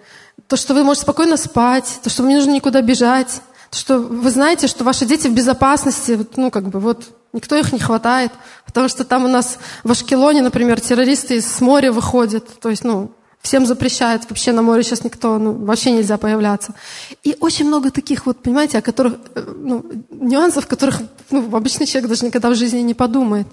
то, 0.48 0.56
что 0.56 0.74
вы 0.74 0.82
можете 0.82 1.02
спокойно 1.02 1.36
спать, 1.36 2.00
то, 2.02 2.10
что 2.10 2.22
вам 2.22 2.30
не 2.30 2.36
нужно 2.36 2.52
никуда 2.52 2.80
бежать, 2.80 3.42
то, 3.70 3.78
что 3.78 3.98
вы 3.98 4.30
знаете, 4.30 4.66
что 4.66 4.82
ваши 4.82 5.04
дети 5.04 5.28
в 5.28 5.34
безопасности, 5.34 6.18
ну 6.36 6.50
как 6.50 6.68
бы 6.68 6.80
вот 6.80 7.04
никто 7.32 7.54
их 7.56 7.72
не 7.72 7.78
хватает, 7.78 8.32
потому 8.66 8.88
что 8.88 9.04
там 9.04 9.24
у 9.24 9.28
нас 9.28 9.58
в 9.84 9.90
Ашкелоне, 9.90 10.42
например, 10.42 10.80
террористы 10.80 11.36
из 11.36 11.60
моря 11.60 11.92
выходят, 11.92 12.60
то 12.60 12.70
есть, 12.70 12.82
ну, 12.82 13.12
всем 13.42 13.66
запрещают, 13.66 14.28
вообще 14.28 14.52
на 14.52 14.62
море 14.62 14.82
сейчас 14.82 15.04
никто, 15.04 15.38
ну, 15.38 15.52
вообще 15.52 15.92
нельзя 15.92 16.18
появляться. 16.18 16.74
И 17.22 17.36
очень 17.40 17.66
много 17.66 17.90
таких 17.90 18.26
вот, 18.26 18.42
понимаете, 18.42 18.78
о 18.78 18.82
которых, 18.82 19.14
э, 19.34 19.54
ну, 19.56 19.84
нюансов, 20.10 20.66
которых 20.66 21.00
ну, 21.30 21.56
обычный 21.56 21.86
человек 21.86 22.10
даже 22.10 22.26
никогда 22.26 22.50
в 22.50 22.54
жизни 22.54 22.80
не 22.80 22.94
подумает. 22.94 23.46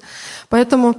Поэтому 0.49 0.95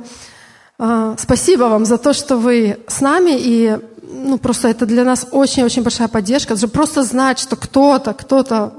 спасибо 1.18 1.64
вам 1.64 1.84
за 1.84 1.98
то, 1.98 2.12
что 2.12 2.36
вы 2.36 2.78
с 2.86 3.00
нами, 3.00 3.32
и 3.36 3.78
ну, 4.02 4.38
просто 4.38 4.68
это 4.68 4.86
для 4.86 5.04
нас 5.04 5.26
очень-очень 5.30 5.82
большая 5.82 6.08
поддержка. 6.08 6.54
Даже 6.54 6.68
просто 6.68 7.02
знать, 7.02 7.38
что 7.38 7.56
кто-то, 7.56 8.14
кто-то 8.14 8.72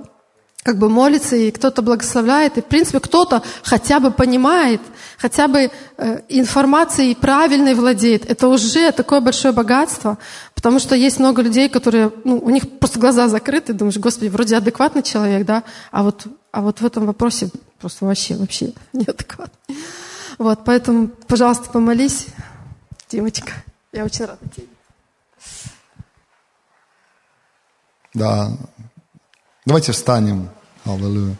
как 0.64 0.78
бы 0.78 0.90
молится, 0.90 1.36
и 1.36 1.52
кто-то 1.52 1.82
благословляет, 1.82 2.58
и, 2.58 2.62
в 2.62 2.66
принципе, 2.66 3.00
кто-то 3.00 3.42
хотя 3.64 4.00
бы 4.00 4.12
понимает, 4.12 4.82
хотя 5.18 5.48
бы 5.48 5.72
э, 5.98 6.22
информацией 6.28 7.16
правильной 7.16 7.76
владеет. 7.76 8.30
Это 8.30 8.50
уже 8.50 8.92
такое 8.92 9.22
большое 9.22 9.54
богатство, 9.54 10.18
потому 10.54 10.80
что 10.80 10.96
есть 10.96 11.18
много 11.18 11.42
людей, 11.42 11.70
которые, 11.70 12.12
ну, 12.26 12.40
у 12.40 12.50
них 12.50 12.70
просто 12.78 13.00
глаза 13.00 13.30
закрыты, 13.30 13.74
думаешь, 13.74 13.98
господи, 13.98 14.28
вроде 14.30 14.58
адекватный 14.58 15.02
человек, 15.02 15.46
да, 15.46 15.64
а 15.92 16.04
вот, 16.04 16.28
а 16.52 16.62
вот 16.62 16.82
в 16.82 16.86
этом 16.86 17.06
вопросе 17.06 17.50
просто 17.80 18.06
вообще, 18.06 18.36
вообще 18.36 18.74
неадекватный. 18.94 19.78
Вот, 20.40 20.64
поэтому, 20.66 21.10
пожалуйста, 21.28 21.70
помолись, 21.70 22.28
Димочка. 23.12 23.52
Я 23.92 24.06
очень 24.06 24.26
рада 24.26 24.40
тебе. 24.56 24.68
Да, 28.14 28.58
Давайте 29.70 29.92
встанем. 29.92 30.50
Аллилуйя. 30.84 31.36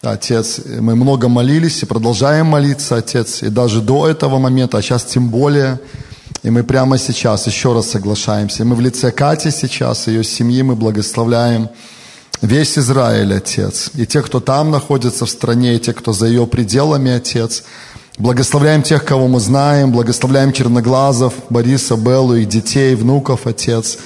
Отец, 0.00 0.60
мы 0.80 0.94
много 0.96 1.28
молились 1.28 1.82
и 1.82 1.86
продолжаем 1.86 2.46
молиться, 2.46 2.96
Отец, 2.96 3.42
и 3.42 3.50
даже 3.50 3.82
до 3.82 4.08
этого 4.08 4.38
момента, 4.38 4.78
а 4.78 4.82
сейчас 4.82 5.04
тем 5.04 5.28
более. 5.28 5.78
И 6.42 6.48
мы 6.48 6.64
прямо 6.64 6.96
сейчас 6.96 7.46
еще 7.46 7.74
раз 7.74 7.90
соглашаемся. 7.90 8.64
Мы 8.64 8.74
в 8.74 8.80
лице 8.80 9.10
Кати 9.10 9.50
сейчас, 9.50 10.06
ее 10.06 10.24
семьи 10.24 10.62
мы 10.62 10.76
благословляем 10.76 11.68
весь 12.40 12.78
Израиль, 12.78 13.34
Отец. 13.34 13.90
И 13.94 14.06
те, 14.06 14.22
кто 14.22 14.40
там 14.40 14.70
находится 14.70 15.26
в 15.26 15.30
стране, 15.30 15.74
и 15.74 15.78
те, 15.78 15.92
кто 15.92 16.14
за 16.14 16.26
ее 16.26 16.46
пределами, 16.46 17.10
Отец. 17.10 17.64
Благословляем 18.18 18.82
тех, 18.82 19.04
кого 19.04 19.26
мы 19.26 19.40
знаем, 19.40 19.90
благословляем 19.90 20.52
черноглазов, 20.52 21.32
Бориса, 21.48 21.96
Беллу, 21.96 22.34
их 22.34 22.48
детей, 22.48 22.94
внуков, 22.94 23.46
Отец. 23.46 23.98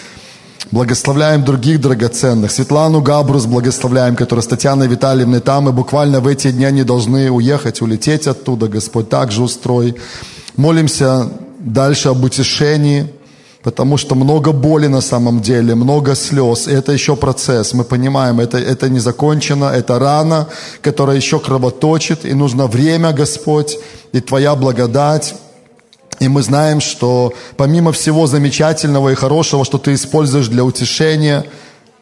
Благословляем 0.71 1.45
других 1.45 1.81
драгоценных. 1.81 2.51
Светлану 2.51 3.01
Габрус 3.01 3.47
благословляем, 3.47 4.15
которая 4.15 4.43
с 4.43 4.47
Татьяной 4.47 4.87
Витальевной 4.87 5.41
там, 5.41 5.69
и 5.69 5.73
буквально 5.73 6.21
в 6.21 6.27
эти 6.29 6.51
дни 6.51 6.65
они 6.65 6.85
должны 6.85 7.31
уехать, 7.31 7.83
улететь 7.83 8.27
оттуда. 8.27 8.69
Господь 8.69 9.09
также 9.09 9.43
устрой. 9.43 9.97
Молимся 10.57 11.29
дальше 11.59 12.09
об 12.09 12.23
утешении, 12.23 13.13
потому 13.67 13.97
что 13.97 14.15
много 14.15 14.53
боли 14.53 14.87
на 14.89 15.01
самом 15.01 15.41
деле, 15.41 15.75
много 15.75 16.15
слез. 16.15 16.69
И 16.69 16.71
это 16.71 16.93
еще 16.93 17.17
процесс. 17.17 17.75
Мы 17.75 17.83
понимаем, 17.83 18.39
это, 18.39 18.59
это 18.59 18.89
не 18.89 19.01
закончено, 19.01 19.65
это 19.65 19.99
рана, 19.99 20.47
которая 20.83 21.17
еще 21.17 21.41
кровоточит, 21.41 22.25
и 22.25 22.35
нужно 22.35 22.69
время, 22.69 23.13
Господь, 23.13 23.77
и 24.15 24.21
Твоя 24.21 24.55
благодать. 24.55 25.35
И 26.21 26.29
мы 26.29 26.43
знаем, 26.43 26.81
что 26.81 27.33
помимо 27.57 27.91
всего 27.91 28.29
замечательного 28.29 29.09
и 29.09 29.17
хорошего, 29.17 29.65
что 29.65 29.79
ты 29.79 29.95
используешь 29.95 30.47
для 30.47 30.63
утешения 30.63 31.45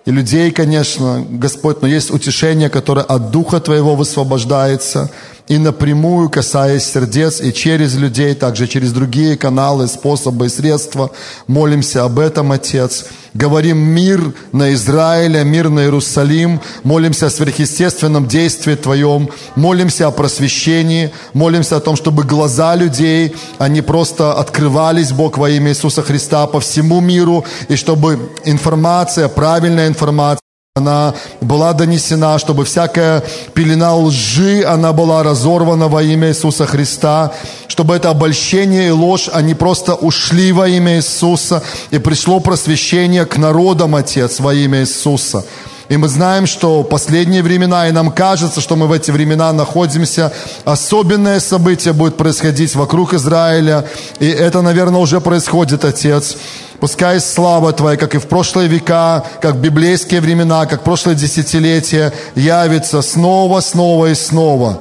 и 0.05 0.11
людей, 0.11 0.50
конечно, 0.50 1.24
Господь, 1.31 1.81
но 1.81 1.88
есть 1.88 2.11
утешение, 2.11 2.68
которое 2.68 3.07
от 3.07 3.31
Духа 3.31 3.59
Твоего 3.59 3.94
высвобождается– 3.96 5.11
и 5.47 5.59
напрямую 5.59 6.31
касаясь 6.31 6.85
сердец 6.85 7.41
и 7.41 7.53
через 7.53 7.95
людей, 7.97 8.35
также 8.35 8.67
через 8.67 8.93
другие 8.93 9.37
каналы, 9.37 9.89
способы 9.89 10.47
и 10.47 10.49
средства. 10.49 11.11
Молимся 11.47 12.05
об 12.05 12.19
этом, 12.19 12.53
Отец. 12.53 13.07
Говорим 13.35 13.79
мир 13.79 14.33
на 14.53 14.73
Израиле, 14.73 15.45
мир 15.45 15.69
на 15.69 15.81
Иерусалим. 15.81 16.61
Молимся 16.83 17.27
о 17.27 17.31
сверхъестественном 17.31 18.27
действии 18.27 18.75
Твоем. 18.75 19.29
Молимся 19.55 20.07
о 20.07 20.13
просвещении. 20.13 21.11
Молимся 21.35 21.77
о 21.77 21.81
том, 21.81 21.97
чтобы 21.97 22.23
глаза 22.23 22.75
людей, 22.75 23.35
они 23.59 23.83
просто 23.83 24.33
открывались, 24.33 25.13
Бог, 25.13 25.37
во 25.37 25.51
имя 25.51 25.71
Иисуса 25.71 26.03
Христа 26.03 26.47
по 26.47 26.61
всему 26.61 27.01
миру. 27.01 27.45
И 27.69 27.77
чтобы 27.77 28.31
информация, 28.45 29.29
правильная 29.29 29.89
информация, 29.89 30.44
она 30.77 31.15
была 31.41 31.73
донесена, 31.73 32.37
чтобы 32.37 32.65
всякая 32.65 33.23
пелена 33.55 33.95
лжи, 33.95 34.65
она 34.65 34.93
была 34.93 35.23
разорвана 35.23 35.87
во 35.87 36.03
имя 36.03 36.31
Иисуса 36.31 36.67
Христа, 36.67 37.33
чтобы 37.69 37.95
это 37.95 38.11
обольщение 38.11 38.89
и 38.89 38.91
ложь, 38.91 39.31
они 39.33 39.55
просто 39.55 39.95
ушли 39.95 40.51
во 40.51 40.67
имя 40.67 40.97
Иисуса, 40.97 41.63
и 41.93 41.99
пришло 41.99 42.41
просвещение 42.41 43.25
к 43.25 43.37
народам, 43.37 43.95
Отец, 43.95 44.41
во 44.41 44.53
имя 44.53 44.81
Иисуса. 44.81 45.45
И 45.88 45.97
мы 45.97 46.09
знаем, 46.09 46.47
что 46.47 46.83
последние 46.83 47.42
времена, 47.42 47.88
и 47.88 47.92
нам 47.92 48.11
кажется, 48.11 48.61
что 48.61 48.77
мы 48.77 48.87
в 48.87 48.92
эти 48.92 49.11
времена 49.11 49.53
находимся, 49.53 50.33
особенное 50.64 51.40
событие 51.40 51.92
будет 51.92 52.16
происходить 52.16 52.75
вокруг 52.75 53.12
Израиля, 53.14 53.87
и 54.18 54.29
это, 54.29 54.62
наверное, 54.62 55.01
уже 55.01 55.20
происходит, 55.20 55.85
Отец. 55.85 56.37
Пускай 56.81 57.20
слава 57.20 57.73
Твоя, 57.73 57.97
как 57.97 58.14
и 58.14 58.18
в 58.18 58.27
прошлые 58.27 58.68
века, 58.68 59.25
как 59.40 59.55
в 59.57 59.61
библейские 59.61 60.20
времена, 60.20 60.66
как 60.66 60.81
в 60.81 60.85
прошлые 60.85 61.16
десятилетия, 61.16 62.12
явится 62.35 63.03
снова, 63.03 63.61
снова 63.61 64.07
и 64.07 64.14
снова. 64.14 64.81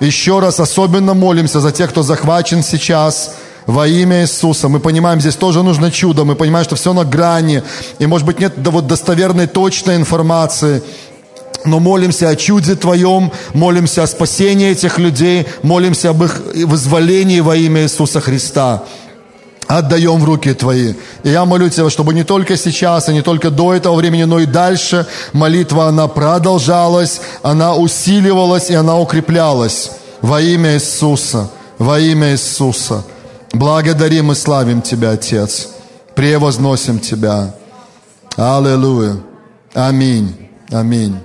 Еще 0.00 0.38
раз 0.40 0.60
особенно 0.60 1.14
молимся 1.14 1.60
за 1.60 1.72
тех, 1.72 1.90
кто 1.90 2.02
захвачен 2.02 2.62
сейчас, 2.62 3.34
во 3.66 3.86
имя 3.86 4.22
Иисуса. 4.22 4.68
Мы 4.68 4.80
понимаем, 4.80 5.20
здесь 5.20 5.36
тоже 5.36 5.62
нужно 5.62 5.90
чудо. 5.90 6.24
Мы 6.24 6.34
понимаем, 6.34 6.64
что 6.64 6.76
все 6.76 6.92
на 6.92 7.04
грани. 7.04 7.62
И, 7.98 8.06
может 8.06 8.26
быть, 8.26 8.40
нет 8.40 8.54
вот 8.56 8.86
достоверной, 8.86 9.46
точной 9.46 9.96
информации. 9.96 10.82
Но 11.64 11.78
молимся 11.78 12.28
о 12.28 12.36
чуде 12.36 12.74
Твоем, 12.74 13.30
молимся 13.54 14.02
о 14.02 14.06
спасении 14.06 14.70
этих 14.70 14.98
людей, 14.98 15.46
молимся 15.62 16.10
об 16.10 16.24
их 16.24 16.40
вызволении 16.54 17.40
во 17.40 17.56
имя 17.56 17.82
Иисуса 17.82 18.20
Христа 18.20 18.82
отдаем 19.78 20.18
в 20.18 20.24
руки 20.24 20.52
Твои. 20.54 20.94
И 21.22 21.30
я 21.30 21.44
молю 21.44 21.68
Тебя, 21.68 21.90
чтобы 21.90 22.14
не 22.14 22.24
только 22.24 22.56
сейчас, 22.56 23.08
и 23.08 23.12
не 23.12 23.22
только 23.22 23.50
до 23.50 23.74
этого 23.74 23.94
времени, 23.94 24.24
но 24.24 24.40
и 24.40 24.46
дальше 24.46 25.06
молитва, 25.32 25.88
она 25.88 26.08
продолжалась, 26.08 27.20
она 27.42 27.74
усиливалась 27.74 28.70
и 28.70 28.74
она 28.74 28.98
укреплялась 28.98 29.92
во 30.20 30.40
имя 30.40 30.74
Иисуса, 30.74 31.50
во 31.78 31.98
имя 31.98 32.32
Иисуса. 32.32 33.04
Благодарим 33.52 34.32
и 34.32 34.34
славим 34.34 34.80
Тебя, 34.80 35.10
Отец. 35.10 35.68
Превозносим 36.14 36.98
Тебя. 36.98 37.54
Аллилуйя. 38.36 39.22
Аминь. 39.74 40.48
Аминь. 40.70 41.18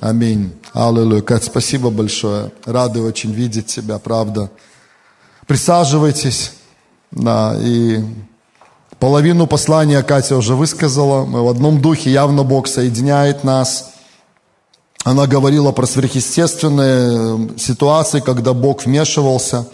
Аминь. 0.00 0.52
Аллилуйя. 0.72 1.22
Кать, 1.22 1.44
спасибо 1.44 1.90
большое. 1.90 2.50
Рады 2.64 3.00
очень 3.00 3.32
видеть 3.32 3.66
Тебя, 3.66 3.98
правда. 4.00 4.50
Присаживайтесь. 5.46 6.52
Да, 7.12 7.54
и 7.60 8.00
половину 8.98 9.46
послания 9.46 10.02
Катя 10.02 10.36
уже 10.36 10.56
высказала. 10.56 11.24
Мы 11.24 11.44
в 11.44 11.48
одном 11.48 11.80
духе, 11.80 12.10
явно 12.10 12.42
Бог 12.42 12.66
соединяет 12.66 13.44
нас. 13.44 13.92
Она 15.04 15.26
говорила 15.26 15.70
про 15.72 15.86
сверхъестественные 15.86 17.54
э, 17.54 17.58
ситуации, 17.58 18.20
когда 18.20 18.52
Бог 18.52 18.84
вмешивался. 18.84 19.66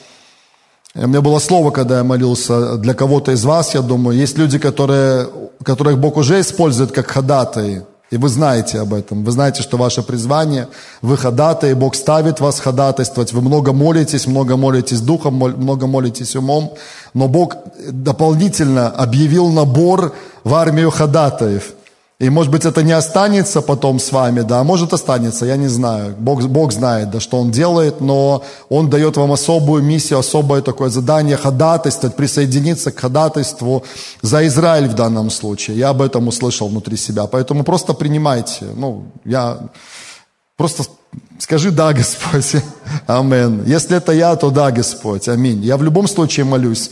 У 0.95 1.07
меня 1.07 1.21
было 1.21 1.39
слово, 1.39 1.71
когда 1.71 1.99
я 1.99 2.05
молился 2.05 2.77
для 2.77 2.95
кого-то 2.95 3.33
из 3.33 3.45
вас, 3.45 3.75
я 3.75 3.83
думаю, 3.83 4.17
есть 4.17 4.39
люди, 4.39 4.59
которые, 4.59 5.29
которых 5.63 5.99
Бог 5.99 6.17
уже 6.17 6.41
использует 6.41 6.93
как 6.93 7.07
ходатаи. 7.09 7.83
И 8.11 8.17
вы 8.17 8.31
знаете 8.31 8.81
об 8.81 8.95
этом. 8.95 9.23
Вы 9.23 9.33
знаете, 9.33 9.63
что 9.63 9.77
ваше 9.77 10.03
призвание, 10.03 10.69
вы 11.03 11.19
ходатай, 11.19 11.75
Бог 11.75 11.95
ставит 11.95 12.41
вас 12.41 12.59
ходатайствовать. 12.59 13.35
Вы 13.35 13.43
много 13.43 13.75
молитесь, 13.75 14.27
много 14.27 14.57
молитесь 14.57 15.03
духом, 15.03 15.35
много 15.35 15.87
молитесь 15.87 16.35
умом. 16.35 16.73
Но 17.13 17.29
Бог 17.29 17.57
дополнительно 17.91 18.89
объявил 18.89 19.49
набор 19.51 20.15
в 20.43 20.55
армию 20.55 20.91
ходатаев. 20.91 21.75
И 22.21 22.31
может 22.31 22.51
быть 22.51 22.65
это 22.65 22.83
не 22.83 22.91
останется 22.91 23.63
потом 23.63 24.01
с 24.01 24.11
вами, 24.11 24.41
да, 24.41 24.65
может 24.65 24.93
останется, 24.93 25.47
я 25.47 25.57
не 25.57 25.69
знаю. 25.69 26.17
Бог, 26.19 26.43
Бог 26.43 26.73
знает, 26.73 27.11
да, 27.11 27.21
что 27.21 27.39
Он 27.39 27.53
делает, 27.53 28.01
но 28.01 28.43
Он 28.69 28.91
дает 28.91 29.17
вам 29.17 29.31
особую 29.31 29.85
миссию, 29.85 30.19
особое 30.19 30.61
такое 30.61 30.91
задание 30.91 31.37
ходатайствовать, 31.37 32.17
присоединиться 32.17 32.91
к 32.91 32.99
ходатайству 32.99 33.85
за 34.21 34.45
Израиль 34.49 34.89
в 34.89 34.95
данном 34.95 35.31
случае. 35.31 35.79
Я 35.79 35.91
об 35.91 36.03
этом 36.03 36.27
услышал 36.27 36.69
внутри 36.69 36.97
себя, 36.97 37.29
поэтому 37.29 37.63
просто 37.63 37.95
принимайте. 37.95 38.65
Ну, 38.75 39.05
я 39.25 39.59
просто 40.57 40.83
скажи 41.39 41.71
«Да, 41.71 41.93
Господь». 41.93 42.65
Амин. 43.07 43.63
Если 43.65 43.97
это 43.97 44.11
я, 44.11 44.35
то 44.35 44.51
«Да, 44.51 44.73
Господь». 44.73 45.29
Аминь. 45.29 45.63
Я 45.63 45.77
в 45.77 45.85
любом 45.85 46.09
случае 46.09 46.47
молюсь 46.47 46.91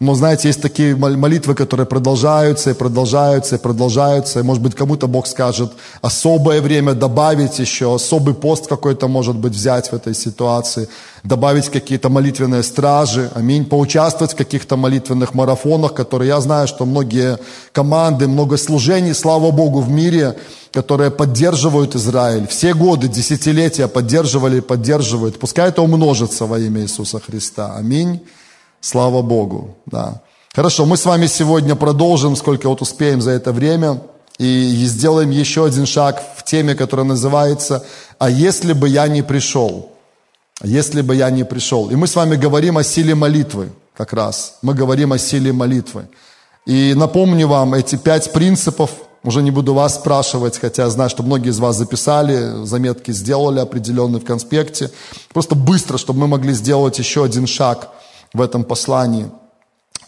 Но, 0.00 0.14
знаете, 0.14 0.46
есть 0.46 0.62
такие 0.62 0.94
молитвы, 0.94 1.56
которые 1.56 1.84
продолжаются 1.84 2.70
и 2.70 2.74
продолжаются 2.74 3.56
и 3.56 3.58
продолжаются. 3.58 4.38
И, 4.38 4.42
может 4.44 4.62
быть, 4.62 4.76
кому-то 4.76 5.08
Бог 5.08 5.26
скажет 5.26 5.72
особое 6.00 6.60
время 6.60 6.94
добавить 6.94 7.58
еще, 7.58 7.92
особый 7.92 8.34
пост 8.34 8.68
какой-то, 8.68 9.08
может 9.08 9.34
быть, 9.34 9.54
взять 9.54 9.90
в 9.90 9.94
этой 9.94 10.14
ситуации, 10.14 10.88
добавить 11.24 11.68
какие-то 11.68 12.10
молитвенные 12.10 12.62
стражи, 12.62 13.28
аминь, 13.34 13.64
поучаствовать 13.64 14.34
в 14.34 14.36
каких-то 14.36 14.76
молитвенных 14.76 15.34
марафонах, 15.34 15.94
которые 15.94 16.28
я 16.28 16.40
знаю, 16.40 16.68
что 16.68 16.86
многие 16.86 17.38
команды, 17.72 18.28
много 18.28 18.56
служений, 18.56 19.14
слава 19.14 19.50
Богу, 19.50 19.80
в 19.80 19.90
мире, 19.90 20.36
которые 20.72 21.10
поддерживают 21.10 21.96
Израиль. 21.96 22.46
Все 22.46 22.72
годы, 22.72 23.08
десятилетия 23.08 23.88
поддерживали 23.88 24.58
и 24.58 24.60
поддерживают. 24.60 25.40
Пускай 25.40 25.70
это 25.70 25.82
умножится 25.82 26.46
во 26.46 26.60
имя 26.60 26.82
Иисуса 26.82 27.18
Христа. 27.18 27.74
Аминь. 27.76 28.20
Слава 28.80 29.22
Богу, 29.22 29.76
да. 29.86 30.22
Хорошо, 30.54 30.86
мы 30.86 30.96
с 30.96 31.04
вами 31.04 31.26
сегодня 31.26 31.74
продолжим, 31.74 32.36
сколько 32.36 32.68
вот 32.68 32.80
успеем 32.80 33.20
за 33.20 33.32
это 33.32 33.52
время, 33.52 34.00
и 34.38 34.84
сделаем 34.86 35.30
еще 35.30 35.64
один 35.64 35.84
шаг 35.84 36.22
в 36.36 36.44
теме, 36.44 36.74
которая 36.74 37.06
называется 37.06 37.84
«А 38.18 38.30
если 38.30 38.72
бы 38.72 38.88
я 38.88 39.08
не 39.08 39.22
пришел?» 39.22 39.90
«Если 40.62 41.02
бы 41.02 41.14
я 41.16 41.30
не 41.30 41.44
пришел». 41.44 41.90
И 41.90 41.96
мы 41.96 42.06
с 42.06 42.16
вами 42.16 42.36
говорим 42.36 42.78
о 42.78 42.84
силе 42.84 43.14
молитвы, 43.14 43.70
как 43.96 44.12
раз. 44.12 44.58
Мы 44.62 44.74
говорим 44.74 45.12
о 45.12 45.18
силе 45.18 45.52
молитвы. 45.52 46.08
И 46.66 46.94
напомню 46.94 47.48
вам 47.48 47.74
эти 47.74 47.96
пять 47.96 48.32
принципов, 48.32 48.90
уже 49.24 49.42
не 49.42 49.50
буду 49.50 49.74
вас 49.74 49.96
спрашивать, 49.96 50.58
хотя 50.58 50.88
знаю, 50.88 51.10
что 51.10 51.22
многие 51.24 51.50
из 51.50 51.58
вас 51.58 51.76
записали, 51.76 52.64
заметки 52.64 53.10
сделали 53.10 53.58
определенные 53.58 54.20
в 54.20 54.24
конспекте. 54.24 54.90
Просто 55.32 55.56
быстро, 55.56 55.98
чтобы 55.98 56.20
мы 56.20 56.28
могли 56.28 56.52
сделать 56.52 56.98
еще 56.98 57.24
один 57.24 57.48
шаг– 57.48 57.88
в 58.32 58.40
этом 58.40 58.64
послании. 58.64 59.30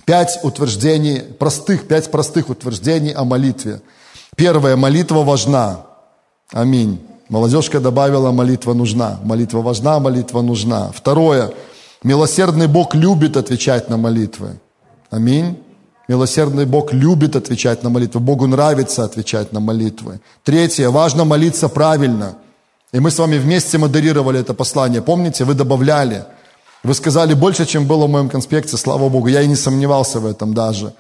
Пять 0.05 0.41
утверждений, 0.43 1.21
простых, 1.21 1.87
пять 1.87 2.11
простых 2.11 2.49
утверждений 2.49 3.13
о 3.13 3.25
молитве. 3.25 3.81
Первое, 4.37 4.77
молитва 4.77 5.23
важна. 5.23 5.87
Аминь. 6.53 7.01
Молодежка 7.29 7.81
добавила, 7.81 8.33
молитва 8.33 8.75
нужна. 8.75 9.21
Молитва 9.23 9.61
важна, 9.61 10.01
молитва 10.01 10.43
нужна. 10.43 10.91
Второе, 10.93 11.53
милосердный 12.03 12.67
Бог 12.67 12.95
любит 12.95 13.37
отвечать 13.37 13.89
на 13.89 13.97
молитвы. 13.97 14.59
Аминь. 15.11 15.57
Милосердный 16.09 16.67
Бог 16.67 16.93
любит 16.93 17.37
отвечать 17.37 17.85
на 17.85 17.91
молитвы. 17.91 18.21
Богу 18.21 18.49
нравится 18.49 19.05
отвечать 19.05 19.53
на 19.53 19.61
молитвы. 19.61 20.21
Третье, 20.43 20.89
важно 20.89 21.25
молиться 21.25 21.69
правильно. 21.69 22.35
И 22.91 22.99
мы 22.99 23.13
с 23.13 23.19
вами 23.19 23.39
вместе 23.39 23.79
модерировали 23.79 24.41
это 24.41 24.55
послание. 24.55 25.03
Помните, 25.03 25.45
вы 25.45 25.55
добавляли– 25.55 26.25
вы 26.83 26.95
сказали 26.95 27.35
больше, 27.35 27.67
чем 27.67 27.87
было 27.87 28.07
в 28.07 28.11
моем 28.11 28.29
конспекте, 28.29 28.77
слава 28.77 29.09
Богу. 29.09 29.29
Я 29.29 29.43
и 29.43 29.47
не 29.47 29.57
сомневался 29.57 30.21
в 30.21 30.27
этом 30.27 30.55
даже. 30.55 30.95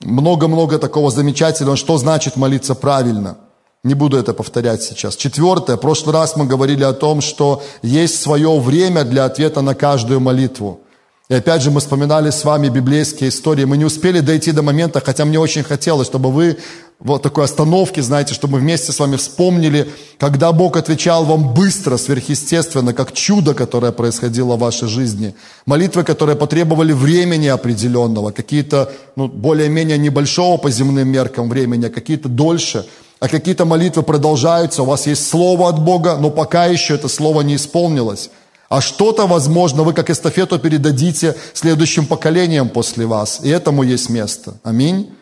Много-много 0.00 0.78
такого 0.78 1.10
замечательного, 1.10 1.76
что 1.76 1.98
значит 1.98 2.36
молиться 2.36 2.74
правильно. 2.74 3.36
Не 3.84 3.94
буду 3.94 4.16
это 4.16 4.32
повторять 4.32 4.82
сейчас. 4.82 5.16
Четвертое. 5.16 5.76
В 5.76 5.80
прошлый 5.80 6.14
раз 6.14 6.36
мы 6.36 6.46
говорили 6.46 6.82
о 6.82 6.92
том, 6.92 7.20
что 7.20 7.62
есть 7.82 8.20
свое 8.20 8.58
время 8.58 9.04
для 9.04 9.24
ответа 9.24 9.60
на 9.60 9.74
каждую 9.74 10.20
молитву. 10.20 10.80
И 11.28 11.34
опять 11.34 11.60
же 11.60 11.72
мы 11.72 11.80
вспоминали 11.80 12.30
с 12.30 12.44
вами 12.44 12.68
библейские 12.68 13.30
истории. 13.30 13.64
Мы 13.64 13.76
не 13.76 13.84
успели 13.84 14.20
дойти 14.20 14.52
до 14.52 14.62
момента, 14.62 15.02
хотя 15.04 15.24
мне 15.24 15.40
очень 15.40 15.64
хотелось, 15.64 16.06
чтобы 16.06 16.30
вы 16.30 16.56
вот 17.00 17.22
такой 17.22 17.44
остановки, 17.44 17.98
знаете, 17.98 18.32
чтобы 18.32 18.54
мы 18.54 18.60
вместе 18.60 18.92
с 18.92 19.00
вами 19.00 19.16
вспомнили, 19.16 19.88
когда 20.18 20.52
Бог 20.52 20.76
отвечал 20.76 21.24
вам 21.24 21.52
быстро, 21.52 21.96
сверхъестественно, 21.96 22.94
как 22.94 23.12
чудо, 23.12 23.54
которое 23.54 23.90
происходило 23.90 24.54
в 24.54 24.60
вашей 24.60 24.86
жизни. 24.86 25.34
Молитвы, 25.66 26.04
которые 26.04 26.36
потребовали 26.36 26.92
времени 26.92 27.48
определенного, 27.48 28.30
какие-то 28.30 28.92
ну, 29.16 29.26
более-менее 29.26 29.98
небольшого 29.98 30.58
по 30.58 30.70
земным 30.70 31.08
меркам 31.08 31.48
времени, 31.48 31.86
а 31.86 31.90
какие-то 31.90 32.28
дольше. 32.28 32.86
А 33.18 33.28
какие-то 33.28 33.64
молитвы 33.64 34.04
продолжаются, 34.04 34.82
у 34.82 34.86
вас 34.86 35.06
есть 35.06 35.26
слово 35.28 35.70
от 35.70 35.82
Бога, 35.82 36.18
но 36.20 36.30
пока 36.30 36.66
еще 36.66 36.94
это 36.94 37.08
слово 37.08 37.40
не 37.40 37.56
исполнилось. 37.56 38.30
А 38.68 38.80
что-то, 38.80 39.26
возможно, 39.26 39.82
вы 39.82 39.92
как 39.92 40.10
эстафету 40.10 40.58
передадите 40.58 41.36
следующим 41.54 42.06
поколениям 42.06 42.68
после 42.68 43.06
вас. 43.06 43.40
И 43.42 43.48
этому 43.48 43.82
есть 43.82 44.10
место. 44.10 44.54
Аминь. 44.64 45.12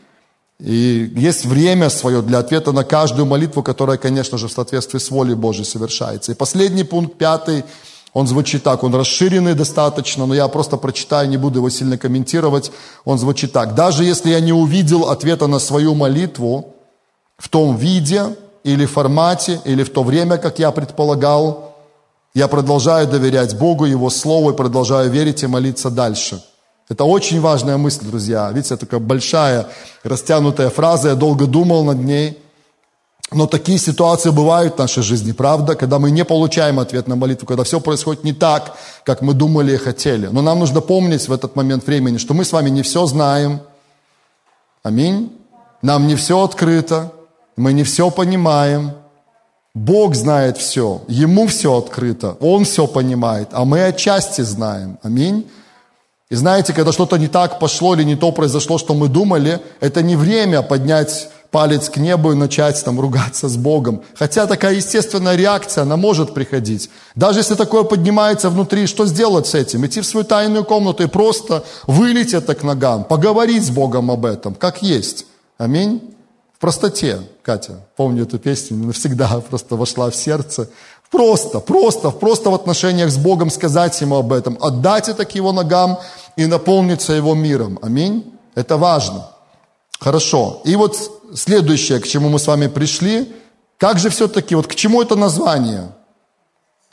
И 0.61 1.13
есть 1.17 1.45
время 1.45 1.91
свое 1.91 2.23
для 2.23 2.39
ответа 2.39 2.73
на 2.73 2.85
каждую 2.85 3.27
молитву, 3.27 3.63
которая, 3.63 3.99
конечно 3.99 4.39
же, 4.39 4.49
в 4.49 4.53
соответствии 4.53 4.99
с 4.99 5.11
волей 5.11 5.35
Божьей 5.35 5.65
совершается. 5.65 6.33
И 6.33 6.35
последний 6.35 6.85
пункт, 6.85 7.19
пятый, 7.19 7.65
он 8.15 8.29
звучит 8.29 8.63
так, 8.63 8.85
он 8.85 8.95
расширенный 8.95 9.55
достаточно, 9.55 10.25
но 10.25 10.35
я 10.35 10.47
просто 10.47 10.77
прочитаю, 10.77 11.29
не 11.29 11.37
буду 11.37 11.59
его 11.59 11.69
сильно 11.69 11.99
комментировать. 11.99 12.71
Он 13.05 13.19
звучит 13.19 13.53
так. 13.53 13.75
Даже 13.75 14.05
если 14.05 14.31
я 14.31 14.41
не 14.41 14.53
увидел 14.53 15.11
ответа 15.11 15.49
на 15.49 15.59
свою 15.59 15.95
молитву 15.95 16.77
в 17.37 17.49
том 17.49 17.77
виде 17.77 18.37
или 18.63 18.87
формате, 18.87 19.61
или 19.65 19.83
в 19.83 19.91
то 19.91 20.05
время, 20.05 20.39
как 20.39 20.61
я 20.61 20.71
предполагал, 20.71 21.74
я 22.35 22.49
продолжаю 22.49 23.07
доверять 23.07 23.57
Богу, 23.57 23.85
Его 23.85 24.11
Слову 24.11 24.51
и 24.51 24.57
продолжаю 24.57 25.11
верить 25.11 25.42
и 25.42 25.47
молиться 25.47 25.90
дальше. 25.90 26.42
Это 26.88 27.05
очень 27.05 27.40
важная 27.40 27.77
мысль, 27.79 28.05
друзья. 28.05 28.51
Видите, 28.53 28.77
такая 28.77 29.01
большая, 29.01 29.68
растянутая 30.03 30.68
фраза, 30.68 31.11
я 31.11 31.14
долго 31.14 31.47
думал 31.47 31.85
над 31.85 31.99
ней. 31.99 32.38
Но 33.33 33.47
такие 33.47 33.79
ситуации 33.79 34.31
бывают 34.31 34.75
в 34.75 34.79
нашей 34.79 35.03
жизни, 35.03 35.33
правда, 35.33 35.77
когда 35.77 35.99
мы 35.99 36.11
не 36.11 36.25
получаем 36.25 36.79
ответ 36.79 37.09
на 37.09 37.16
молитву, 37.16 37.47
когда 37.47 37.64
все 37.64 37.81
происходит 37.81 38.23
не 38.23 38.33
так, 38.33 38.77
как 39.05 39.23
мы 39.23 39.33
думали 39.33 39.73
и 39.73 39.79
хотели. 39.79 40.27
Но 40.27 40.42
нам 40.42 40.59
нужно 40.59 40.81
помнить 40.81 41.27
в 41.27 41.33
этот 41.33 41.57
момент 41.57 41.87
времени, 41.87 42.18
что 42.18 42.35
мы 42.35 42.44
с 42.44 42.53
вами 42.53 42.68
не 42.68 42.83
все 42.83 43.07
знаем. 43.07 43.61
Аминь. 44.83 45.33
Нам 45.83 46.07
не 46.07 46.16
все 46.16 46.42
открыто, 46.42 47.12
мы 47.57 47.73
не 47.73 47.83
все 47.83 48.11
понимаем, 48.11 48.92
Бог 49.75 50.15
знает 50.15 50.57
все, 50.57 51.03
Ему 51.09 51.49
все 51.49 51.77
открыто, 51.77 52.37
Он 52.41 52.65
все 52.65 52.87
понимает, 52.87 53.49
а 53.51 53.65
мы 53.65 53.85
отчасти 53.85 54.43
знаем. 54.43 54.99
Аминь. 55.03 55.49
И 56.31 56.37
знаете, 56.37 56.73
когда 56.73 56.93
что-то 56.93 57.17
не 57.17 57.27
так 57.27 57.59
пошло 57.59 57.95
или 57.95 58.05
не 58.05 58.15
то 58.15 58.31
произошло, 58.31 58.79
что 58.79 58.95
мы 58.95 59.09
думали, 59.09 59.61
это 59.81 60.03
не 60.03 60.15
время 60.17 60.63
поднять 60.63 61.29
палец 61.51 61.89
к 61.89 61.97
небу 61.97 62.33
и 62.33 62.37
начать 62.37 62.83
там 62.85 62.99
ругаться 63.01 63.49
с 63.49 63.57
Богом. 63.57 64.03
Хотя 64.15 64.47
такая 64.47 64.75
естественная 64.75 65.37
реакция, 65.37 65.83
она 65.83 65.97
может 65.97 66.35
приходить. 66.35 66.89
Даже 67.15 67.41
если 67.41 67.55
такое 67.55 67.83
поднимается 67.83 68.51
внутри, 68.51 68.87
что 68.87 69.07
сделать 69.07 69.47
с 69.47 69.55
этим? 69.55 69.85
Идти 69.87 70.01
в 70.01 70.07
свою 70.07 70.25
тайную 70.25 70.65
комнату 70.65 71.03
и 71.03 71.09
просто 71.09 71.65
вылить 71.87 72.33
это 72.33 72.55
к 72.55 72.63
ногам, 72.63 73.05
поговорить 73.05 73.65
с 73.65 73.71
Богом 73.71 74.11
об 74.11 74.25
этом, 74.25 74.55
как 74.55 74.83
есть. 74.83 75.27
Аминь 75.59 76.13
простоте, 76.64 77.20
Катя, 77.42 77.72
помню 77.94 78.22
эту 78.22 78.38
песню, 78.38 78.79
навсегда 78.79 79.29
просто 79.50 79.77
вошла 79.77 80.09
в 80.09 80.16
сердце. 80.16 80.70
Просто, 81.11 81.61
просто, 81.61 82.11
просто 82.11 82.48
в 82.48 82.55
отношениях 82.55 83.11
с 83.11 83.18
Богом 83.18 83.50
сказать 83.50 84.00
Ему 84.00 84.16
об 84.16 84.33
этом, 84.33 84.57
отдать 84.62 85.11
это 85.11 85.27
к 85.27 85.35
Его 85.35 85.53
ногам 85.53 85.98
и 86.37 86.46
наполниться 86.46 87.12
Его 87.12 87.35
миром. 87.35 87.79
Аминь. 87.83 88.33
Это 88.55 88.79
важно. 88.79 89.29
Хорошо. 90.00 90.62
И 90.64 90.74
вот 90.77 90.96
следующее, 91.35 92.00
к 92.00 92.09
чему 92.09 92.31
мы 92.31 92.38
с 92.38 92.46
вами 92.46 92.68
пришли, 92.68 93.31
как 93.77 93.98
же 93.98 94.09
все-таки, 94.09 94.55
вот 94.55 94.66
к 94.66 94.74
чему 94.74 95.03
это 95.03 95.16
название? 95.16 95.92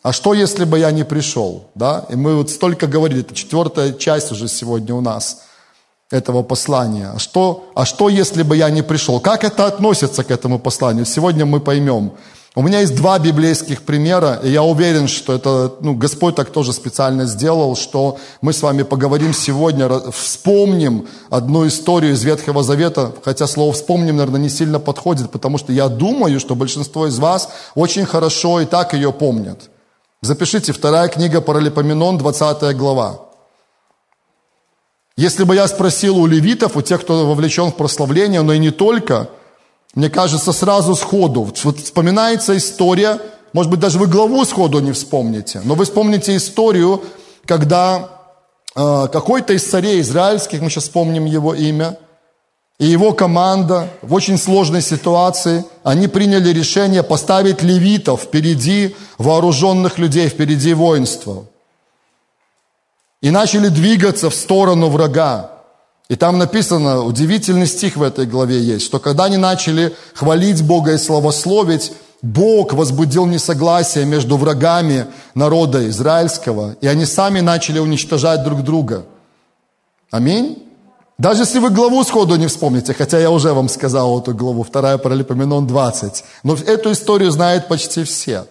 А 0.03 0.11
что, 0.11 0.33
если 0.33 0.65
бы 0.65 0.79
я 0.79 0.91
не 0.91 1.05
пришел? 1.05 1.69
Да? 1.75 2.05
И 2.09 2.15
мы 2.17 2.35
вот 2.35 2.49
столько 2.49 2.87
говорили, 2.87 3.21
это 3.21 3.33
четвертая 3.33 3.93
часть 3.93 4.33
уже 4.33 4.49
сегодня 4.49 4.93
у 4.95 5.01
нас– 5.01 5.43
этого 6.11 6.43
послания. 6.43 7.11
А 7.15 7.19
что, 7.19 7.65
а 7.73 7.85
что, 7.85 8.09
если 8.09 8.43
бы 8.43 8.57
я 8.57 8.69
не 8.69 8.83
пришел? 8.83 9.19
Как 9.19 9.43
это 9.43 9.65
относится 9.65 10.23
к 10.23 10.31
этому 10.31 10.59
посланию? 10.59 11.05
Сегодня 11.05 11.45
мы 11.45 11.59
поймем. 11.59 12.11
У 12.53 12.61
меня 12.61 12.81
есть 12.81 12.95
два 12.97 13.17
библейских 13.17 13.83
примера, 13.83 14.41
и 14.43 14.51
я 14.51 14.61
уверен, 14.61 15.07
что 15.07 15.31
это, 15.31 15.73
ну, 15.79 15.95
Господь 15.95 16.35
так 16.35 16.49
тоже 16.49 16.73
специально 16.73 17.25
сделал, 17.25 17.77
что 17.77 18.17
мы 18.41 18.51
с 18.51 18.61
вами 18.61 18.83
поговорим 18.83 19.33
сегодня, 19.33 19.87
вспомним 20.11 21.07
одну 21.29 21.65
историю 21.65 22.11
из 22.11 22.25
Ветхого 22.25 22.61
Завета, 22.61 23.13
хотя 23.23 23.47
слово 23.47 23.71
«вспомним», 23.71 24.17
наверное, 24.17 24.41
не 24.41 24.49
сильно 24.49 24.79
подходит, 24.79 25.31
потому 25.31 25.57
что 25.57 25.71
я 25.71 25.87
думаю, 25.87 26.41
что 26.41 26.55
большинство 26.55 27.07
из 27.07 27.19
вас 27.19 27.47
очень 27.73 28.05
хорошо 28.05 28.59
и 28.59 28.65
так 28.65 28.93
ее 28.93 29.13
помнят. 29.13 29.69
Запишите, 30.21 30.73
вторая 30.73 31.07
книга 31.07 31.39
Паралипоменон, 31.39 32.17
20 32.17 32.75
глава. 32.75 33.30
Если 35.21 35.43
бы 35.43 35.53
я 35.53 35.67
спросил 35.67 36.17
у 36.17 36.25
левитов, 36.25 36.75
у 36.75 36.81
тех, 36.81 37.01
кто 37.01 37.27
вовлечен 37.27 37.69
в 37.69 37.75
прославление, 37.75 38.41
но 38.41 38.53
и 38.53 38.57
не 38.57 38.71
только, 38.71 39.29
мне 39.93 40.09
кажется, 40.09 40.51
сразу 40.51 40.95
сходу. 40.95 41.47
Вот 41.63 41.79
вспоминается 41.79 42.57
история, 42.57 43.19
может 43.53 43.69
быть, 43.69 43.79
даже 43.79 43.99
вы 43.99 44.07
главу 44.07 44.43
сходу 44.45 44.79
не 44.79 44.91
вспомните, 44.93 45.61
но 45.63 45.75
вы 45.75 45.85
вспомните 45.85 46.35
историю, 46.35 47.03
когда 47.45 48.09
э, 48.75 49.07
какой-то 49.13 49.53
из 49.53 49.63
царей 49.63 50.01
израильских, 50.01 50.59
мы 50.59 50.71
сейчас 50.71 50.85
вспомним 50.85 51.25
его 51.25 51.53
имя, 51.53 51.99
и 52.79 52.87
его 52.87 53.13
команда 53.13 53.89
в 54.01 54.15
очень 54.15 54.39
сложной 54.39 54.81
ситуации, 54.81 55.63
они 55.83 56.07
приняли 56.07 56.49
решение 56.51 57.03
поставить 57.03 57.61
левитов 57.61 58.23
впереди 58.23 58.95
вооруженных 59.19 59.99
людей, 59.99 60.29
впереди 60.29 60.73
воинства 60.73 61.45
и 63.21 63.29
начали 63.29 63.69
двигаться 63.69 64.29
в 64.29 64.35
сторону 64.35 64.89
врага. 64.89 65.51
И 66.09 66.15
там 66.15 66.37
написано, 66.37 67.03
удивительный 67.03 67.67
стих 67.67 67.95
в 67.95 68.03
этой 68.03 68.25
главе 68.25 68.59
есть, 68.59 68.85
что 68.85 68.99
когда 68.99 69.25
они 69.25 69.37
начали 69.37 69.95
хвалить 70.13 70.61
Бога 70.61 70.93
и 70.93 70.97
славословить, 70.97 71.93
Бог 72.21 72.73
возбудил 72.73 73.25
несогласие 73.25 74.05
между 74.05 74.37
врагами 74.37 75.07
народа 75.33 75.87
израильского, 75.89 76.75
и 76.81 76.87
они 76.87 77.05
сами 77.05 77.39
начали 77.39 77.79
уничтожать 77.79 78.43
друг 78.43 78.63
друга. 78.63 79.05
Аминь. 80.11 80.67
Даже 81.17 81.43
если 81.43 81.59
вы 81.59 81.69
главу 81.69 82.03
сходу 82.03 82.35
не 82.35 82.47
вспомните, 82.47 82.93
хотя 82.93 83.19
я 83.19 83.29
уже 83.31 83.53
вам 83.53 83.69
сказал 83.69 84.19
эту 84.19 84.33
главу, 84.33 84.65
2 84.65 84.97
Паралипоменон 84.97 85.67
20, 85.67 86.23
но 86.43 86.55
эту 86.55 86.91
историю 86.91 87.31
знают 87.31 87.67
почти 87.67 88.03
все. 88.03 88.45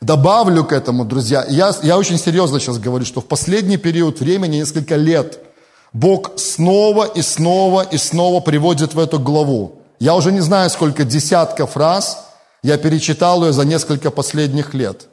Добавлю 0.00 0.64
к 0.64 0.72
этому, 0.72 1.04
друзья, 1.04 1.44
я, 1.48 1.74
я 1.82 1.96
очень 1.96 2.18
серьезно 2.18 2.60
сейчас 2.60 2.78
говорю, 2.78 3.06
что 3.06 3.20
в 3.20 3.26
последний 3.26 3.78
период 3.78 4.20
времени, 4.20 4.58
несколько 4.58 4.96
лет, 4.96 5.38
Бог 5.92 6.32
снова 6.36 7.04
и 7.04 7.22
снова 7.22 7.82
и 7.82 7.96
снова 7.96 8.40
приводит 8.40 8.92
в 8.92 8.98
эту 8.98 9.18
главу. 9.18 9.76
Я 9.98 10.14
уже 10.14 10.32
не 10.32 10.40
знаю, 10.40 10.68
сколько 10.68 11.04
десятков 11.04 11.76
раз 11.76 12.26
я 12.62 12.76
перечитал 12.76 13.46
ее 13.46 13.52
за 13.52 13.64
несколько 13.64 14.10
последних 14.10 14.74
лет. 14.74 15.06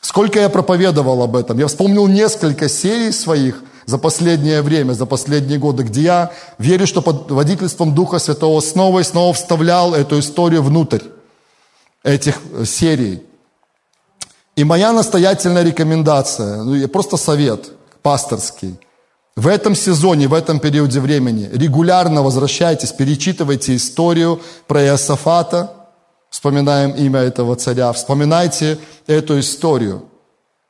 Сколько 0.00 0.38
я 0.38 0.48
проповедовал 0.48 1.22
об 1.22 1.34
этом. 1.34 1.58
Я 1.58 1.66
вспомнил 1.66 2.06
несколько 2.06 2.68
серий 2.68 3.10
своих 3.10 3.62
за 3.86 3.98
последнее 3.98 4.62
время, 4.62 4.92
за 4.92 5.06
последние 5.06 5.58
годы, 5.58 5.82
где 5.82 6.02
я 6.02 6.32
верю, 6.58 6.86
что 6.86 7.02
под 7.02 7.30
водительством 7.32 7.94
Духа 7.94 8.20
Святого 8.20 8.60
снова 8.60 9.00
и 9.00 9.04
снова 9.04 9.32
вставлял 9.32 9.94
эту 9.94 10.20
историю 10.20 10.62
внутрь 10.62 11.02
этих 12.04 12.38
э, 12.52 12.64
серий. 12.64 13.24
И 14.60 14.64
моя 14.64 14.92
настоятельная 14.92 15.62
рекомендация, 15.62 16.62
ну, 16.62 16.88
просто 16.88 17.16
совет 17.16 17.70
пасторский– 18.02 18.78
в 19.36 19.46
этом 19.46 19.74
сезоне, 19.74 20.28
в 20.28 20.34
этом 20.34 20.60
периоде 20.60 21.00
времени 21.00 21.48
регулярно 21.50 22.22
возвращайтесь, 22.22 22.92
перечитывайте 22.92 23.74
историю 23.74 24.38
про 24.66 24.84
Иосафата, 24.84 25.70
вспоминаем 26.28 26.90
имя 26.90 27.20
этого 27.20 27.56
царя, 27.56 27.90
вспоминайте 27.92 28.78
эту 29.06 29.40
историю. 29.40 30.02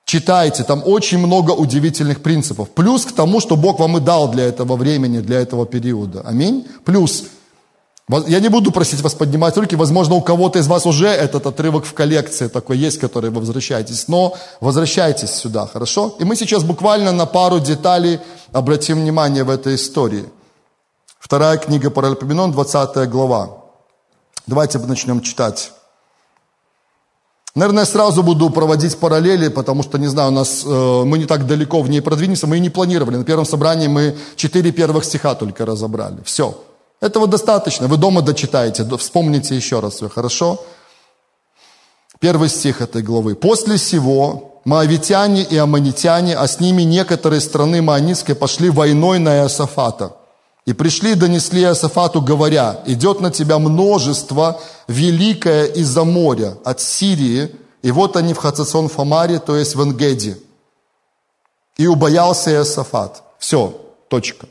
Читайте, 0.04 0.62
там 0.62 0.82
очень 0.84 1.18
много 1.18 1.50
удивительных 1.50 2.22
принципов. 2.22 2.70
Плюс 2.70 3.04
к 3.04 3.12
тому, 3.12 3.40
что 3.40 3.56
Бог 3.56 3.80
вам 3.80 3.96
и 3.96 4.00
дал 4.00 4.30
для 4.30 4.44
этого 4.44 4.76
времени, 4.76 5.18
для 5.18 5.40
этого 5.40 5.66
периода. 5.66 6.22
Аминь. 6.24 6.64
Плюс 6.84 7.24
я 8.26 8.40
не 8.40 8.48
буду 8.48 8.72
просить 8.72 9.00
вас 9.02 9.14
поднимать 9.14 9.56
руки, 9.56 9.76
возможно, 9.76 10.14
у 10.14 10.20
кого-то 10.20 10.58
из 10.58 10.66
вас 10.66 10.86
уже 10.86 11.06
этот 11.06 11.46
отрывок 11.46 11.84
в 11.84 11.92
коллекции 11.92 12.48
такой 12.48 12.78
есть, 12.78 12.98
который 12.98 13.30
вы 13.30 13.40
возвращаетесь, 13.40 14.08
но 14.08 14.34
возвращайтесь 14.60 15.30
сюда, 15.30 15.66
хорошо? 15.66 16.16
И 16.18 16.24
мы 16.24 16.36
сейчас 16.36 16.64
буквально 16.64 17.12
на 17.12 17.26
пару 17.26 17.60
деталей 17.60 18.18
обратим 18.52 19.00
внимание 19.00 19.44
в 19.44 19.50
этой 19.50 19.74
истории. 19.74 20.24
Вторая 21.18 21.58
книга 21.58 21.90
Паралипоменон, 21.90 22.52
20 22.52 23.08
глава. 23.08 23.50
Давайте 24.46 24.78
начнем 24.78 25.20
читать. 25.20 25.72
Наверное, 27.54 27.84
сразу 27.84 28.22
буду 28.22 28.50
проводить 28.50 28.96
параллели, 28.96 29.48
потому 29.48 29.82
что, 29.82 29.98
не 29.98 30.06
знаю, 30.06 30.30
у 30.30 30.34
нас, 30.34 30.62
э, 30.64 31.04
мы 31.04 31.18
не 31.18 31.26
так 31.26 31.46
далеко 31.46 31.82
в 31.82 31.90
ней 31.90 32.00
продвинемся, 32.00 32.46
мы 32.46 32.56
и 32.56 32.60
не 32.60 32.70
планировали. 32.70 33.16
На 33.16 33.24
первом 33.24 33.44
собрании 33.44 33.88
мы 33.88 34.16
четыре 34.36 34.72
первых 34.72 35.04
стиха 35.04 35.34
только 35.34 35.66
разобрали. 35.66 36.18
Все. 36.24 36.54
Этого 37.00 37.26
достаточно. 37.26 37.88
Вы 37.88 37.96
дома 37.96 38.22
дочитаете, 38.22 38.84
вспомните 38.96 39.56
еще 39.56 39.80
раз 39.80 39.94
все, 39.94 40.08
хорошо? 40.08 40.62
Первый 42.18 42.50
стих 42.50 42.82
этой 42.82 43.02
главы. 43.02 43.34
«После 43.34 43.78
сего 43.78 44.60
маавитяне 44.64 45.42
и 45.42 45.56
аммонитяне, 45.56 46.36
а 46.36 46.46
с 46.46 46.60
ними 46.60 46.82
некоторые 46.82 47.40
страны 47.40 47.80
Маанитской 47.80 48.34
пошли 48.34 48.68
войной 48.68 49.18
на 49.18 49.38
Иосафата. 49.38 50.16
И 50.66 50.74
пришли 50.74 51.12
и 51.12 51.14
донесли 51.14 51.62
Иосафату, 51.62 52.20
говоря, 52.20 52.82
идет 52.86 53.20
на 53.20 53.30
тебя 53.30 53.58
множество 53.58 54.60
великое 54.86 55.64
из-за 55.64 56.04
моря, 56.04 56.58
от 56.64 56.80
Сирии, 56.80 57.50
и 57.82 57.90
вот 57.90 58.16
они 58.16 58.34
в 58.34 58.36
Хацасон 58.36 58.88
Фамаре, 58.88 59.38
то 59.38 59.56
есть 59.56 59.74
в 59.74 59.82
Энгеде. 59.82 60.36
И 61.78 61.86
убоялся 61.86 62.50
Иосафат. 62.50 63.22
Все, 63.38 63.72
точка. 64.08 64.46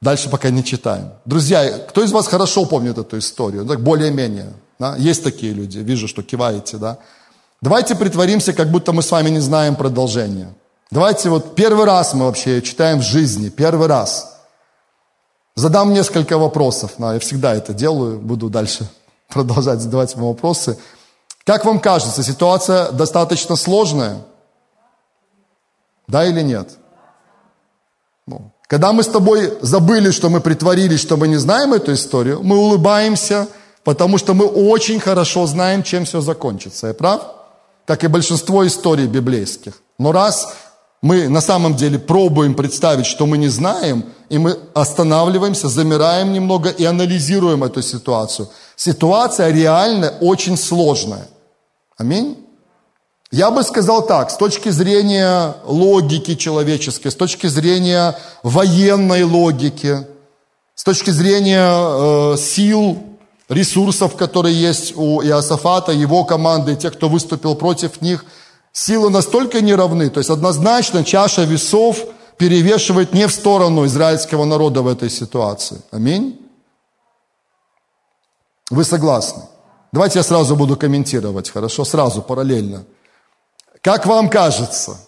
Дальше 0.00 0.30
пока 0.30 0.48
не 0.50 0.64
читаем. 0.64 1.10
Друзья, 1.26 1.78
кто 1.78 2.02
из 2.02 2.10
вас 2.10 2.26
хорошо 2.26 2.64
помнит 2.64 2.96
эту 2.96 3.18
историю? 3.18 3.66
Так 3.66 3.82
более-менее. 3.82 4.54
Да? 4.78 4.96
Есть 4.96 5.22
такие 5.22 5.52
люди, 5.52 5.78
вижу, 5.78 6.08
что 6.08 6.22
киваете, 6.22 6.78
да? 6.78 6.98
Давайте 7.60 7.94
притворимся, 7.94 8.54
как 8.54 8.70
будто 8.70 8.92
мы 8.92 9.02
с 9.02 9.10
вами 9.10 9.28
не 9.28 9.40
знаем 9.40 9.76
продолжение. 9.76 10.54
Давайте 10.90 11.28
вот 11.28 11.54
первый 11.54 11.84
раз 11.84 12.14
мы 12.14 12.24
вообще 12.24 12.62
читаем 12.62 13.00
в 13.00 13.02
жизни, 13.02 13.50
первый 13.50 13.86
раз. 13.86 14.38
Задам 15.54 15.92
несколько 15.92 16.38
вопросов, 16.38 16.92
да, 16.96 17.14
я 17.14 17.20
всегда 17.20 17.54
это 17.54 17.74
делаю, 17.74 18.18
буду 18.18 18.48
дальше 18.48 18.88
продолжать 19.28 19.82
задавать 19.82 20.16
вам 20.16 20.28
вопросы. 20.28 20.78
Как 21.44 21.66
вам 21.66 21.78
кажется, 21.78 22.22
ситуация 22.22 22.90
достаточно 22.92 23.56
сложная? 23.56 24.22
Да 26.08 26.24
или 26.24 26.40
нет? 26.40 26.79
Когда 28.70 28.92
мы 28.92 29.02
с 29.02 29.08
тобой 29.08 29.58
забыли, 29.62 30.12
что 30.12 30.30
мы 30.30 30.40
притворились, 30.40 31.00
что 31.00 31.16
мы 31.16 31.26
не 31.26 31.38
знаем 31.38 31.72
эту 31.72 31.92
историю, 31.92 32.40
мы 32.44 32.56
улыбаемся, 32.56 33.48
потому 33.82 34.16
что 34.16 34.32
мы 34.32 34.46
очень 34.46 35.00
хорошо 35.00 35.46
знаем, 35.46 35.82
чем 35.82 36.04
все 36.04 36.20
закончится. 36.20 36.86
Я 36.86 36.94
прав? 36.94 37.20
Как 37.84 38.04
и 38.04 38.06
большинство 38.06 38.64
историй 38.64 39.06
библейских. 39.06 39.82
Но 39.98 40.12
раз 40.12 40.54
мы 41.02 41.28
на 41.28 41.40
самом 41.40 41.74
деле 41.74 41.98
пробуем 41.98 42.54
представить, 42.54 43.06
что 43.06 43.26
мы 43.26 43.38
не 43.38 43.48
знаем, 43.48 44.04
и 44.28 44.38
мы 44.38 44.56
останавливаемся, 44.72 45.68
замираем 45.68 46.32
немного 46.32 46.68
и 46.68 46.84
анализируем 46.84 47.64
эту 47.64 47.82
ситуацию. 47.82 48.48
Ситуация 48.76 49.50
реально 49.50 50.12
очень 50.20 50.56
сложная. 50.56 51.26
Аминь. 51.98 52.36
Я 53.30 53.52
бы 53.52 53.62
сказал 53.62 54.04
так, 54.06 54.30
с 54.30 54.36
точки 54.36 54.70
зрения 54.70 55.54
логики 55.64 56.34
человеческой, 56.34 57.10
с 57.10 57.14
точки 57.14 57.46
зрения 57.46 58.18
военной 58.42 59.22
логики, 59.22 60.06
с 60.74 60.82
точки 60.82 61.10
зрения 61.10 62.32
э, 62.32 62.36
сил, 62.36 62.98
ресурсов, 63.48 64.16
которые 64.16 64.60
есть 64.60 64.96
у 64.96 65.22
Иосафата, 65.22 65.92
его 65.92 66.24
команды, 66.24 66.74
тех, 66.74 66.94
кто 66.94 67.08
выступил 67.08 67.54
против 67.54 68.00
них, 68.00 68.24
силы 68.72 69.10
настолько 69.10 69.60
неравны, 69.60 70.10
то 70.10 70.18
есть 70.18 70.30
однозначно 70.30 71.04
чаша 71.04 71.44
весов 71.44 72.04
перевешивает 72.36 73.12
не 73.12 73.26
в 73.26 73.32
сторону 73.32 73.84
израильского 73.86 74.44
народа 74.44 74.82
в 74.82 74.88
этой 74.88 75.10
ситуации. 75.10 75.82
Аминь. 75.90 76.40
Вы 78.70 78.84
согласны? 78.84 79.42
Давайте 79.92 80.20
я 80.20 80.22
сразу 80.22 80.56
буду 80.56 80.76
комментировать, 80.76 81.50
хорошо? 81.50 81.84
Сразу, 81.84 82.22
параллельно. 82.22 82.84
Как 83.82 84.06
вам 84.06 84.28
кажется, 84.28 84.98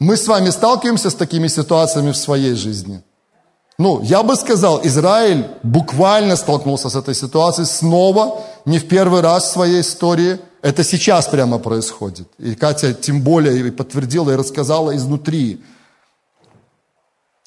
мы 0.00 0.16
с 0.16 0.26
вами 0.26 0.50
сталкиваемся 0.50 1.10
с 1.10 1.14
такими 1.14 1.46
ситуациями 1.46 2.10
в 2.10 2.16
своей 2.16 2.54
жизни? 2.54 3.02
Ну, 3.78 4.02
я 4.02 4.22
бы 4.22 4.36
сказал, 4.36 4.80
Израиль 4.84 5.46
буквально 5.62 6.36
столкнулся 6.36 6.88
с 6.88 6.96
этой 6.96 7.14
ситуацией 7.14 7.66
снова, 7.66 8.40
не 8.64 8.78
в 8.78 8.88
первый 8.88 9.20
раз 9.20 9.44
в 9.44 9.52
своей 9.52 9.80
истории. 9.80 10.40
Это 10.62 10.84
сейчас 10.84 11.26
прямо 11.26 11.58
происходит. 11.58 12.28
И 12.38 12.54
Катя 12.54 12.92
тем 12.92 13.22
более 13.22 13.66
и 13.66 13.70
подтвердила 13.70 14.30
и 14.30 14.36
рассказала 14.36 14.94
изнутри. 14.96 15.64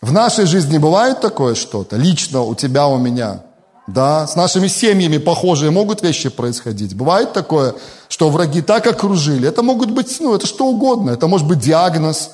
В 0.02 0.12
нашей 0.12 0.46
жизни 0.46 0.78
бывает 0.78 1.22
такое 1.22 1.56
что-то? 1.56 1.98
Лично 1.98 2.42
у 2.42 2.56
тебя, 2.56 2.88
у 2.88 2.98
меня– 2.98 3.44
да, 3.88 4.26
с 4.26 4.36
нашими 4.36 4.68
семьями 4.68 5.18
похожие 5.18 5.72
могут 5.72 6.02
вещи 6.02 6.30
происходить. 6.30 6.96
Бывает 6.96 7.34
такое, 7.34 7.76
что 8.08 8.30
враги 8.30 8.62
так 8.62 8.88
окружили. 8.88 9.48
Это 9.48 9.62
могут 9.62 9.92
быть, 9.92 10.18
ну, 10.20 10.34
это 10.34 10.48
что 10.48 10.66
угодно. 10.66 11.12
Это 11.12 11.28
может 11.28 11.48
быть 11.48 11.60
диагноз, 11.60 12.32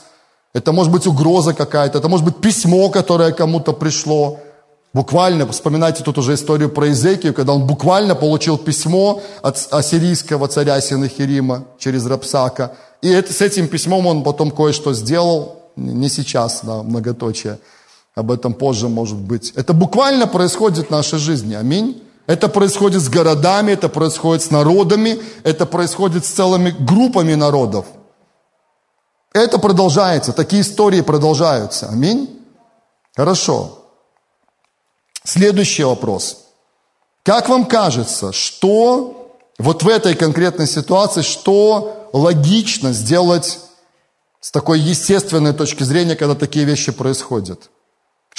это 0.54 0.72
может 0.72 0.92
быть 0.92 1.08
угроза 1.08 1.54
какая-то, 1.54 1.98
это 1.98 2.08
может 2.08 2.26
быть 2.26 2.38
письмо, 2.38 2.90
которое 2.90 3.32
кому-то 3.32 3.74
пришло. 3.74 4.40
Буквально, 4.94 5.48
вспоминайте 5.48 6.04
тут 6.04 6.18
уже 6.18 6.34
историю 6.34 6.70
про 6.70 6.92
Изекию, 6.92 7.34
когда 7.34 7.54
он 7.54 7.66
буквально 7.66 8.14
получил 8.14 8.58
письмо 8.58 9.22
от 9.42 9.68
ассирийского 9.72 10.50
царя 10.50 10.82
Синахирима 10.82 11.64
через 11.80 12.06
Рапсака. 12.06 12.74
И 13.02 13.10
это, 13.10 13.32
с 13.32 13.42
этим 13.42 13.68
письмом 13.68 14.06
он 14.06 14.24
потом 14.24 14.52
кое-что 14.52 14.94
сделал, 14.94 15.62
не 15.78 16.10
сейчас, 16.10 16.60
да, 16.64 16.84
многоточие. 16.84 17.58
Об 18.16 18.32
этом 18.32 18.54
позже, 18.54 18.90
может 18.90 19.18
быть. 19.18 19.52
Это 19.56 19.74
буквально 19.74 20.28
происходит 20.28 20.88
в 20.88 20.92
нашей 20.92 21.20
жизни. 21.20 21.54
Аминь. 21.54 22.04
Это 22.28 22.50
происходит 22.50 23.02
с 23.02 23.10
городами, 23.10 23.72
это 23.72 23.90
происходит 23.90 24.44
с 24.44 24.52
народами, 24.52 25.20
это 25.44 25.66
происходит 25.66 26.26
с 26.26 26.30
целыми 26.30 26.72
группами 26.72 27.34
народов. 27.34 27.86
Это 29.34 29.58
продолжается, 29.58 30.34
такие 30.34 30.62
истории 30.62 31.02
продолжаются. 31.02 31.88
Аминь. 31.88 32.40
Хорошо. 33.16 33.80
Следующий 35.24 35.84
вопрос. 35.84 36.46
Как 37.24 37.50
вам 37.50 37.66
кажется, 37.66 38.34
что 38.34 39.38
вот 39.58 39.84
в 39.84 39.88
этой 39.88 40.16
конкретной 40.16 40.68
ситуации, 40.68 41.22
что 41.22 42.10
логично 42.14 42.94
сделать 42.94 43.60
с 44.40 44.52
такой 44.52 44.80
естественной 44.80 45.54
точки 45.54 45.84
зрения, 45.84 46.16
когда 46.16 46.36
такие 46.36 46.66
вещи 46.66 46.92
происходят? 46.92 47.70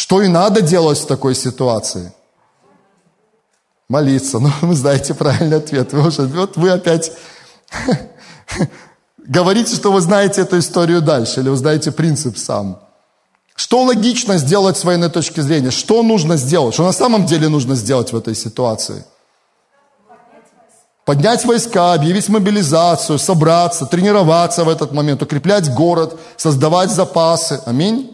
Что 0.02 0.20
и 0.20 0.26
надо 0.26 0.62
делать 0.62 0.98
в 0.98 1.06
такой 1.06 1.32
ситуации? 1.36 2.12
Молиться. 3.88 4.38
Ну, 4.40 4.50
вы 4.62 4.74
знаете 4.74 5.14
правильный 5.14 5.58
ответ. 5.58 5.92
Вы 5.92 6.08
уже, 6.08 6.22
вот 6.22 6.56
вы 6.56 6.70
опять 6.70 7.12
говорите, 9.18 9.76
что 9.76 9.92
вы 9.92 10.00
знаете 10.00 10.40
эту 10.40 10.58
историю 10.58 11.02
дальше, 11.02 11.38
или 11.38 11.50
вы 11.50 11.56
знаете 11.56 11.92
принцип 11.92 12.36
сам. 12.36 12.80
Что 13.54 13.84
логично 13.84 14.38
сделать 14.38 14.76
с 14.76 14.82
военной 14.82 15.08
точки 15.08 15.38
зрения? 15.38 15.70
Что 15.70 16.02
нужно 16.02 16.36
сделать? 16.36 16.74
Что 16.74 16.82
на 16.82 16.92
самом 16.92 17.24
деле 17.24 17.48
нужно 17.48 17.76
сделать 17.76 18.12
в 18.12 18.16
этой 18.16 18.34
ситуации? 18.34 19.04
Поднять 21.04 21.44
войска, 21.44 21.92
объявить 21.92 22.28
мобилизацию, 22.28 23.20
собраться, 23.20 23.86
тренироваться 23.86 24.64
в 24.64 24.68
этот 24.68 24.92
момент, 24.92 25.22
укреплять 25.22 25.72
город, 25.72 26.18
создавать 26.36 26.90
запасы. 26.90 27.60
Аминь. 27.66 28.11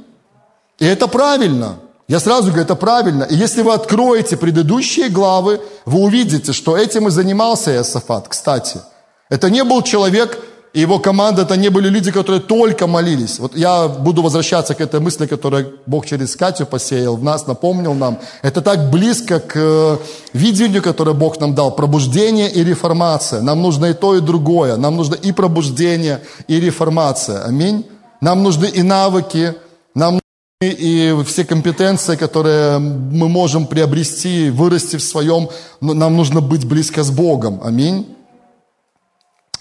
И 0.78 0.84
это 0.84 1.08
правильно. 1.08 1.76
Я 2.08 2.20
сразу 2.20 2.46
говорю, 2.46 2.62
это 2.62 2.74
правильно. 2.74 3.24
И 3.24 3.34
если 3.34 3.62
вы 3.62 3.74
откроете 3.74 4.36
предыдущие 4.36 5.10
главы, 5.10 5.60
вы 5.84 6.00
увидите, 6.00 6.52
что 6.52 6.76
этим 6.76 7.08
и 7.08 7.10
занимался 7.10 7.74
Иосафат. 7.74 8.28
Кстати, 8.28 8.80
это 9.28 9.50
не 9.50 9.62
был 9.62 9.82
человек, 9.82 10.38
и 10.72 10.80
его 10.80 10.98
команда, 10.98 11.42
это 11.42 11.56
не 11.56 11.70
были 11.70 11.88
люди, 11.88 12.10
которые 12.10 12.40
только 12.40 12.86
молились. 12.86 13.38
Вот 13.38 13.56
я 13.56 13.88
буду 13.88 14.22
возвращаться 14.22 14.74
к 14.74 14.80
этой 14.80 15.00
мысли, 15.00 15.26
которую 15.26 15.80
Бог 15.86 16.06
через 16.06 16.36
Катю 16.36 16.66
посеял 16.66 17.16
в 17.16 17.24
нас, 17.24 17.46
напомнил 17.46 17.94
нам. 17.94 18.18
Это 18.42 18.62
так 18.62 18.90
близко 18.90 19.40
к 19.40 19.52
э, 19.56 19.96
видению, 20.32 20.82
которое 20.82 21.14
Бог 21.14 21.40
нам 21.40 21.54
дал. 21.54 21.72
Пробуждение 21.72 22.50
и 22.50 22.64
реформация. 22.64 23.42
Нам 23.42 23.60
нужно 23.62 23.86
и 23.86 23.94
то, 23.94 24.14
и 24.14 24.20
другое. 24.20 24.76
Нам 24.76 24.96
нужно 24.96 25.14
и 25.14 25.32
пробуждение, 25.32 26.20
и 26.48 26.60
реформация. 26.60 27.44
Аминь. 27.44 27.86
Нам 28.20 28.42
нужны 28.42 28.66
и 28.66 28.82
навыки, 28.82 29.54
нам 29.94 30.20
и 30.60 31.16
все 31.24 31.44
компетенции, 31.44 32.16
которые 32.16 32.80
мы 32.80 33.28
можем 33.28 33.64
приобрести, 33.68 34.50
вырасти 34.50 34.96
в 34.96 35.02
своем, 35.02 35.50
нам 35.80 36.16
нужно 36.16 36.40
быть 36.40 36.64
близко 36.64 37.04
с 37.04 37.12
Богом. 37.12 37.60
Аминь. 37.62 38.16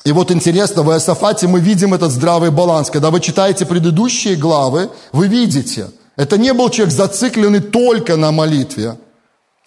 И 0.06 0.12
вот 0.12 0.32
интересно, 0.32 0.82
в 0.82 0.90
Иосафате 0.90 1.48
мы 1.48 1.60
видим 1.60 1.94
этот 1.94 2.12
здравый 2.12 2.50
баланс. 2.50 2.90
Когда 2.90 3.12
вы 3.12 3.20
читаете 3.20 3.68
предыдущие 3.68 4.36
главы, 4.38 4.90
вы 5.12 5.28
видите, 5.28 5.92
это 6.16 6.40
не 6.40 6.52
был 6.52 6.70
человек 6.72 6.96
зацикленный 6.96 7.60
только 7.60 8.16
на 8.16 8.32
молитве. 8.32 8.96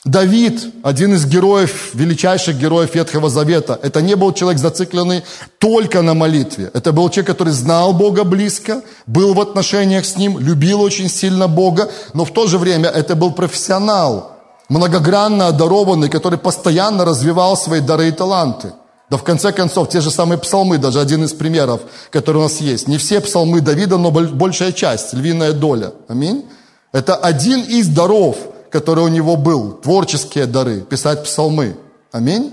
Давид, 0.07 0.73
один 0.83 1.13
из 1.13 1.27
героев, 1.27 1.91
величайших 1.93 2.57
героев 2.57 2.95
Ветхого 2.95 3.29
Завета, 3.29 3.79
это 3.83 4.01
не 4.01 4.17
был 4.17 4.33
человек 4.33 4.59
зацикленный 4.59 5.25
только 5.59 6.01
на 6.01 6.15
молитве. 6.15 6.71
Это 6.73 6.93
был 6.93 7.11
человек, 7.11 7.27
который 7.27 7.53
знал 7.53 7.93
Бога 7.93 8.25
близко, 8.25 8.81
был 9.07 9.35
в 9.35 9.41
отношениях 9.41 10.07
с 10.07 10.17
Ним, 10.17 10.39
любил 10.39 10.81
очень 10.81 11.11
сильно 11.11 11.49
Бога, 11.49 11.91
но 12.15 12.25
в 12.25 12.33
то 12.33 12.47
же 12.47 12.57
время 12.57 12.89
это 12.89 13.15
был 13.15 13.33
профессионал, 13.33 14.39
многогранно 14.71 15.49
одарованный, 15.49 16.09
который 16.09 16.39
постоянно 16.39 17.05
развивал 17.05 17.55
свои 17.59 17.81
дары 17.81 18.09
и 18.09 18.13
таланты. 18.13 18.73
Да 19.11 19.19
в 19.19 19.23
конце 19.23 19.53
концов, 19.53 19.91
те 19.91 20.01
же 20.01 20.11
самые 20.11 20.39
псалмы, 20.39 20.79
даже 20.79 20.99
один 20.99 21.25
из 21.25 21.35
примеров, 21.35 21.83
который 22.11 22.39
у 22.39 22.43
нас 22.45 22.63
есть. 22.63 22.89
Не 22.89 22.97
все 22.97 23.21
псалмы 23.21 23.61
Давида, 23.61 23.99
но 23.99 24.11
большая 24.11 24.73
часть, 24.73 25.13
львиная 25.13 25.53
доля. 25.53 25.93
Аминь. 26.09 26.47
Это 26.93 27.17
один 27.17 27.61
из 27.61 27.89
даров, 27.89 28.39
который 28.71 29.05
у 29.05 29.09
него 29.09 29.37
был. 29.37 29.73
Творческие 29.73 30.47
дары, 30.47 30.81
писать 30.81 31.25
псалмы. 31.25 31.77
Аминь. 32.13 32.53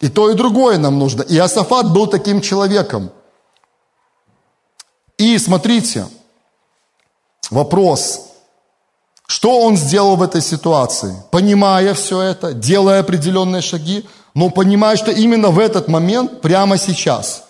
И 0.00 0.08
то, 0.08 0.30
и 0.30 0.34
другое 0.34 0.78
нам 0.78 0.98
нужно. 0.98 1.22
И 1.22 1.38
Асафат 1.38 1.92
был 1.92 2.06
таким 2.06 2.40
человеком. 2.40 3.10
И 5.16 5.38
смотрите, 5.38 6.06
вопрос, 7.50 8.32
что 9.26 9.60
он 9.60 9.76
сделал 9.76 10.16
в 10.16 10.22
этой 10.22 10.42
ситуации? 10.42 11.14
Понимая 11.30 11.94
все 11.94 12.20
это, 12.20 12.52
делая 12.52 13.00
определенные 13.00 13.62
шаги, 13.62 14.06
но 14.34 14.50
понимая, 14.50 14.96
что 14.96 15.10
именно 15.10 15.50
в 15.50 15.58
этот 15.58 15.88
момент, 15.88 16.40
прямо 16.40 16.76
сейчас, 16.76 17.44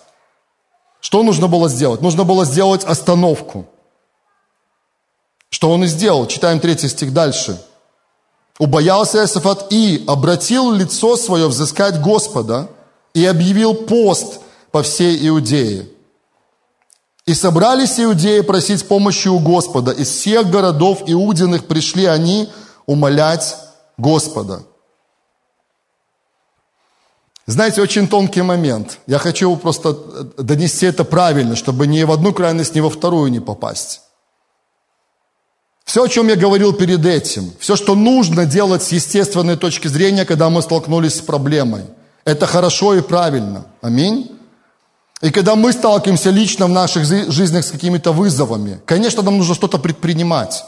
что 0.99 1.23
нужно 1.23 1.47
было 1.47 1.67
сделать? 1.67 2.01
Нужно 2.01 2.23
было 2.23 2.45
сделать 2.45 2.83
остановку. 2.83 3.65
Что 5.55 5.69
он 5.69 5.85
и 5.85 5.87
сделал. 5.87 6.27
Читаем 6.27 6.59
третий 6.59 6.89
стих 6.89 7.13
дальше. 7.13 7.57
«Убоялся 8.59 9.19
Иосафат 9.19 9.67
и 9.69 10.03
обратил 10.05 10.73
лицо 10.73 11.15
свое 11.15 11.47
взыскать 11.47 12.01
Господа 12.01 12.67
и 13.13 13.25
объявил 13.25 13.73
пост 13.73 14.41
по 14.71 14.83
всей 14.83 15.25
Иудее. 15.29 15.87
И 17.25 17.33
собрались 17.33 17.97
иудеи 18.01 18.41
просить 18.41 18.85
помощи 18.85 19.29
у 19.29 19.39
Господа. 19.39 19.91
Из 19.93 20.09
всех 20.09 20.49
городов 20.49 21.03
иудиных 21.07 21.67
пришли 21.67 22.03
они 22.03 22.49
умолять 22.85 23.55
Господа». 23.97 24.63
Знаете, 27.45 27.81
очень 27.81 28.09
тонкий 28.09 28.41
момент. 28.41 28.99
Я 29.07 29.19
хочу 29.19 29.55
просто 29.55 29.93
донести 30.37 30.85
это 30.85 31.05
правильно, 31.05 31.55
чтобы 31.55 31.87
ни 31.87 32.03
в 32.03 32.11
одну 32.11 32.33
крайность, 32.33 32.75
ни 32.75 32.81
во 32.81 32.89
вторую 32.89 33.31
не 33.31 33.39
попасть. 33.39 34.01
Все, 35.85 36.03
о 36.03 36.07
чем 36.07 36.27
я 36.27 36.35
говорил 36.35 36.73
перед 36.73 37.05
этим, 37.05 37.53
все, 37.59 37.75
что 37.75 37.93
нужно 37.95 38.45
делать 38.45 38.81
с 38.81 38.91
естественной 38.91 39.55
точки 39.55 39.87
зрения, 39.87 40.25
когда 40.25 40.49
мы 40.49 40.63
столкнулись 40.63 41.17
с 41.17 41.21
проблемой, 41.21 41.83
это 42.25 42.47
хорошо 42.47 42.95
и 42.95 43.01
правильно. 43.01 43.65
Аминь. 43.81 44.31
И 45.21 45.29
когда 45.29 45.55
мы 45.55 45.71
сталкиваемся 45.71 46.31
лично 46.31 46.65
в 46.65 46.69
наших 46.69 47.05
жизнях 47.05 47.63
с 47.63 47.71
какими-то 47.71 48.11
вызовами, 48.11 48.79
конечно, 48.85 49.21
нам 49.21 49.37
нужно 49.37 49.53
что-то 49.53 49.77
предпринимать. 49.77 50.65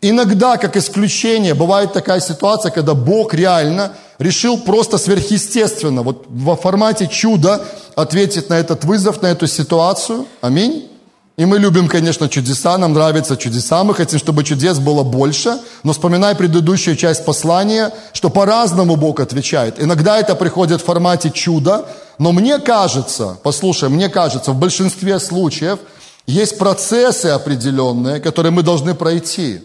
Иногда, 0.00 0.56
как 0.56 0.76
исключение, 0.76 1.54
бывает 1.54 1.92
такая 1.92 2.20
ситуация, 2.20 2.72
когда 2.72 2.94
Бог 2.94 3.32
реально 3.32 3.92
решил 4.18 4.58
просто 4.58 4.98
сверхъестественно, 4.98 6.02
вот 6.02 6.26
во 6.28 6.56
формате 6.56 7.06
чуда 7.06 7.64
ответить 7.94 8.48
на 8.50 8.54
этот 8.54 8.84
вызов, 8.84 9.22
на 9.22 9.28
эту 9.28 9.46
ситуацию. 9.46 10.26
Аминь. 10.40 10.90
И 11.36 11.44
мы 11.44 11.58
любим, 11.58 11.86
конечно, 11.86 12.30
чудеса, 12.30 12.78
нам 12.78 12.94
нравятся 12.94 13.36
чудеса, 13.36 13.84
мы 13.84 13.94
хотим, 13.94 14.18
чтобы 14.18 14.42
чудес 14.42 14.78
было 14.78 15.02
больше, 15.02 15.58
но 15.82 15.92
вспоминай 15.92 16.34
предыдущую 16.34 16.96
часть 16.96 17.26
послания, 17.26 17.92
что 18.14 18.30
по-разному 18.30 18.96
Бог 18.96 19.20
отвечает. 19.20 19.82
Иногда 19.82 20.18
это 20.18 20.34
приходит 20.34 20.80
в 20.80 20.86
формате 20.86 21.30
чуда, 21.30 21.84
но 22.18 22.32
мне 22.32 22.58
кажется, 22.58 23.36
послушай, 23.42 23.90
мне 23.90 24.08
кажется, 24.08 24.52
в 24.52 24.58
большинстве 24.58 25.18
случаев 25.18 25.78
есть 26.26 26.56
процессы 26.56 27.26
определенные, 27.26 28.20
которые 28.20 28.50
мы 28.50 28.62
должны 28.62 28.94
пройти. 28.94 29.60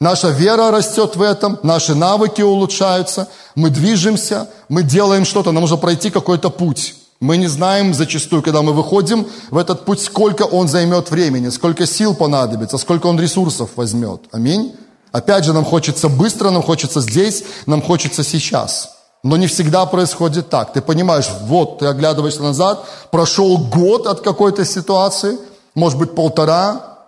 Наша 0.00 0.28
вера 0.28 0.70
растет 0.70 1.16
в 1.16 1.22
этом, 1.22 1.58
наши 1.62 1.94
навыки 1.94 2.40
улучшаются, 2.40 3.28
мы 3.54 3.68
движемся, 3.68 4.48
мы 4.70 4.82
делаем 4.82 5.26
что-то, 5.26 5.52
нам 5.52 5.60
нужно 5.60 5.76
пройти 5.76 6.08
какой-то 6.08 6.48
путь. 6.48 6.94
Мы 7.20 7.36
не 7.36 7.48
знаем 7.48 7.94
зачастую, 7.94 8.42
когда 8.42 8.62
мы 8.62 8.72
выходим 8.72 9.26
в 9.50 9.56
этот 9.56 9.84
путь, 9.84 10.00
сколько 10.00 10.42
он 10.42 10.68
займет 10.68 11.10
времени, 11.10 11.48
сколько 11.48 11.86
сил 11.86 12.14
понадобится, 12.14 12.78
сколько 12.78 13.06
он 13.06 13.18
ресурсов 13.18 13.70
возьмет. 13.76 14.22
Аминь. 14.30 14.74
Опять 15.10 15.44
же, 15.44 15.52
нам 15.52 15.64
хочется 15.64 16.08
быстро, 16.08 16.50
нам 16.50 16.62
хочется 16.62 17.00
здесь, 17.00 17.44
нам 17.66 17.82
хочется 17.82 18.22
сейчас. 18.22 18.96
Но 19.24 19.36
не 19.36 19.48
всегда 19.48 19.84
происходит 19.86 20.48
так. 20.48 20.72
Ты 20.72 20.80
понимаешь, 20.80 21.28
вот 21.42 21.80
ты 21.80 21.86
оглядываешься 21.86 22.42
назад, 22.42 22.84
прошел 23.10 23.58
год 23.58 24.06
от 24.06 24.20
какой-то 24.20 24.64
ситуации, 24.64 25.38
может 25.74 25.98
быть 25.98 26.14
полтора, 26.14 26.98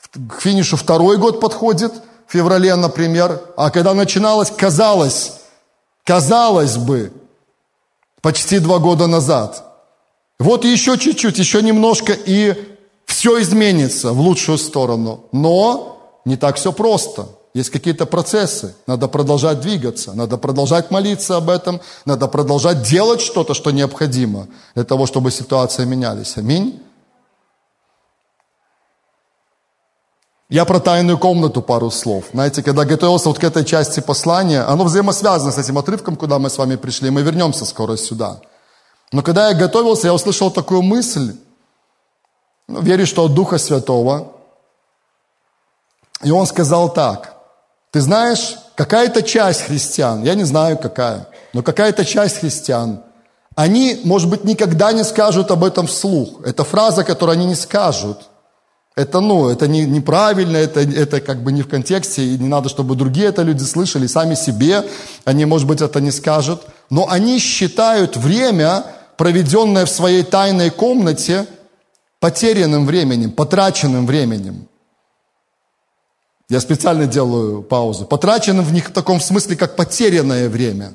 к 0.00 0.40
финишу 0.40 0.76
второй 0.76 1.18
год 1.18 1.40
подходит– 1.40 1.92
в 2.28 2.32
феврале, 2.32 2.76
например, 2.76 3.40
а 3.56 3.70
когда 3.70 3.94
начиналось, 3.94 4.50
казалось, 4.50 5.32
казалось 6.04 6.76
бы, 6.76 7.10
почти 8.20 8.58
два 8.58 8.78
года 8.78 9.06
назад. 9.06 9.64
Вот 10.38 10.64
еще 10.64 10.98
чуть-чуть, 10.98 11.38
еще 11.38 11.62
немножко, 11.62 12.12
и 12.12 12.54
все 13.06 13.40
изменится 13.42 14.12
в 14.12 14.20
лучшую 14.20 14.58
сторону. 14.58 15.24
Но 15.32 16.20
не 16.24 16.36
так 16.36 16.56
все 16.56 16.72
просто. 16.72 17.26
Есть 17.54 17.70
какие-то 17.70 18.06
процессы. 18.06 18.74
Надо 18.86 19.08
продолжать 19.08 19.60
двигаться, 19.60 20.12
надо 20.12 20.36
продолжать 20.36 20.90
молиться 20.90 21.36
об 21.36 21.50
этом, 21.50 21.80
надо 22.04 22.28
продолжать 22.28 22.82
делать 22.82 23.20
что-то, 23.20 23.54
что 23.54 23.70
необходимо 23.70 24.46
для 24.74 24.84
того, 24.84 25.06
чтобы 25.06 25.30
ситуация 25.30 25.86
менялись. 25.86 26.36
Аминь. 26.36 26.80
Я 30.50 30.64
про 30.64 30.80
тайную 30.80 31.18
комнату 31.18 31.60
пару 31.60 31.90
слов. 31.90 32.24
Знаете, 32.32 32.62
когда 32.62 32.86
готовился 32.86 33.28
вот 33.28 33.38
к 33.38 33.44
этой 33.44 33.66
части 33.66 34.00
послания, 34.00 34.62
оно 34.62 34.84
взаимосвязано 34.84 35.52
с 35.52 35.58
этим 35.58 35.76
отрывком, 35.76 36.16
куда 36.16 36.38
мы 36.38 36.48
с 36.48 36.56
вами 36.56 36.76
пришли, 36.76 37.10
мы 37.10 37.20
вернемся 37.20 37.66
скоро 37.66 37.96
сюда. 37.96 38.40
Но 39.12 39.22
когда 39.22 39.48
я 39.48 39.54
готовился, 39.54 40.06
я 40.06 40.14
услышал 40.14 40.50
такую 40.50 40.80
мысль, 40.80 41.36
ну, 42.66 42.80
верю, 42.80 43.06
что 43.06 43.24
от 43.24 43.34
Духа 43.34 43.58
Святого, 43.58 44.32
и 46.22 46.30
он 46.30 46.46
сказал 46.46 46.94
так, 46.94 47.36
ты 47.90 48.00
знаешь, 48.00 48.56
какая-то 48.74 49.22
часть 49.22 49.62
христиан, 49.62 50.22
я 50.22 50.34
не 50.34 50.44
знаю 50.44 50.78
какая, 50.78 51.28
но 51.52 51.62
какая-то 51.62 52.06
часть 52.06 52.38
христиан, 52.38 53.02
они, 53.54 54.00
может 54.04 54.30
быть, 54.30 54.44
никогда 54.44 54.92
не 54.92 55.04
скажут 55.04 55.50
об 55.50 55.62
этом 55.62 55.86
вслух. 55.88 56.40
Это 56.46 56.64
фраза, 56.64 57.04
которую 57.04 57.34
они 57.34 57.44
не 57.44 57.54
скажут– 57.54 58.28
Это, 58.98 59.20
ну, 59.20 59.48
это 59.48 59.68
не, 59.68 59.86
неправильно, 59.86 60.56
это, 60.56 60.80
это 60.80 61.20
как 61.20 61.44
бы 61.44 61.52
не 61.52 61.62
в 61.62 61.68
контексте, 61.68 62.24
и 62.24 62.36
не 62.36 62.48
надо, 62.48 62.68
чтобы 62.68 62.96
другие 62.96 63.28
это 63.28 63.42
люди 63.42 63.62
слышали, 63.62 64.08
сами 64.08 64.34
себе 64.34 64.84
они, 65.24 65.44
может 65.44 65.68
быть, 65.68 65.80
это 65.80 66.00
не 66.00 66.10
скажут. 66.10 66.62
Но 66.90 67.08
они 67.08 67.38
считают 67.38 68.16
время, 68.16 68.84
проведенное 69.16 69.86
в 69.86 69.88
своей 69.88 70.24
тайной 70.24 70.70
комнате, 70.70 71.46
потерянным 72.18 72.86
временем, 72.86 73.30
потраченным 73.30 74.04
временем. 74.04 74.66
Я 76.48 76.58
специально 76.58 77.06
делаю 77.06 77.62
паузу. 77.62 78.04
Потраченным 78.04 78.64
в 78.64 78.72
них 78.72 78.88
в 78.88 78.92
таком 78.92 79.20
смысле, 79.20 79.54
как 79.54 79.76
потерянное 79.76 80.48
время. 80.48 80.94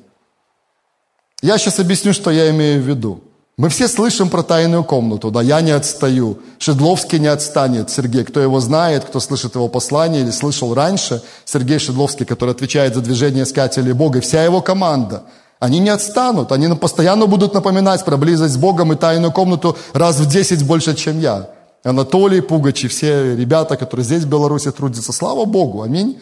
Я 1.41 1.57
сейчас 1.57 1.79
объясню, 1.79 2.11
что 2.11 2.31
я 2.31 2.49
имею 2.49 2.83
в 2.83 2.85
виду. 2.85 3.23
Мы 3.55 3.69
все 3.69 3.87
слышим 3.87 4.29
про 4.29 4.41
тайную 4.41 4.83
комнату, 4.83 5.29
да, 5.29 5.43
я 5.43 5.61
не 5.61 5.69
отстаю, 5.69 6.39
Шедловский 6.57 7.19
не 7.19 7.27
отстанет, 7.27 7.91
Сергей, 7.91 8.23
кто 8.23 8.39
его 8.39 8.59
знает, 8.59 9.05
кто 9.05 9.19
слышит 9.19 9.53
его 9.53 9.67
послание 9.67 10.23
или 10.23 10.31
слышал 10.31 10.73
раньше, 10.73 11.21
Сергей 11.45 11.77
Шедловский, 11.77 12.25
который 12.25 12.55
отвечает 12.55 12.95
за 12.95 13.01
движение 13.01 13.43
искателей 13.43 13.93
Бога, 13.93 14.17
и 14.17 14.21
вся 14.21 14.43
его 14.43 14.61
команда, 14.61 15.25
они 15.59 15.77
не 15.77 15.89
отстанут, 15.89 16.51
они 16.51 16.67
постоянно 16.75 17.27
будут 17.27 17.53
напоминать 17.53 18.03
про 18.03 18.17
близость 18.17 18.55
с 18.55 18.57
Богом 18.57 18.91
и 18.91 18.95
тайную 18.95 19.31
комнату 19.31 19.77
раз 19.93 20.17
в 20.17 20.27
десять 20.27 20.65
больше, 20.65 20.95
чем 20.95 21.19
я. 21.19 21.51
Анатолий 21.83 22.41
Пугач 22.41 22.83
и 22.83 22.87
все 22.87 23.35
ребята, 23.35 23.77
которые 23.77 24.03
здесь 24.03 24.23
в 24.23 24.29
Беларуси 24.29 24.71
трудятся, 24.71 25.13
слава 25.13 25.45
Богу, 25.45 25.83
аминь. 25.83 26.19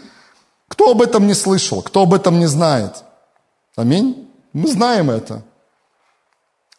Кто 0.67 0.91
об 0.91 1.01
этом 1.01 1.27
не 1.27 1.33
слышал, 1.33 1.81
кто 1.81 2.01
об 2.01 2.13
этом 2.13 2.39
не 2.39 2.47
знает? 2.47 3.03
Аминь. 3.77 4.27
Мы 4.51 4.69
знаем 4.69 5.09
это. 5.09 5.43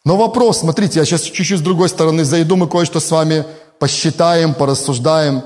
Но 0.05 0.17
вопрос, 0.17 0.59
смотрите, 0.59 0.99
я 0.99 1.05
сейчас 1.05 1.21
чуть-чуть 1.21 1.59
с 1.59 1.61
другой 1.61 1.87
стороны 1.87 2.25
зайду, 2.25 2.57
мы 2.57 2.67
кое-что 2.67 2.99
с 2.99 3.09
вами 3.09 3.45
посчитаем, 3.79 4.53
порассуждаем. 4.53 5.43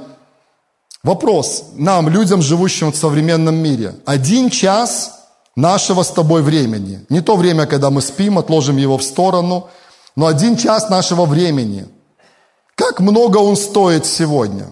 Вопрос 1.04 1.66
нам, 1.76 2.10
людям, 2.10 2.42
живущим 2.42 2.92
в 2.92 2.98
современном 2.98 3.56
мире. 3.56 3.96
Один 4.06 4.50
час 4.50 5.12
нашего 5.56 6.02
с 6.02 6.10
тобой 6.10 6.42
времени. 6.42 7.06
Не 7.10 7.22
то 7.22 7.36
время, 7.36 7.68
когда 7.68 7.92
мы 7.92 8.02
спим, 8.02 8.40
отложим 8.40 8.78
его 8.78 8.98
в 8.98 9.04
сторону, 9.04 9.70
но 10.16 10.26
один 10.26 10.58
час 10.58 10.90
нашего 10.90 11.26
времени. 11.26 11.86
Как 12.74 13.00
много 13.00 13.38
он 13.38 13.56
стоит 13.56 14.08
сегодня? 14.08 14.72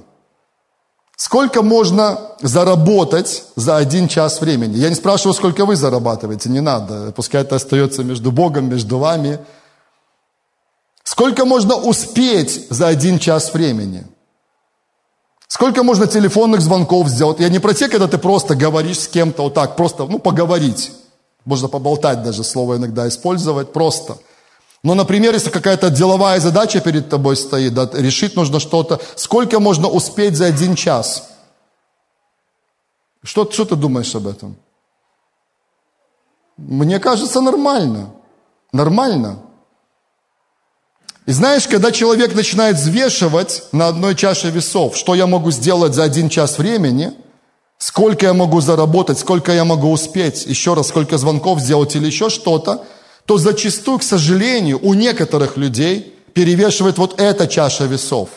Сколько 1.16 1.62
можно 1.62 2.20
заработать 2.42 3.44
за 3.56 3.78
один 3.78 4.08
час 4.08 4.42
времени? 4.42 4.78
Я 4.78 4.90
не 4.90 4.96
спрашиваю, 4.96 5.36
сколько 5.36 5.66
вы 5.66 5.76
зарабатываете, 5.76 6.50
не 6.50 6.60
надо. 6.60 7.14
Пускай 7.16 7.44
это 7.44 7.56
остается 7.56 8.04
между 8.04 8.32
Богом, 8.32 8.68
между 8.68 8.98
вами– 8.98 9.38
Сколько 11.06 11.46
можно 11.46 11.76
успеть 11.76 12.68
за 12.72 12.88
один 12.88 13.20
час 13.20 13.54
времени? 13.54 14.06
Сколько 15.48 15.84
можно 15.84 16.08
телефонных 16.08 16.62
звонков 16.62 17.08
сделать? 17.08 17.40
Я 17.40 17.50
не 17.50 17.60
про 17.60 17.76
те, 17.76 17.88
когда 17.88 18.08
ты 18.08 18.18
просто 18.18 18.56
говоришь 18.56 19.00
с 19.02 19.08
кем-то 19.08 19.44
вот 19.44 19.54
так, 19.54 19.76
просто, 19.78 20.06
ну, 20.08 20.18
поговорить. 20.18 20.92
Можно 21.46 21.68
поболтать 21.68 22.24
даже, 22.24 22.44
слово 22.44 22.78
иногда 22.78 23.08
использовать, 23.08 23.72
просто. 23.72 24.18
Но, 24.82 24.96
например, 24.96 25.36
если 25.36 25.52
какая-то 25.52 25.92
деловая 25.92 26.40
задача 26.40 26.82
перед 26.82 27.08
тобой 27.08 27.38
стоит, 27.38 27.76
да, 27.76 27.88
решить 27.94 28.36
нужно 28.36 28.60
что-то, 28.60 29.00
сколько 29.16 29.60
можно 29.60 29.88
успеть 29.88 30.36
за 30.36 30.48
один 30.48 30.74
час? 30.74 31.30
Что, 33.22 33.50
что 33.50 33.66
ты 33.66 33.76
думаешь 33.76 34.16
об 34.16 34.26
этом? 34.26 34.56
Мне 36.58 37.00
кажется, 37.00 37.42
нормально. 37.42 38.10
Нормально. 38.72 39.38
И 41.26 41.32
знаешь, 41.32 41.68
когда 41.68 41.92
человек 41.92 42.36
начинает 42.36 42.76
взвешивать 42.76 43.64
на 43.72 43.88
одной 43.88 44.16
чаше 44.16 44.52
весов, 44.52 44.96
что 44.96 45.16
я 45.16 45.26
могу 45.26 45.50
сделать 45.52 45.96
за 45.96 46.04
один 46.04 46.30
час 46.30 46.60
времени, 46.60 47.14
сколько 47.80 48.28
я 48.28 48.34
могу 48.34 48.62
заработать, 48.62 49.18
сколько 49.18 49.52
я 49.52 49.66
могу 49.66 49.92
успеть, 49.92 50.46
еще 50.46 50.76
раз, 50.76 50.90
сколько 50.90 51.18
звонков 51.18 51.60
сделать 51.60 51.96
или 51.96 52.06
еще 52.06 52.30
что-то, 52.30 52.86
то 53.26 53.40
зачастую, 53.40 54.00
к 54.00 54.04
сожалению, 54.04 54.80
у 54.84 54.94
некоторых 54.94 55.58
людей 55.58 56.14
перевешивает 56.34 57.00
вот 57.00 57.20
эта 57.20 57.48
чаша 57.48 57.86
весов. 57.86 58.30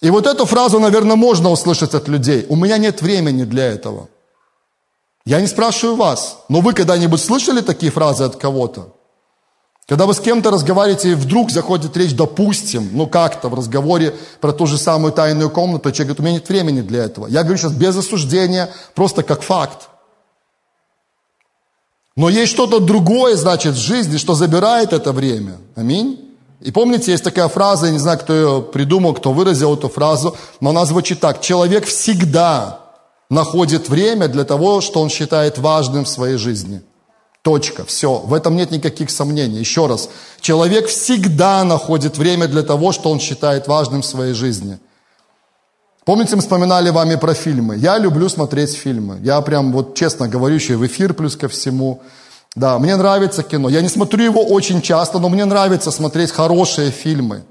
И 0.00 0.08
вот 0.08 0.26
эту 0.26 0.46
фразу, 0.46 0.80
наверное, 0.80 1.16
можно 1.16 1.50
услышать 1.50 1.94
от 1.94 2.08
людей. 2.08 2.46
У 2.48 2.56
меня 2.56 2.78
нет 2.78 3.02
времени 3.02 3.44
для 3.44 3.66
этого. 3.66 4.08
Я 5.26 5.40
не 5.40 5.46
спрашиваю 5.46 5.96
вас, 5.96 6.38
но 6.48 6.60
вы 6.60 6.72
когда-нибудь 6.72 7.20
слышали 7.20 7.60
такие 7.60 7.92
фразы 7.92 8.24
от 8.24 8.36
кого-то? 8.36 8.94
Когда 9.88 10.06
вы 10.06 10.14
с 10.14 10.20
кем-то 10.20 10.50
разговариваете, 10.50 11.10
и 11.10 11.14
вдруг 11.14 11.50
заходит 11.50 11.96
речь, 11.96 12.14
допустим, 12.14 12.88
ну 12.92 13.06
как-то 13.06 13.48
в 13.48 13.54
разговоре 13.54 14.14
про 14.40 14.52
ту 14.52 14.66
же 14.66 14.78
самую 14.78 15.12
тайную 15.12 15.50
комнату, 15.50 15.90
человек 15.90 16.16
говорит, 16.16 16.20
у 16.20 16.22
меня 16.22 16.34
нет 16.34 16.48
времени 16.48 16.80
для 16.82 17.04
этого. 17.04 17.26
Я 17.26 17.42
говорю 17.42 17.58
сейчас 17.58 17.72
без 17.72 17.96
осуждения, 17.96 18.70
просто 18.94 19.22
как 19.22 19.42
факт. 19.42 19.88
Но 22.14 22.28
есть 22.28 22.52
что-то 22.52 22.78
другое, 22.78 23.36
значит, 23.36 23.74
в 23.74 23.78
жизни, 23.78 24.18
что 24.18 24.34
забирает 24.34 24.92
это 24.92 25.12
время. 25.12 25.58
Аминь. 25.74 26.28
И 26.60 26.70
помните, 26.70 27.10
есть 27.10 27.24
такая 27.24 27.48
фраза, 27.48 27.86
я 27.86 27.92
не 27.92 27.98
знаю, 27.98 28.18
кто 28.20 28.34
ее 28.34 28.62
придумал, 28.62 29.14
кто 29.14 29.32
выразил 29.32 29.74
эту 29.74 29.88
фразу, 29.88 30.36
но 30.60 30.70
она 30.70 30.84
звучит 30.84 31.18
так. 31.18 31.40
Человек 31.40 31.86
всегда 31.86 32.80
находит 33.28 33.88
время 33.88 34.28
для 34.28 34.44
того, 34.44 34.80
что 34.80 35.00
он 35.00 35.08
считает 35.08 35.58
важным 35.58 36.04
в 36.04 36.08
своей 36.08 36.36
жизни– 36.36 36.82
Точка. 37.42 37.84
Все. 37.84 38.18
В 38.18 38.34
этом 38.34 38.56
нет 38.56 38.70
никаких 38.70 39.10
сомнений. 39.10 39.58
Еще 39.58 39.86
раз. 39.86 40.08
Человек 40.40 40.86
всегда 40.86 41.64
находит 41.64 42.16
время 42.16 42.46
для 42.46 42.62
того, 42.62 42.92
что 42.92 43.10
он 43.10 43.18
считает 43.18 43.66
важным 43.66 44.02
в 44.02 44.06
своей 44.06 44.32
жизни. 44.32 44.78
Помните, 46.04 46.36
мы 46.36 46.42
вспоминали 46.42 46.90
вами 46.90 47.16
про 47.16 47.34
фильмы. 47.34 47.76
Я 47.76 47.98
люблю 47.98 48.28
смотреть 48.28 48.74
фильмы. 48.74 49.18
Я 49.22 49.40
прям 49.40 49.72
вот 49.72 49.94
честно 49.96 50.28
говорю, 50.28 50.54
еще 50.54 50.74
и 50.74 50.76
в 50.76 50.86
эфир 50.86 51.14
плюс 51.14 51.36
ко 51.36 51.48
всему. 51.48 52.00
Да, 52.54 52.78
мне 52.78 52.96
нравится 52.96 53.42
кино. 53.42 53.68
Я 53.68 53.80
не 53.80 53.88
смотрю 53.88 54.24
его 54.24 54.42
очень 54.44 54.82
часто, 54.82 55.18
но 55.18 55.28
мне 55.28 55.44
нравится 55.44 55.90
смотреть 55.90 56.30
хорошие 56.30 56.90
фильмы. 56.90 57.42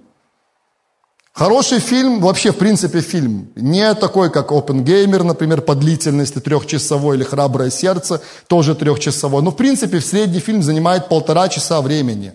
Хороший 1.33 1.79
фильм, 1.79 2.19
вообще 2.19 2.51
в 2.51 2.57
принципе 2.57 2.99
фильм, 2.99 3.51
не 3.55 3.93
такой, 3.95 4.29
как 4.29 4.51
Опенгеймер, 4.51 5.23
например, 5.23 5.61
по 5.61 5.75
длительности 5.75 6.39
трехчасовой, 6.39 7.15
или 7.15 7.23
Храброе 7.23 7.69
сердце, 7.69 8.21
тоже 8.47 8.75
трехчасовой. 8.75 9.41
Но 9.41 9.51
в 9.51 9.55
принципе 9.55 9.99
в 9.99 10.05
средний 10.05 10.39
фильм 10.39 10.61
занимает 10.61 11.07
полтора 11.07 11.47
часа 11.47 11.81
времени. 11.81 12.33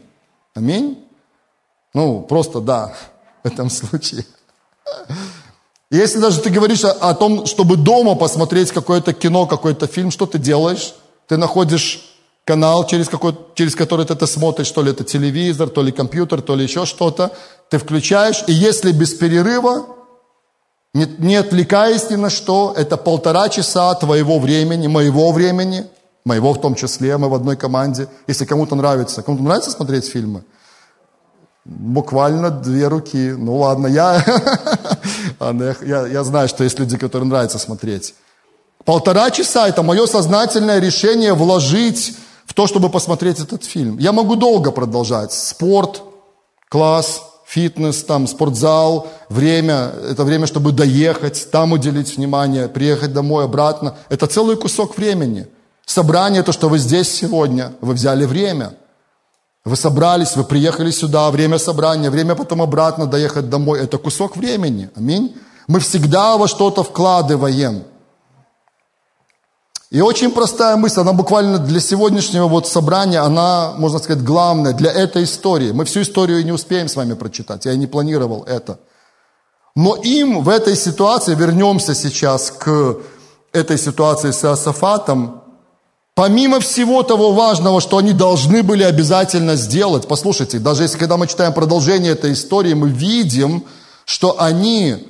Аминь? 0.55 0.99
Ну, 1.92 2.22
просто 2.22 2.61
да, 2.61 2.94
в 3.44 3.47
этом 3.47 3.68
случае. 3.68 4.24
Если 5.90 6.18
даже 6.18 6.40
ты 6.40 6.49
говоришь 6.51 6.84
о 6.84 7.14
том, 7.14 7.44
чтобы 7.44 7.76
дома 7.76 8.14
посмотреть 8.14 8.72
какое-то 8.72 9.12
кино, 9.12 9.47
какой-то 9.47 9.86
фильм, 9.86 10.11
что 10.11 10.26
ты 10.26 10.38
делаешь? 10.38 10.94
Ты 11.28 11.36
находишь 11.36 12.16
канал, 12.47 12.86
через, 12.86 13.09
какой, 13.09 13.36
через 13.55 13.74
который 13.74 14.07
ты 14.07 14.14
это 14.14 14.26
смотришь, 14.26 14.70
то 14.70 14.80
ли 14.80 14.92
это 14.92 15.03
телевизор, 15.05 15.68
то 15.68 15.82
ли 15.82 15.90
компьютер, 15.90 16.40
то 16.40 16.55
ли 16.55 16.62
еще 16.62 16.86
что-то, 16.86 17.32
ты 17.68 17.78
включаешь, 17.78 18.44
и 18.47 18.53
если 18.53 18.92
без 18.92 19.14
перерыва, 19.14 19.86
не, 20.94 21.07
не 21.18 21.34
отвлекаясь 21.34 22.09
ни 22.09 22.14
на 22.14 22.30
что, 22.30 22.72
это 22.76 22.97
полтора 22.97 23.49
часа 23.49 23.92
твоего 23.94 24.38
времени, 24.38 24.86
моего 24.86 25.32
времени, 25.32 25.86
моего 26.24 26.53
в 26.53 26.61
том 26.61 26.76
числе, 26.76 27.16
мы 27.16 27.28
в 27.28 27.34
одной 27.34 27.57
команде, 27.57 28.09
если 28.28 28.44
кому-то 28.44 28.76
нравится. 28.76 29.22
Кому-то 29.22 29.42
нравится 29.42 29.72
смотреть 29.72 30.07
фильмы? 30.07 30.44
Буквально 31.64 32.51
две 32.51 32.86
руки. 32.86 33.34
Ну 33.36 33.57
ладно, 33.57 33.88
я, 33.88 34.24
я, 35.82 36.07
я 36.07 36.24
знаю, 36.24 36.49
что 36.49 36.62
есть 36.62 36.78
люди, 36.78 36.97
которым 36.97 37.28
нравится 37.28 37.59
смотреть. 37.59 38.14
Полтора 38.84 39.32
часа– 39.32 39.68
это 39.68 39.82
мое 39.82 40.07
сознательное 40.07 40.78
решение 40.78 41.34
вложить 41.34 42.16
то, 42.57 42.67
чтобы 42.67 42.89
посмотреть 42.89 43.39
этот 43.39 43.65
фильм. 43.65 43.99
Я 43.99 44.13
могу 44.13 44.35
долго 44.35 44.71
продолжать. 44.71 45.31
Спорт, 45.33 46.03
класс, 46.71 47.23
фитнес, 47.47 48.03
там, 48.03 48.27
спортзал, 48.27 49.09
время, 49.29 49.93
это 50.11 50.25
время, 50.25 50.47
чтобы 50.47 50.73
доехать, 50.73 51.51
там 51.51 51.73
уделить 51.73 52.17
внимание, 52.17 52.69
приехать 52.69 53.13
домой, 53.13 53.45
обратно. 53.45 53.95
Это 54.09 54.27
целый 54.27 54.57
кусок 54.57 54.97
времени. 54.97 55.47
Собрание, 55.85 56.43
то, 56.43 56.53
что 56.53 56.71
вы 56.71 56.79
здесь 56.79 57.13
сегодня, 57.13 57.75
вы 57.83 57.93
взяли 57.93 58.25
время. 58.25 58.73
Вы 59.67 59.77
собрались, 59.77 60.35
вы 60.35 60.45
приехали 60.45 60.91
сюда, 60.91 61.31
время 61.31 61.59
собрания, 61.59 62.09
время 62.09 62.35
потом 62.35 62.63
обратно 62.63 63.07
доехать 63.07 63.51
домой. 63.51 63.81
Это 63.81 63.99
кусок 63.99 64.35
времени. 64.35 64.89
Аминь. 64.97 65.37
Мы 65.69 65.81
всегда 65.81 66.39
во 66.39 66.49
что-то 66.49 66.83
вкладываем. 66.83 67.85
И 69.97 70.01
очень 70.03 70.30
простая 70.30 70.76
мысль, 70.76 71.01
она 71.01 71.14
буквально 71.14 71.59
для 71.59 71.80
сегодняшнего 71.80 72.49
вот 72.49 72.68
собрания, 72.68 73.20
она, 73.20 73.72
можно 73.78 73.99
сказать, 73.99 74.22
главная 74.22 74.74
для 74.74 74.92
этой 74.92 75.24
истории. 75.24 75.72
Мы 75.72 75.86
всю 75.86 76.03
историю 76.03 76.44
не 76.44 76.53
успеем 76.53 76.86
с 76.86 76.97
вами 76.97 77.14
прочитать, 77.14 77.64
я 77.64 77.72
и 77.72 77.78
не 77.78 77.86
планировал 77.86 78.42
это. 78.42 78.78
Но 79.74 79.94
им 79.94 80.42
в 80.42 80.51
этой 80.51 80.76
ситуации, 80.76 81.34
вернемся 81.34 81.94
сейчас 81.94 82.51
к 82.51 82.99
этой 83.55 83.78
ситуации 83.78 84.32
с 84.32 84.44
Иосафатом, 84.44 85.40
помимо 86.14 86.61
всего 86.61 87.03
того 87.03 87.32
важного, 87.32 87.80
что 87.80 87.97
они 87.97 88.12
должны 88.12 88.62
были 88.62 88.82
обязательно 88.82 89.57
сделать, 89.57 90.07
послушайте, 90.07 90.59
даже 90.59 90.82
если 90.82 90.99
когда 90.99 91.16
мы 91.16 91.26
читаем 91.26 91.55
продолжение 91.55 92.12
этой 92.12 92.34
истории, 92.34 92.74
мы 92.74 92.90
видим, 92.90 93.64
что 94.05 94.38
они 94.38 95.09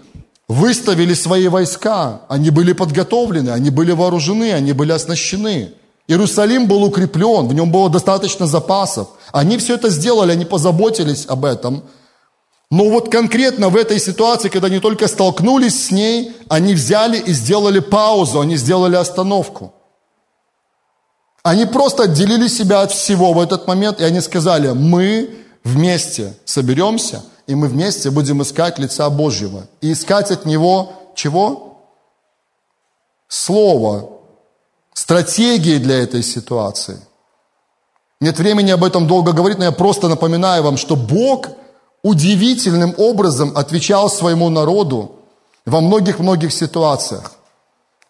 выставили 0.49 1.15
свои 1.15 1.49
войска, 1.49 2.23
они 2.29 2.51
были 2.51 2.73
подготовлены, 2.73 3.51
они 3.51 3.71
были 3.71 3.93
вооружены, 3.93 4.53
они 4.53 4.73
были 4.73 4.93
оснащены. 4.93 5.73
Иерусалим 6.09 6.69
был 6.69 6.85
укреплен, 6.85 7.49
в 7.49 7.55
нем 7.55 7.73
было 7.73 7.91
достаточно 7.91 8.47
запасов. 8.47 9.09
Они 9.33 9.59
все 9.59 9.75
это 9.75 9.91
сделали, 9.91 10.33
они 10.33 10.45
позаботились 10.45 11.27
об 11.27 11.45
этом. 11.45 11.83
Но 12.71 12.89
вот 12.91 13.11
конкретно 13.11 13.69
в 13.69 13.77
этой 13.77 13.99
ситуации, 13.99 14.49
когда 14.49 14.69
они 14.69 14.79
только 14.81 15.09
столкнулись 15.09 15.87
с 15.87 15.91
ней, 15.91 16.33
они 16.49 16.75
взяли 16.75 17.19
и 17.19 17.33
сделали 17.33 17.81
паузу, 17.81 18.41
они 18.41 18.57
сделали 18.57 18.97
остановку. 18.97 19.73
Они 21.43 21.65
просто 21.65 22.05
отделили 22.05 22.49
себя 22.49 22.83
от 22.83 22.91
всего 22.91 23.33
в 23.33 23.41
этот 23.41 23.69
момент, 23.69 24.01
и 24.01 24.05
они 24.05 24.21
сказали, 24.21 24.73
мы 24.73 25.31
вместе 25.63 26.35
соберемся, 26.45 27.23
и 27.47 27.55
мы 27.55 27.69
вместе 27.69 28.11
будем 28.11 28.43
искать 28.43 28.79
лица 28.79 29.09
Божьего. 29.09 29.67
И 29.81 29.93
искать 29.93 30.31
от 30.31 30.45
Него 30.45 30.93
чего? 31.15 31.79
Слово, 33.29 34.11
стратегии 34.93 35.79
для 35.79 36.03
этой 36.03 36.23
ситуации. 36.23 36.99
Нет 38.21 38.39
времени 38.39 38.71
об 38.71 38.83
этом 38.83 39.07
долго 39.07 39.33
говорить, 39.33 39.59
но 39.59 39.65
я 39.65 39.73
просто 39.73 40.09
напоминаю 40.09 40.63
вам, 40.63 40.77
что 40.77 40.97
Бог 40.97 41.49
удивительным 42.03 42.95
образом 42.97 43.53
отвечал 43.57 44.09
своему 44.11 44.49
народу 44.49 45.17
во 45.65 45.81
многих-многих 45.81 46.53
ситуациях. 46.53 47.33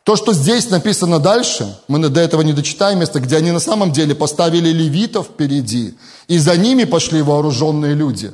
То, 0.05 0.15
что 0.15 0.33
здесь 0.33 0.71
написано 0.71 1.19
дальше, 1.19 1.77
мы 1.89 1.99
до 2.09 2.21
этого 2.21 2.43
не 2.43 2.53
дочитаем 2.53 3.01
место, 3.01 3.19
где 3.19 3.39
они 3.39 3.51
на 3.51 3.59
самом 3.59 3.91
деле 3.91 4.15
поставили 4.15 4.69
левитов 4.69 5.27
впереди, 5.27 5.95
и 6.29 6.39
за 6.39 6.57
ними 6.57 6.85
пошли 6.85 7.23
вооруженные 7.23 7.95
люди. 7.95 8.33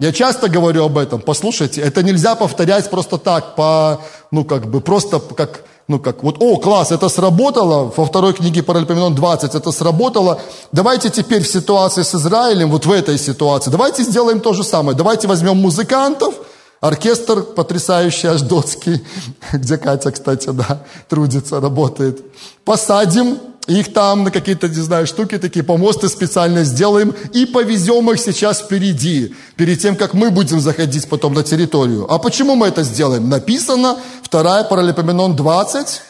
Я 0.00 0.12
часто 0.12 0.48
говорю 0.48 0.86
об 0.86 0.96
этом. 0.96 1.20
Послушайте, 1.20 1.82
это 1.82 2.02
нельзя 2.02 2.34
повторять 2.34 2.88
просто 2.88 3.18
так, 3.18 3.54
по, 3.54 4.00
ну 4.30 4.46
как 4.46 4.66
бы, 4.70 4.80
просто 4.80 5.20
как, 5.20 5.64
ну 5.88 5.98
как, 5.98 6.22
вот, 6.22 6.36
о, 6.40 6.56
класс, 6.56 6.90
это 6.90 7.10
сработало, 7.10 7.92
во 7.94 8.06
второй 8.06 8.32
книге 8.32 8.62
Паралипоменон 8.62 9.14
20, 9.14 9.54
это 9.54 9.70
сработало. 9.72 10.40
Давайте 10.72 11.10
теперь 11.10 11.42
в 11.42 11.48
ситуации 11.48 12.02
с 12.02 12.14
Израилем, 12.14 12.70
вот 12.70 12.86
в 12.86 12.90
этой 12.90 13.18
ситуации, 13.18 13.70
давайте 13.70 14.02
сделаем 14.02 14.40
то 14.40 14.54
же 14.54 14.64
самое. 14.64 14.96
Давайте 14.96 15.28
возьмем 15.28 15.58
музыкантов, 15.58 16.34
Оркестр 16.80 17.42
потрясающий 17.42 18.28
аждотский, 18.28 19.04
где 19.52 19.76
Катя, 19.76 20.12
кстати, 20.12 20.48
да, 20.48 20.82
трудится, 21.10 21.60
работает. 21.60 22.24
Посадим 22.64 23.38
их 23.66 23.92
там 23.92 24.24
на 24.24 24.30
какие-то, 24.30 24.68
не 24.68 24.74
знаю, 24.74 25.06
штуки 25.06 25.38
такие, 25.38 25.64
помосты 25.64 26.08
специально 26.08 26.64
сделаем 26.64 27.14
и 27.32 27.46
повезем 27.46 28.10
их 28.10 28.18
сейчас 28.18 28.60
впереди, 28.60 29.34
перед 29.56 29.80
тем, 29.80 29.96
как 29.96 30.14
мы 30.14 30.30
будем 30.30 30.60
заходить 30.60 31.08
потом 31.08 31.34
на 31.34 31.42
территорию. 31.42 32.10
А 32.12 32.18
почему 32.18 32.56
мы 32.56 32.68
это 32.68 32.82
сделаем? 32.82 33.28
Написано, 33.28 33.98
вторая 34.22 34.64
Паралипоменон 34.64 35.36
20. 35.36 36.02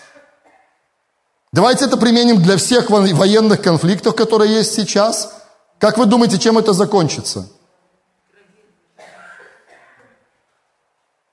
Давайте 1.53 1.85
это 1.85 1.97
применим 1.97 2.43
для 2.43 2.57
всех 2.57 2.89
военных 2.89 3.61
конфликтов, 3.61 4.15
которые 4.15 4.55
есть 4.55 4.75
сейчас. 4.75 5.33
Как 5.79 5.99
вы 5.99 6.07
думаете, 6.07 6.39
чем 6.39 6.57
это 6.57 6.73
закончится? 6.73 7.49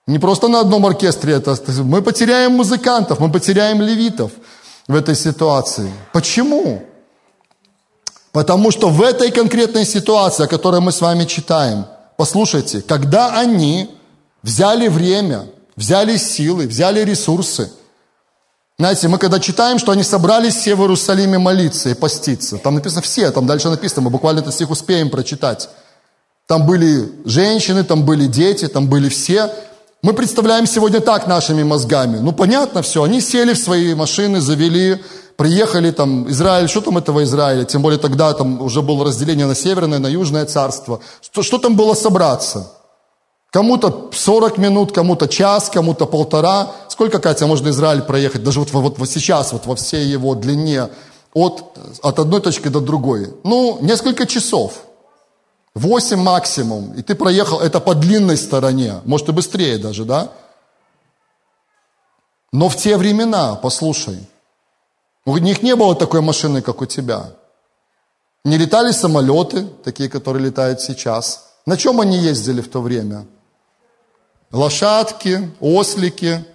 Не 0.07 0.19
просто 0.19 0.47
на 0.47 0.61
одном 0.61 0.85
оркестре 0.85 1.33
это. 1.33 1.55
Мы 1.83 2.01
потеряем 2.01 2.53
музыкантов, 2.53 3.19
мы 3.19 3.31
потеряем 3.31 3.81
левитов 3.81 4.31
в 4.87 4.95
этой 4.95 5.15
ситуации. 5.15 5.91
Почему? 6.13 6.83
Потому 8.31 8.71
что 8.71 8.89
в 8.89 9.01
этой 9.01 9.31
конкретной 9.31 9.85
ситуации, 9.85 10.43
о 10.43 10.47
которой 10.47 10.79
мы 10.79 10.91
с 10.91 11.01
вами 11.01 11.25
читаем, 11.25 11.85
послушайте, 12.17 12.81
когда 12.81 13.39
они 13.39 13.89
взяли 14.43 14.87
время, 14.87 15.47
взяли 15.75 16.17
силы, 16.17 16.67
взяли 16.67 17.03
ресурсы, 17.03 17.71
знаете, 18.79 19.07
мы 19.07 19.17
когда 19.17 19.39
читаем, 19.39 19.79
что 19.79 19.91
они 19.91 20.03
собрались 20.03 20.55
все 20.55 20.75
в 20.75 20.81
Иерусалиме 20.81 21.39
молиться 21.39 21.89
и 21.89 21.95
поститься, 21.95 22.59
там 22.59 22.75
написано 22.75 23.01
все, 23.01 23.31
там 23.31 23.47
дальше 23.47 23.69
написано, 23.69 24.03
мы 24.03 24.09
буквально 24.11 24.41
этот 24.41 24.53
стих 24.53 24.69
успеем 24.69 25.09
прочитать. 25.09 25.67
Там 26.45 26.65
были 26.65 27.11
женщины, 27.25 27.83
там 27.83 28.05
были 28.05 28.27
дети, 28.27 28.67
там 28.67 28.87
были 28.87 29.09
все, 29.09 29.51
мы 30.03 30.13
представляем 30.13 30.67
сегодня 30.67 30.99
так 30.99 31.27
нашими 31.27 31.63
мозгами. 31.63 32.17
Ну, 32.19 32.31
понятно 32.31 32.81
все. 32.81 33.03
Они 33.03 33.19
сели 33.19 33.53
в 33.53 33.57
свои 33.57 33.95
машины, 33.95 34.41
завели, 34.41 35.01
приехали 35.37 35.91
там, 35.91 36.29
Израиль, 36.29 36.69
что 36.69 36.81
там 36.81 36.97
этого 36.97 37.23
Израиля? 37.23 37.63
Тем 37.63 37.81
более 37.81 37.99
тогда 37.99 38.33
там 38.33 38.61
уже 38.61 38.81
было 38.81 39.05
разделение 39.05 39.47
на 39.47 39.55
северное, 39.55 39.99
на 39.99 40.07
южное 40.07 40.45
царство. 40.45 40.99
Что, 41.21 41.41
что 41.41 41.57
там 41.57 41.75
было 41.75 41.95
собраться? 41.95 42.71
Кому-то 43.49 44.11
40 44.13 44.57
минут, 44.59 44.91
кому-то 44.91 45.27
час, 45.27 45.69
кому-то 45.73 46.05
полтора. 46.05 46.71
Сколько, 46.89 47.19
Катя, 47.19 47.47
можно 47.47 47.69
Израиль 47.69 48.01
проехать? 48.01 48.43
Даже 48.43 48.59
вот, 48.59 48.71
вот, 48.71 48.99
вот 48.99 49.09
сейчас, 49.09 49.51
вот 49.51 49.65
во 49.65 49.75
всей 49.75 50.05
его 50.05 50.35
длине, 50.35 50.89
от, 51.33 51.77
от 52.03 52.19
одной 52.19 52.41
точки 52.41 52.67
до 52.67 52.81
другой. 52.81 53.33
Ну, 53.43 53.79
несколько 53.81 54.25
часов. 54.25 54.73
8 55.77 56.17
максимум, 56.17 56.93
и 56.93 57.01
ты 57.01 57.15
проехал 57.15 57.59
это 57.59 57.79
по 57.79 57.93
длинной 57.93 58.37
стороне, 58.37 59.01
может 59.05 59.29
и 59.29 59.31
быстрее 59.31 59.77
даже, 59.77 60.05
да? 60.05 60.31
Но 62.51 62.69
в 62.69 62.75
те 62.75 62.97
времена, 62.97 63.55
послушай, 63.55 64.17
у 65.25 65.37
них 65.37 65.61
не 65.61 65.75
было 65.75 65.95
такой 65.95 66.21
машины, 66.21 66.61
как 66.61 66.81
у 66.81 66.85
тебя. 66.85 67.31
Не 68.45 68.57
летали 68.57 68.91
самолеты, 68.91 69.67
такие, 69.83 70.09
которые 70.09 70.45
летают 70.45 70.81
сейчас. 70.81 71.49
На 71.65 71.75
чем 71.75 71.99
они 71.99 72.17
ездили 72.17 72.61
в 72.61 72.69
то 72.69 72.81
время? 72.81 73.27
Лошадки, 74.51 75.51
ослики, 75.59 76.45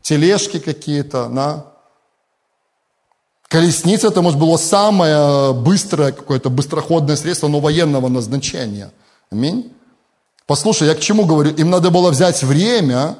тележки 0.00 0.58
какие-то, 0.58 1.28
на 1.28 1.66
Колесница 3.52 4.08
это, 4.08 4.22
может, 4.22 4.38
было 4.38 4.56
самое 4.56 5.52
быстрое, 5.52 6.12
какое-то 6.12 6.48
быстроходное 6.48 7.16
средство, 7.16 7.48
но 7.48 7.60
военного 7.60 8.08
назначения. 8.08 8.90
Аминь. 9.30 9.70
Послушай, 10.46 10.88
я 10.88 10.94
к 10.94 11.00
чему 11.00 11.26
говорю? 11.26 11.50
Им 11.50 11.68
надо 11.68 11.90
было 11.90 12.10
взять 12.10 12.42
время, 12.42 13.18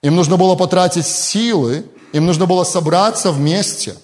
им 0.00 0.16
нужно 0.16 0.38
было 0.38 0.54
потратить 0.54 1.06
силы, 1.06 1.84
им 2.14 2.24
нужно 2.24 2.46
было 2.46 2.64
собраться 2.64 3.30
вместе. 3.30 3.94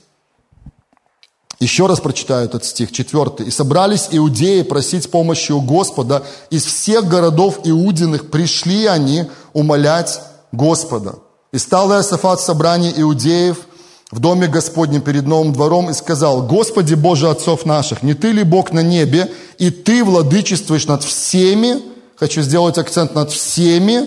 Еще 1.61 1.87
раз 1.87 1.99
прочитаю 1.99 2.45
этот 2.45 2.67
стих, 2.67 2.93
четвертый. 2.93 3.47
«И 3.47 3.51
собрались 3.51 4.09
иудеи 4.11 4.61
просить 4.61 5.11
помощи 5.11 5.53
у 5.53 5.63
Господа. 5.63 6.25
Из 6.51 6.67
всех 6.67 7.09
городов 7.09 7.61
иудиных 7.65 8.31
пришли 8.31 8.85
они 8.85 9.31
умолять 9.55 10.21
Господа. 10.53 11.15
И 11.53 11.59
стал 11.59 11.91
Иосафат 11.91 12.41
в 12.41 12.45
собрании 12.45 12.93
иудеев– 12.95 13.61
в 14.15 14.21
доме 14.21 14.47
Господнем 14.47 15.01
перед 15.01 15.27
новым 15.27 15.53
двором 15.53 15.91
и 15.91 15.93
сказал, 15.93 16.43
«Господи 16.47 16.95
Боже 16.95 17.29
отцов 17.29 17.67
наших, 17.67 18.05
не 18.05 18.15
Ты 18.15 18.31
ли 18.31 18.45
Бог 18.45 18.73
на 18.73 18.81
небе, 18.81 19.29
и 19.59 19.71
Ты 19.71 20.05
владычествуешь 20.05 20.87
над 20.87 21.03
всеми?» 21.03 21.83
Хочу 22.17 22.43
сделать 22.43 22.79
акцент 22.79 23.17
над 23.17 23.33
всеми, 23.33 24.07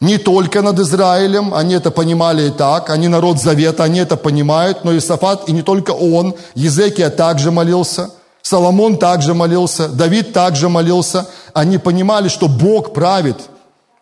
не 0.00 0.16
только 0.16 0.62
над 0.62 0.78
Израилем, 0.78 1.52
они 1.52 1.74
это 1.74 1.90
понимали 1.90 2.46
и 2.46 2.50
так, 2.50 2.88
они 2.88 3.08
народ 3.08 3.40
завета, 3.40 3.82
они 3.82 3.98
это 3.98 4.16
понимают, 4.16 4.84
но 4.84 4.96
Исафат, 4.96 5.48
и 5.48 5.52
не 5.52 5.62
только 5.62 5.90
он, 5.90 6.36
Езекия 6.54 7.10
также 7.10 7.50
молился, 7.50 8.10
Соломон 8.42 8.96
также 8.96 9.34
молился, 9.34 9.88
Давид 9.88 10.32
также 10.32 10.68
молился, 10.68 11.26
они 11.52 11.78
понимали, 11.78 12.28
что 12.28 12.46
Бог 12.46 12.94
правит– 12.94 13.36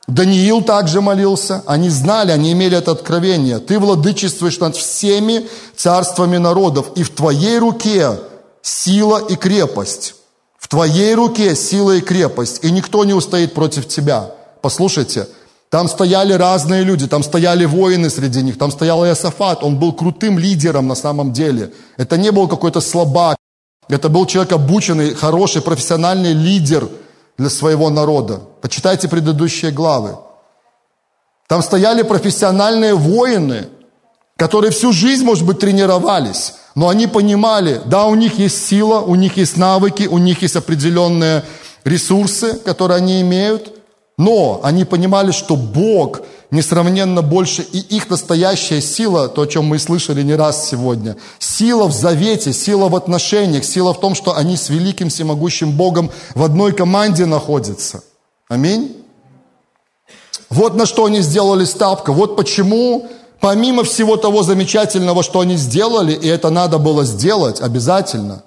Даниил 0.08 0.62
также 0.62 1.02
молился, 1.02 1.62
они 1.66 1.90
знали, 1.90 2.32
они 2.32 2.52
имели 2.52 2.78
это 2.78 2.92
откровение. 2.92 3.58
Ты 3.58 3.78
владычествуешь 3.78 4.58
над 4.58 4.74
всеми 4.74 5.46
царствами 5.76 6.38
народов, 6.38 6.92
и 6.96 7.02
в 7.02 7.10
твоей 7.10 7.58
руке 7.58 8.18
сила 8.62 9.18
и 9.18 9.36
крепость. 9.36 10.14
В 10.58 10.66
твоей 10.66 11.14
руке 11.14 11.54
сила 11.54 11.96
и 11.96 12.00
крепость, 12.00 12.64
и 12.64 12.70
никто 12.70 13.04
не 13.04 13.12
устоит 13.12 13.52
против 13.52 13.86
тебя. 13.86 14.30
Послушайте, 14.62 15.28
там 15.68 15.88
стояли 15.88 16.32
разные 16.32 16.84
люди, 16.84 17.06
там 17.06 17.22
стояли 17.22 17.66
воины 17.66 18.08
среди 18.08 18.42
них, 18.42 18.58
там 18.58 18.72
стоял 18.72 19.04
Иосафат, 19.04 19.62
он 19.62 19.78
был 19.78 19.92
крутым 19.92 20.38
лидером 20.38 20.88
на 20.88 20.94
самом 20.94 21.34
деле. 21.34 21.70
Это 21.98 22.16
не 22.16 22.32
был 22.32 22.48
какой-то 22.48 22.80
слабак, 22.80 23.36
это 23.90 24.08
был 24.08 24.24
человек 24.24 24.52
обученный, 24.52 25.12
хороший, 25.12 25.60
профессиональный 25.60 26.32
лидер– 26.32 26.88
для 27.38 27.50
своего 27.50 27.88
народа. 27.88 28.40
Почитайте 28.60 29.08
предыдущие 29.08 29.70
главы. 29.70 30.18
Там 31.46 31.62
стояли 31.62 32.02
профессиональные 32.02 32.94
воины, 32.94 33.68
которые 34.36 34.70
всю 34.70 34.92
жизнь, 34.92 35.24
может 35.24 35.46
быть, 35.46 35.60
тренировались, 35.60 36.54
но 36.74 36.88
они 36.88 37.06
понимали, 37.06 37.80
да, 37.86 38.04
у 38.06 38.14
них 38.14 38.38
есть 38.38 38.66
сила, 38.66 39.00
у 39.00 39.14
них 39.14 39.36
есть 39.36 39.56
навыки, 39.56 40.06
у 40.06 40.18
них 40.18 40.42
есть 40.42 40.56
определенные 40.56 41.44
ресурсы, 41.84 42.54
которые 42.54 42.98
они 42.98 43.22
имеют, 43.22 43.72
но 44.18 44.60
они 44.62 44.84
понимали, 44.84 45.30
что 45.30 45.56
Бог– 45.56 46.20
несравненно 46.50 47.22
больше, 47.22 47.62
и 47.62 47.78
их 47.78 48.08
настоящая 48.08 48.80
сила, 48.80 49.28
то, 49.28 49.42
о 49.42 49.46
чем 49.46 49.66
мы 49.66 49.78
слышали 49.78 50.22
не 50.22 50.34
раз 50.34 50.68
сегодня, 50.68 51.16
сила 51.38 51.86
в 51.86 51.92
завете, 51.92 52.52
сила 52.52 52.88
в 52.88 52.96
отношениях, 52.96 53.64
сила 53.64 53.92
в 53.92 54.00
том, 54.00 54.14
что 54.14 54.36
они 54.36 54.56
с 54.56 54.68
великим 54.68 55.10
всемогущим 55.10 55.72
Богом 55.72 56.10
в 56.34 56.42
одной 56.42 56.72
команде 56.72 57.26
находятся. 57.26 58.02
Аминь. 58.48 58.96
Вот 60.48 60.74
на 60.74 60.86
что 60.86 61.04
они 61.04 61.20
сделали 61.20 61.64
ставку. 61.64 62.12
Вот 62.12 62.36
почему, 62.36 63.08
помимо 63.40 63.84
всего 63.84 64.16
того 64.16 64.42
замечательного, 64.42 65.22
что 65.22 65.40
они 65.40 65.56
сделали, 65.56 66.12
и 66.12 66.26
это 66.26 66.48
надо 66.48 66.78
было 66.78 67.04
сделать 67.04 67.60
обязательно, 67.60 68.42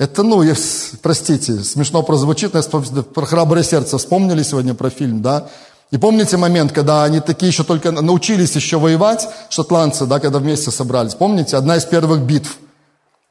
это, 0.00 0.22
ну, 0.22 0.42
я, 0.42 0.54
простите, 1.02 1.62
смешно 1.62 2.02
прозвучит, 2.02 2.54
но 2.54 2.60
я 2.60 3.02
про 3.02 3.26
«Храброе 3.26 3.62
сердце» 3.62 3.98
вспомнили 3.98 4.42
сегодня 4.42 4.72
про 4.72 4.88
фильм, 4.88 5.20
да? 5.20 5.48
И 5.90 5.98
помните 5.98 6.36
момент, 6.36 6.72
когда 6.72 7.02
они 7.02 7.20
такие 7.20 7.48
еще 7.48 7.64
только 7.64 7.90
научились 7.90 8.54
еще 8.54 8.78
воевать, 8.78 9.28
шотландцы, 9.48 10.06
да, 10.06 10.20
когда 10.20 10.38
вместе 10.38 10.70
собрались? 10.70 11.14
Помните? 11.14 11.56
Одна 11.56 11.76
из 11.76 11.84
первых 11.84 12.20
битв. 12.20 12.58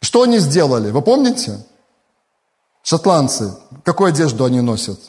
Что 0.01 0.23
они 0.23 0.39
сделали? 0.39 0.91
Вы 0.91 1.01
помните? 1.01 1.65
Шотландцы. 2.83 3.55
Какую 3.83 4.09
одежду 4.09 4.43
они 4.43 4.59
носят? 4.61 4.99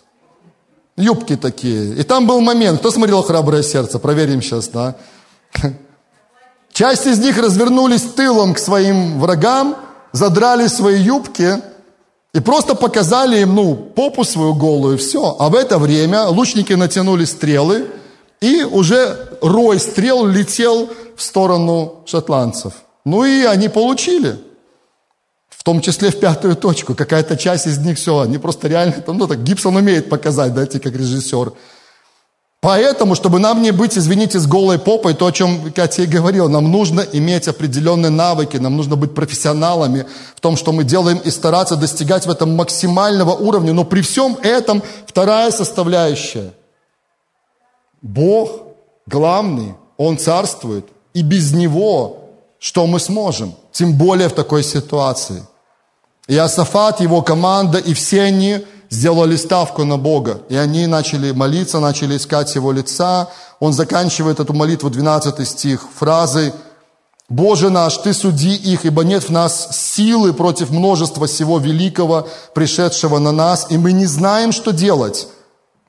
Юбки 0.96 1.36
такие. 1.36 1.94
И 1.96 2.02
там 2.04 2.26
был 2.26 2.40
момент. 2.40 2.80
Кто 2.80 2.90
смотрел 2.90 3.22
«Храброе 3.22 3.62
сердце»? 3.62 3.98
Проверим 3.98 4.42
сейчас, 4.42 4.68
да? 4.68 4.96
Часть 6.72 7.06
из 7.06 7.18
них 7.18 7.36
развернулись 7.38 8.02
тылом 8.02 8.54
к 8.54 8.58
своим 8.58 9.18
врагам, 9.18 9.76
задрали 10.12 10.68
свои 10.68 11.00
юбки 11.00 11.60
и 12.32 12.40
просто 12.40 12.74
показали 12.74 13.40
им, 13.40 13.54
ну, 13.54 13.74
попу 13.74 14.24
свою 14.24 14.54
голую, 14.54 14.98
все. 14.98 15.36
А 15.38 15.48
в 15.48 15.54
это 15.54 15.78
время 15.78 16.26
лучники 16.28 16.72
натянули 16.72 17.24
стрелы, 17.24 17.88
и 18.40 18.62
уже 18.62 19.36
рой 19.42 19.78
стрел 19.78 20.26
летел 20.26 20.90
в 21.16 21.22
сторону 21.22 22.02
шотландцев. 22.06 22.72
Ну 23.04 23.24
и 23.24 23.42
они 23.44 23.68
получили. 23.68 24.38
В 25.48 25.62
том 25.62 25.80
числе 25.82 26.10
в 26.10 26.18
пятую 26.18 26.56
точку. 26.56 26.94
Какая-то 26.94 27.36
часть 27.36 27.66
из 27.66 27.78
них 27.78 27.98
все, 27.98 28.20
они 28.20 28.38
просто 28.38 28.68
реально, 28.68 28.94
ну 29.06 29.26
так 29.26 29.42
Гибсон 29.42 29.76
умеет 29.76 30.08
показать, 30.08 30.54
да, 30.54 30.64
как 30.66 30.86
режиссер. 30.96 31.52
Поэтому, 32.60 33.14
чтобы 33.14 33.38
нам 33.38 33.62
не 33.62 33.70
быть, 33.70 33.96
извините, 33.96 34.38
с 34.38 34.46
голой 34.46 34.78
попой, 34.78 35.14
то, 35.14 35.26
о 35.26 35.32
чем 35.32 35.72
Катя 35.72 36.02
и 36.02 36.06
говорила, 36.06 36.46
нам 36.48 36.70
нужно 36.70 37.00
иметь 37.00 37.48
определенные 37.48 38.10
навыки, 38.10 38.58
нам 38.58 38.76
нужно 38.76 38.96
быть 38.96 39.14
профессионалами 39.14 40.06
в 40.36 40.40
том, 40.40 40.56
что 40.56 40.72
мы 40.72 40.84
делаем, 40.84 41.18
и 41.18 41.30
стараться 41.30 41.76
достигать 41.76 42.26
в 42.26 42.30
этом 42.30 42.54
максимального 42.56 43.30
уровня. 43.30 43.72
Но 43.72 43.84
при 43.84 44.02
всем 44.02 44.36
этом 44.42 44.82
вторая 45.06 45.50
составляющая. 45.50 46.52
Бог 48.02 48.50
главный, 49.06 49.74
Он 49.96 50.18
царствует, 50.18 50.86
и 51.14 51.22
без 51.22 51.52
Него 51.52 52.20
что 52.60 52.86
мы 52.86 53.00
сможем? 53.00 53.54
Тем 53.72 53.94
более 53.94 54.28
в 54.28 54.34
такой 54.34 54.62
ситуации. 54.62 55.42
И 56.28 56.36
Асафат, 56.36 57.00
его 57.00 57.22
команда, 57.22 57.78
и 57.78 57.94
все 57.94 58.20
они 58.20 58.58
сделали 58.90 59.36
ставку 59.36 59.84
на 59.84 59.96
Бога. 59.96 60.42
И 60.48 60.56
они 60.56 60.86
начали 60.86 61.30
молиться, 61.30 61.78
начали 61.78 62.16
искать 62.16 62.54
Его 62.56 62.72
лица. 62.72 63.30
Он 63.60 63.72
заканчивает 63.72 64.40
эту 64.40 64.52
молитву, 64.52 64.90
12 64.90 65.48
стих, 65.48 65.86
фразой 65.96 66.52
«Боже 67.28 67.70
наш, 67.70 67.96
Ты 67.98 68.12
суди 68.12 68.54
их, 68.56 68.84
ибо 68.84 69.04
нет 69.04 69.22
в 69.22 69.30
нас 69.30 69.68
силы 69.70 70.32
против 70.32 70.70
множества 70.70 71.28
всего 71.28 71.58
великого, 71.58 72.26
пришедшего 72.54 73.20
на 73.20 73.30
нас, 73.30 73.68
и 73.70 73.78
мы 73.78 73.92
не 73.92 74.06
знаем, 74.06 74.50
что 74.50 74.72
делать. 74.72 75.28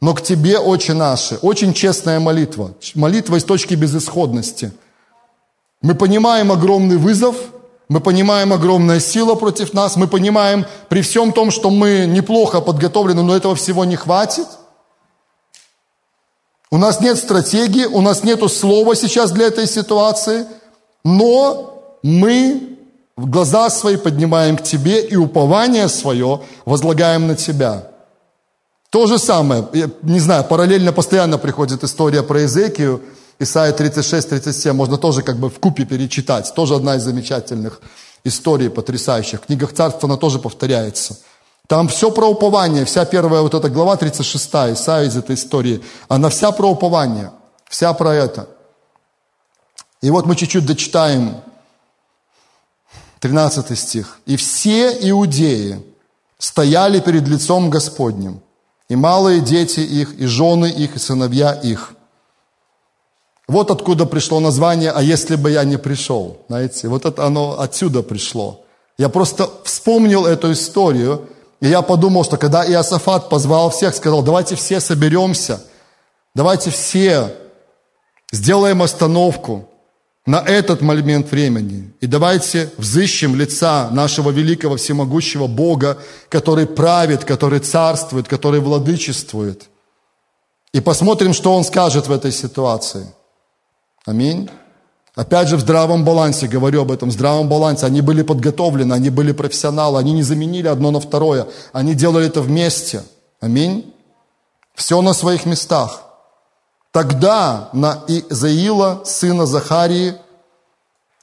Но 0.01 0.13
к 0.13 0.21
Тебе, 0.21 0.59
Отче 0.59 0.93
наши». 0.93 1.37
Очень 1.41 1.73
честная 1.73 2.19
молитва. 2.19 2.75
Молитва 2.93 3.37
из 3.37 3.43
точки 3.43 3.73
безысходности. 3.73 4.71
Мы 5.81 5.95
понимаем 5.95 6.51
огромный 6.51 6.97
вызов– 6.97 7.35
мы 7.91 7.99
понимаем 7.99 8.53
огромная 8.53 9.01
сила 9.01 9.35
против 9.35 9.73
нас. 9.73 9.97
Мы 9.97 10.07
понимаем 10.07 10.65
при 10.87 11.01
всем 11.01 11.33
том, 11.33 11.51
что 11.51 11.69
мы 11.69 12.05
неплохо 12.07 12.61
подготовлены, 12.61 13.21
но 13.21 13.35
этого 13.35 13.53
всего 13.53 13.83
не 13.83 13.97
хватит. 13.97 14.47
У 16.71 16.77
нас 16.77 17.01
нет 17.01 17.17
стратегии, 17.17 17.83
у 17.83 17.99
нас 17.99 18.23
нет 18.23 18.49
слова 18.49 18.95
сейчас 18.95 19.31
для 19.31 19.47
этой 19.47 19.67
ситуации, 19.67 20.45
но 21.03 21.97
мы 22.01 22.77
глаза 23.17 23.69
свои 23.69 23.97
поднимаем 23.97 24.55
к 24.55 24.63
Тебе 24.63 25.05
и 25.05 25.17
упование 25.17 25.89
свое 25.89 26.43
возлагаем 26.63 27.27
на 27.27 27.35
Тебя. 27.35 27.89
То 28.89 29.05
же 29.05 29.19
самое, 29.19 29.67
я 29.73 29.89
не 30.01 30.21
знаю, 30.21 30.45
параллельно 30.45 30.93
постоянно 30.93 31.37
приходит 31.37 31.83
история 31.83 32.23
про 32.23 32.39
Иезекию– 32.39 33.01
Исайя 33.41 33.73
36-37 33.73 34.73
можно 34.73 34.97
тоже 34.97 35.23
как 35.23 35.37
бы 35.37 35.49
в 35.49 35.59
купе 35.59 35.83
перечитать. 35.83 36.53
Тоже 36.53 36.75
одна 36.75 36.95
из 36.95 37.01
замечательных 37.01 37.81
историй 38.23 38.69
потрясающих. 38.69 39.41
В 39.41 39.45
книгах 39.47 39.73
царств 39.73 40.03
она 40.03 40.15
тоже 40.15 40.37
повторяется. 40.37 41.17
Там 41.67 41.87
все 41.87 42.11
про 42.11 42.27
упование, 42.27 42.85
вся 42.85 43.03
первая 43.05 43.41
вот 43.41 43.55
эта 43.55 43.69
глава 43.69 43.95
36, 43.97 44.45
Исаия 44.73 45.07
из 45.07 45.17
этой 45.17 45.35
истории, 45.35 45.81
она 46.07 46.29
вся 46.29 46.51
про 46.51 46.69
упование, 46.69 47.31
вся 47.67 47.91
про 47.93 48.13
это. 48.13 48.47
И 50.01 50.11
вот 50.11 50.27
мы 50.27 50.35
чуть-чуть 50.35 50.65
дочитаем 50.65 51.37
13 53.21 53.79
стих. 53.79 54.19
«И 54.27 54.35
все 54.35 54.91
иудеи 55.09 55.83
стояли 56.37 56.99
перед 56.99 57.27
лицом 57.27 57.71
Господним, 57.71 58.41
и 58.89 58.95
малые 58.95 59.41
дети 59.41 59.79
их, 59.79 60.13
и 60.19 60.25
жены 60.25 60.67
их, 60.67 60.95
и 60.95 60.99
сыновья 60.99 61.53
их, 61.53 61.93
вот 63.51 63.69
откуда 63.69 64.05
пришло 64.05 64.39
название 64.39 64.91
«А 64.91 65.01
если 65.01 65.35
бы 65.35 65.51
я 65.51 65.65
не 65.65 65.77
пришел?» 65.77 66.37
Знаете, 66.47 66.87
вот 66.87 67.05
это 67.05 67.25
оно 67.25 67.59
отсюда 67.59 68.01
пришло. 68.01 68.63
Я 68.97 69.09
просто 69.09 69.49
вспомнил 69.65 70.25
эту 70.25 70.53
историю, 70.53 71.27
и 71.59 71.67
я 71.67 71.81
подумал, 71.81 72.23
что 72.23 72.37
когда 72.37 72.65
Иосафат 72.65 73.27
позвал 73.27 73.69
всех, 73.69 73.93
сказал, 73.93 74.23
давайте 74.23 74.55
все 74.55 74.79
соберемся, 74.79 75.61
давайте 76.33 76.69
все 76.69 77.35
сделаем 78.31 78.81
остановку 78.81 79.67
на 80.25 80.39
этот 80.39 80.81
момент 80.81 81.29
времени. 81.29 81.93
И 81.99 82.07
давайте 82.07 82.71
взыщем 82.77 83.35
лица 83.35 83.89
нашего 83.91 84.29
великого 84.29 84.77
всемогущего 84.77 85.47
Бога, 85.47 85.97
который 86.29 86.67
правит, 86.67 87.25
который 87.25 87.59
царствует, 87.59 88.29
который 88.29 88.61
владычествует. 88.61 89.63
И 90.71 90.79
посмотрим, 90.79 91.33
что 91.33 91.53
Он 91.53 91.65
скажет 91.65 92.07
в 92.07 92.13
этой 92.13 92.31
ситуации– 92.31 93.07
Аминь. 94.05 94.49
Опять 95.15 95.49
же, 95.49 95.57
в 95.57 95.59
здравом 95.59 96.05
балансе, 96.05 96.47
говорю 96.47 96.81
об 96.81 96.91
этом, 96.91 97.09
в 97.09 97.11
здравом 97.13 97.49
балансе. 97.49 97.85
Они 97.85 98.01
были 98.01 98.23
подготовлены, 98.23 98.93
они 98.93 99.09
были 99.09 99.33
профессионалы, 99.33 99.99
они 99.99 100.13
не 100.13 100.23
заменили 100.23 100.67
одно 100.67 100.91
на 100.91 100.99
второе, 100.99 101.47
они 101.73 101.93
делали 101.93 102.27
это 102.27 102.41
вместе. 102.41 103.03
Аминь. 103.41 103.93
Все 104.73 105.01
на 105.01 105.13
своих 105.13 105.45
местах. 105.45 106.03
Тогда 106.91 107.69
на 107.73 108.03
Изаила, 108.07 109.01
сына 109.05 109.45
Захарии, 109.45 110.15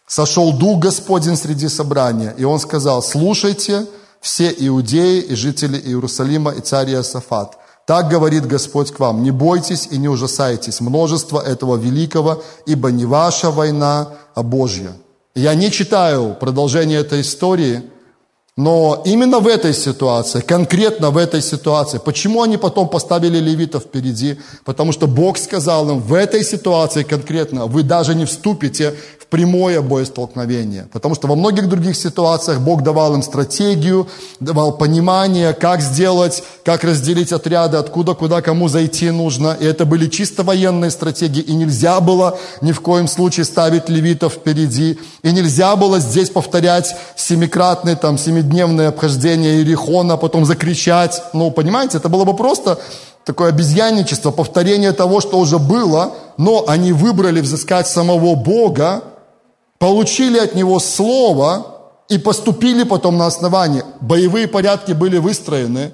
сошел 0.06 0.52
Дух 0.52 0.80
Господень 0.80 1.36
среди 1.36 1.68
собрания, 1.68 2.34
и 2.38 2.44
он 2.44 2.58
сказал, 2.58 3.02
слушайте 3.02 3.86
все 4.20 4.54
иудеи 4.56 5.20
и 5.20 5.34
жители 5.34 5.78
Иерусалима 5.78 6.52
и 6.52 6.60
царь 6.60 6.90
Иосафат– 6.90 7.58
так 7.88 8.10
говорит 8.10 8.44
Господь 8.44 8.92
к 8.92 9.00
вам, 9.00 9.22
не 9.22 9.30
бойтесь 9.30 9.88
и 9.90 9.96
не 9.96 10.08
ужасайтесь 10.08 10.82
множество 10.82 11.40
этого 11.40 11.76
великого, 11.76 12.42
ибо 12.66 12.90
не 12.90 13.06
ваша 13.06 13.50
война, 13.50 14.08
а 14.34 14.42
Божья. 14.42 14.92
Я 15.34 15.54
не 15.54 15.70
читаю 15.70 16.36
продолжение 16.38 17.00
этой 17.00 17.22
истории, 17.22 17.82
но 18.58 19.02
именно 19.06 19.38
в 19.38 19.46
этой 19.46 19.72
ситуации, 19.72 20.40
конкретно 20.40 21.10
в 21.10 21.16
этой 21.16 21.40
ситуации, 21.40 21.96
почему 21.96 22.42
они 22.42 22.58
потом 22.58 22.88
поставили 22.88 23.38
левитов 23.38 23.84
впереди? 23.84 24.36
Потому 24.66 24.92
что 24.92 25.06
Бог 25.06 25.38
сказал 25.38 25.88
им, 25.88 26.00
в 26.00 26.12
этой 26.12 26.44
ситуации 26.44 27.04
конкретно 27.04 27.64
вы 27.64 27.84
даже 27.84 28.14
не 28.14 28.26
вступите 28.26 28.96
прямое 29.30 29.82
боестолкновение. 29.82 30.88
Потому 30.92 31.14
что 31.14 31.28
во 31.28 31.36
многих 31.36 31.68
других 31.68 31.96
ситуациях 31.96 32.60
Бог 32.60 32.82
давал 32.82 33.14
им 33.14 33.22
стратегию, 33.22 34.08
давал 34.40 34.76
понимание, 34.76 35.52
как 35.52 35.82
сделать, 35.82 36.42
как 36.64 36.84
разделить 36.84 37.32
отряды, 37.32 37.76
откуда, 37.76 38.14
куда, 38.14 38.40
кому 38.40 38.68
зайти 38.68 39.10
нужно. 39.10 39.56
И 39.60 39.64
это 39.64 39.84
были 39.84 40.06
чисто 40.06 40.42
военные 40.42 40.90
стратегии. 40.90 41.42
И 41.42 41.52
нельзя 41.52 42.00
было 42.00 42.38
ни 42.62 42.72
в 42.72 42.80
коем 42.80 43.06
случае 43.06 43.44
ставить 43.44 43.88
левитов 43.88 44.34
впереди. 44.34 44.98
И 45.22 45.32
нельзя 45.32 45.76
было 45.76 46.00
здесь 46.00 46.30
повторять 46.30 46.94
семикратное, 47.16 47.96
там, 47.96 48.16
семидневное 48.16 48.88
обхождение 48.88 49.56
Иерихона, 49.56 50.16
потом 50.16 50.46
закричать. 50.46 51.22
Ну, 51.34 51.50
понимаете, 51.50 51.98
это 51.98 52.08
было 52.08 52.24
бы 52.24 52.34
просто 52.34 52.78
такое 53.24 53.50
обезьянничество, 53.50 54.30
повторение 54.30 54.92
того, 54.92 55.20
что 55.20 55.38
уже 55.38 55.58
было, 55.58 56.14
но 56.38 56.64
они 56.66 56.94
выбрали 56.94 57.42
взыскать 57.42 57.86
самого 57.86 58.34
Бога, 58.34 59.02
получили 59.78 60.38
от 60.38 60.54
него 60.54 60.80
слово 60.80 61.78
и 62.08 62.18
поступили 62.18 62.84
потом 62.84 63.16
на 63.18 63.26
основании. 63.26 63.82
Боевые 64.00 64.48
порядки 64.48 64.92
были 64.92 65.18
выстроены, 65.18 65.92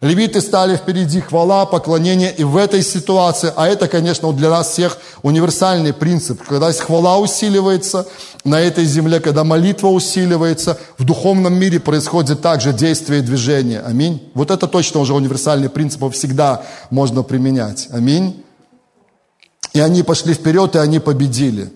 левиты 0.00 0.40
стали 0.40 0.76
впереди, 0.76 1.20
хвала, 1.20 1.64
поклонение. 1.64 2.34
И 2.34 2.44
в 2.44 2.56
этой 2.56 2.82
ситуации, 2.82 3.52
а 3.56 3.66
это, 3.66 3.88
конечно, 3.88 4.32
для 4.32 4.50
нас 4.50 4.70
всех 4.70 4.98
универсальный 5.22 5.92
принцип, 5.92 6.42
когда 6.42 6.70
хвала 6.72 7.18
усиливается 7.18 8.06
на 8.44 8.60
этой 8.60 8.84
земле, 8.84 9.20
когда 9.20 9.44
молитва 9.44 9.88
усиливается, 9.88 10.78
в 10.98 11.04
духовном 11.04 11.54
мире 11.54 11.80
происходит 11.80 12.42
также 12.42 12.72
действие 12.72 13.20
и 13.20 13.22
движение. 13.22 13.80
Аминь. 13.80 14.30
Вот 14.34 14.50
это 14.50 14.66
точно 14.66 15.00
уже 15.00 15.14
универсальный 15.14 15.70
принцип, 15.70 16.00
его 16.00 16.10
всегда 16.10 16.62
можно 16.90 17.22
применять. 17.22 17.88
Аминь. 17.90 18.42
И 19.72 19.80
они 19.80 20.02
пошли 20.02 20.32
вперед, 20.32 20.76
и 20.76 20.78
они 20.78 21.00
победили. 21.00 21.72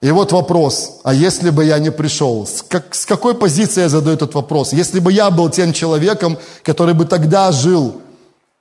И 0.00 0.12
вот 0.12 0.30
вопрос, 0.30 1.00
а 1.02 1.12
если 1.12 1.50
бы 1.50 1.64
я 1.64 1.78
не 1.80 1.90
пришел? 1.90 2.46
С, 2.46 2.62
как, 2.62 2.94
с 2.94 3.04
какой 3.04 3.34
позиции 3.34 3.80
я 3.80 3.88
задаю 3.88 4.14
этот 4.14 4.32
вопрос? 4.34 4.72
Если 4.72 5.00
бы 5.00 5.12
я 5.12 5.30
был 5.30 5.50
тем 5.50 5.72
человеком, 5.72 6.38
который 6.62 6.94
бы 6.94 7.04
тогда 7.04 7.50
жил 7.50 8.00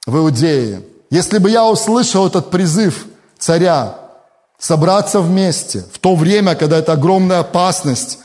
в 0.07 0.17
Иудее, 0.17 0.81
если 1.11 1.37
бы 1.37 1.51
я 1.51 1.65
услышал 1.65 2.25
этот 2.25 2.49
призыв 2.49 3.05
царя 3.37 3.99
собраться 4.57 5.21
вместе 5.21 5.85
в 5.93 5.99
то 5.99 6.15
время, 6.15 6.55
когда 6.55 6.79
эта 6.79 6.93
огромная 6.93 7.39
опасность 7.39 8.17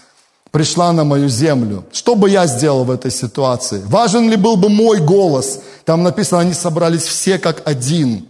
пришла 0.51 0.91
на 0.93 1.05
мою 1.05 1.29
землю, 1.29 1.85
что 1.93 2.15
бы 2.15 2.31
я 2.31 2.47
сделал 2.47 2.85
в 2.85 2.91
этой 2.91 3.11
ситуации? 3.11 3.83
Важен 3.85 4.31
ли 4.31 4.37
был 4.37 4.57
бы 4.57 4.71
мой 4.71 5.01
голос? 5.01 5.61
Там 5.85 6.03
написано, 6.03 6.41
они 6.41 6.55
собрались 6.55 7.03
все 7.03 7.39
как 7.39 7.61
один. 7.67 8.27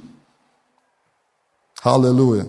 Аллилуйя. 1.84 2.48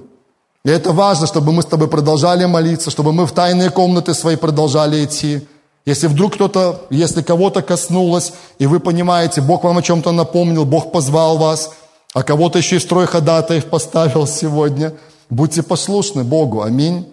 И 0.66 0.70
это 0.70 0.94
важно, 0.94 1.28
чтобы 1.28 1.52
мы 1.52 1.62
с 1.62 1.66
тобой 1.66 1.90
продолжали 1.90 2.46
молиться, 2.46 2.90
чтобы 2.90 3.12
мы 3.12 3.26
в 3.26 3.34
тайные 3.34 3.70
комнаты 3.70 4.14
свои 4.14 4.38
продолжали 4.38 5.04
идти. 5.04 5.46
Если 5.86 6.08
вдруг 6.08 6.36
кто-то, 6.36 6.86
если 6.90 7.22
кого-то 7.22 7.62
коснулось, 7.62 8.32
и 8.60 8.68
вы 8.68 8.80
понимаете, 8.80 9.42
Бог 9.42 9.66
вам 9.66 9.78
о 9.78 9.82
чем-то 9.82 10.14
напомнил, 10.14 10.64
Бог 10.64 10.94
позвал 10.94 11.38
вас, 11.38 11.72
а 12.14 12.24
кого-то 12.24 12.60
еще 12.60 12.78
и 12.78 12.80
строй 12.80 13.08
ходатаев 13.08 13.66
поставил 13.66 14.26
сегодня, 14.26 14.94
будьте 15.30 15.64
послушны 15.64 16.24
Богу. 16.24 16.62
Аминь. 16.62 17.10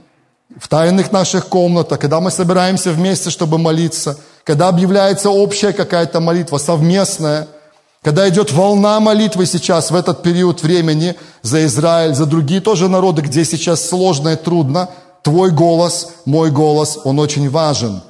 В 0.57 0.69
тайных 0.69 1.11
наших 1.11 1.49
комнатах, 1.49 1.99
когда 1.99 2.21
мы 2.21 2.31
собираемся 2.31 2.93
вместе, 2.93 3.31
чтобы 3.31 3.59
молиться, 3.59 4.17
когда 4.45 4.69
объявляется 4.69 5.31
общая 5.31 5.73
какая-то 5.73 6.21
молитва, 6.21 6.59
совместная– 6.59 7.49
когда 8.03 8.29
идет 8.29 8.51
волна 8.53 8.99
молитвы 8.99 9.45
сейчас, 9.45 9.91
в 9.91 9.95
этот 9.95 10.23
период 10.23 10.63
времени, 10.63 11.17
за 11.43 11.65
Израиль, 11.67 12.15
за 12.15 12.25
другие 12.25 12.61
тоже 12.61 12.89
народы, 12.89 13.21
где 13.21 13.45
сейчас 13.45 13.87
сложно 13.87 14.31
и 14.31 14.37
трудно, 14.37 14.89
твой 15.23 15.51
голос, 15.51 16.09
мой 16.25 16.51
голос, 16.51 16.99
он 17.05 17.19
очень 17.19 17.51
важен. 17.51 18.01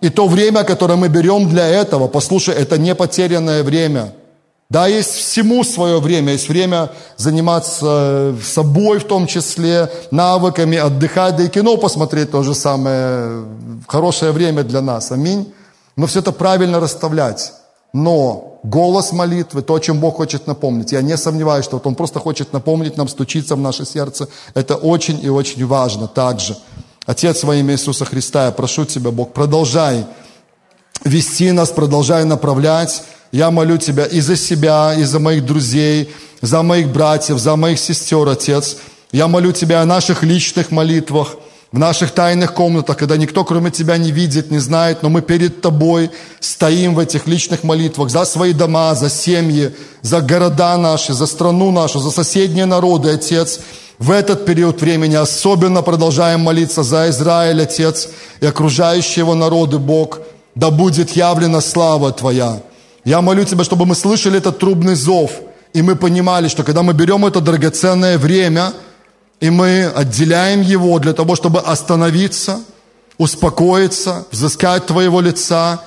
И 0.00 0.10
то 0.10 0.28
время, 0.28 0.62
которое 0.62 0.96
мы 0.96 1.08
берем 1.08 1.48
для 1.48 1.66
этого, 1.66 2.08
послушай, 2.08 2.54
это 2.54 2.78
не 2.78 2.94
потерянное 2.94 3.62
время. 3.64 4.14
Да, 4.70 4.86
есть 4.86 5.10
всему 5.10 5.64
свое 5.64 6.00
время, 6.00 6.32
есть 6.32 6.48
время 6.48 6.90
заниматься 7.16 8.34
собой 8.42 9.00
в 9.00 9.04
том 9.04 9.26
числе, 9.26 9.90
навыками, 10.10 10.78
отдыхать, 10.78 11.36
да 11.36 11.42
и 11.42 11.48
кино 11.48 11.76
посмотреть 11.76 12.30
то 12.30 12.42
же 12.42 12.54
самое, 12.54 13.44
хорошее 13.86 14.32
время 14.32 14.62
для 14.62 14.80
нас, 14.80 15.12
аминь. 15.12 15.52
Но 15.96 16.06
все 16.06 16.20
это 16.20 16.32
правильно 16.32 16.80
расставлять. 16.80 17.52
Но 17.92 18.51
голос 18.62 19.12
молитвы, 19.12 19.62
то, 19.62 19.74
о 19.74 19.80
чем 19.80 19.98
Бог 19.98 20.16
хочет 20.16 20.46
напомнить, 20.46 20.92
я 20.92 21.02
не 21.02 21.16
сомневаюсь, 21.16 21.64
что 21.64 21.76
вот 21.76 21.86
Он 21.86 21.94
просто 21.94 22.20
хочет 22.20 22.52
напомнить 22.52 22.96
нам, 22.96 23.08
стучиться 23.08 23.56
в 23.56 23.60
наше 23.60 23.84
сердце. 23.84 24.28
Это 24.54 24.76
очень 24.76 25.22
и 25.22 25.28
очень 25.28 25.66
важно 25.66 26.08
также. 26.08 26.56
Отец 27.06 27.42
во 27.42 27.56
имя 27.56 27.74
Иисуса 27.74 28.04
Христа, 28.04 28.46
я 28.46 28.52
прошу 28.52 28.84
Тебя, 28.84 29.10
Бог, 29.10 29.32
продолжай 29.32 30.06
вести 31.04 31.50
нас, 31.50 31.70
продолжай 31.70 32.24
направлять. 32.24 33.02
Я 33.32 33.50
молю 33.50 33.78
Тебя 33.78 34.04
и 34.04 34.20
за 34.20 34.36
себя, 34.36 34.94
и 34.94 35.04
за 35.04 35.18
моих 35.18 35.44
друзей, 35.44 36.10
за 36.40 36.62
моих 36.62 36.92
братьев, 36.92 37.38
за 37.38 37.56
моих 37.56 37.78
сестер, 37.78 38.28
Отец. 38.28 38.76
Я 39.10 39.26
молю 39.26 39.52
Тебя 39.52 39.82
о 39.82 39.86
наших 39.86 40.22
личных 40.22 40.70
молитвах– 40.70 41.36
в 41.72 41.78
наших 41.78 42.10
тайных 42.10 42.52
комнатах, 42.52 42.98
когда 42.98 43.16
никто 43.16 43.44
кроме 43.44 43.70
Тебя 43.70 43.96
не 43.96 44.12
видит, 44.12 44.50
не 44.50 44.58
знает, 44.58 45.02
но 45.02 45.08
мы 45.08 45.22
перед 45.22 45.62
Тобой 45.62 46.10
стоим 46.38 46.94
в 46.94 46.98
этих 46.98 47.26
личных 47.26 47.64
молитвах 47.64 48.10
за 48.10 48.26
свои 48.26 48.52
дома, 48.52 48.94
за 48.94 49.08
семьи, 49.08 49.74
за 50.02 50.20
города 50.20 50.76
наши, 50.76 51.14
за 51.14 51.26
страну 51.26 51.70
нашу, 51.70 51.98
за 51.98 52.10
соседние 52.10 52.66
народы, 52.66 53.10
Отец. 53.10 53.60
В 53.98 54.10
этот 54.10 54.44
период 54.44 54.82
времени 54.82 55.14
особенно 55.14 55.80
продолжаем 55.80 56.40
молиться 56.40 56.82
за 56.82 57.08
Израиль, 57.08 57.62
Отец, 57.62 58.08
и 58.40 58.46
окружающие 58.46 59.22
его 59.22 59.34
народы, 59.34 59.78
Бог. 59.78 60.20
Да 60.54 60.70
будет 60.70 61.16
явлена 61.16 61.62
слава 61.62 62.12
Твоя. 62.12 62.60
Я 63.04 63.22
молю 63.22 63.44
Тебя, 63.44 63.64
чтобы 63.64 63.86
мы 63.86 63.94
слышали 63.94 64.36
этот 64.36 64.58
трубный 64.58 64.94
зов, 64.94 65.30
и 65.72 65.80
мы 65.80 65.96
понимали, 65.96 66.48
что 66.48 66.64
когда 66.64 66.82
мы 66.82 66.92
берем 66.92 67.24
это 67.24 67.40
драгоценное 67.40 68.18
время– 68.18 68.74
и 69.42 69.50
мы 69.50 69.86
отделяем 69.86 70.60
его 70.60 71.00
для 71.00 71.12
того, 71.14 71.34
чтобы 71.34 71.58
остановиться, 71.58 72.60
успокоиться, 73.18 74.24
взыскать 74.30 74.86
Твоего 74.86 75.20
лица, 75.20 75.80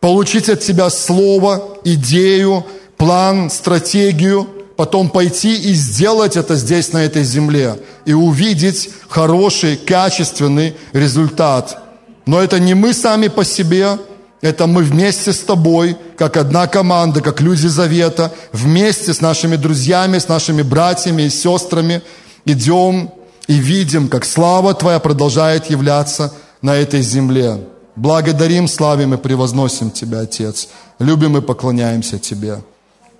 получить 0.00 0.48
от 0.48 0.60
Тебя 0.60 0.88
слово, 0.88 1.62
идею, 1.84 2.64
план, 2.96 3.50
стратегию, 3.50 4.48
потом 4.76 5.10
пойти 5.10 5.54
и 5.54 5.74
сделать 5.74 6.38
это 6.38 6.56
здесь, 6.56 6.94
на 6.94 7.04
этой 7.04 7.24
земле, 7.24 7.78
и 8.06 8.14
увидеть 8.14 8.88
хороший, 9.10 9.76
качественный 9.76 10.74
результат. 10.94 11.76
Но 12.24 12.40
это 12.40 12.58
не 12.58 12.72
мы 12.72 12.94
сами 12.94 13.28
по 13.28 13.44
себе, 13.44 13.98
это 14.40 14.66
мы 14.66 14.82
вместе 14.82 15.34
с 15.34 15.40
тобой, 15.40 15.98
как 16.16 16.38
одна 16.38 16.68
команда, 16.68 17.20
как 17.20 17.42
люди 17.42 17.66
завета, 17.66 18.32
вместе 18.52 19.12
с 19.12 19.20
нашими 19.20 19.56
друзьями, 19.56 20.16
с 20.16 20.28
нашими 20.28 20.62
братьями 20.62 21.24
и 21.24 21.28
сестрами– 21.28 22.00
идем 22.44 23.10
и 23.46 23.54
видим, 23.54 24.08
как 24.08 24.24
слава 24.24 24.74
Твоя 24.74 24.98
продолжает 24.98 25.70
являться 25.70 26.32
на 26.62 26.74
этой 26.74 27.02
земле. 27.02 27.60
Благодарим, 27.96 28.68
славим 28.68 29.14
и 29.14 29.16
превозносим 29.16 29.90
Тебя, 29.90 30.20
Отец. 30.20 30.68
Любим 30.98 31.36
и 31.36 31.40
поклоняемся 31.40 32.18
Тебе. 32.18 32.62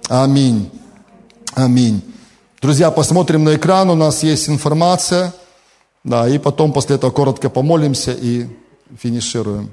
Аминь. 0.09 0.71
Аминь. 1.55 2.03
Друзья, 2.61 2.91
посмотрим 2.91 3.45
на 3.45 3.57
экран, 3.57 3.91
у 3.91 3.95
нас 3.95 4.23
есть 4.23 4.49
информация. 4.49 5.33
Да, 6.03 6.29
и 6.29 6.39
потом 6.39 6.73
после 6.73 6.97
этого 6.97 7.11
коротко 7.11 7.49
помолимся 7.49 8.13
и 8.13 8.47
финишируем. 8.99 9.71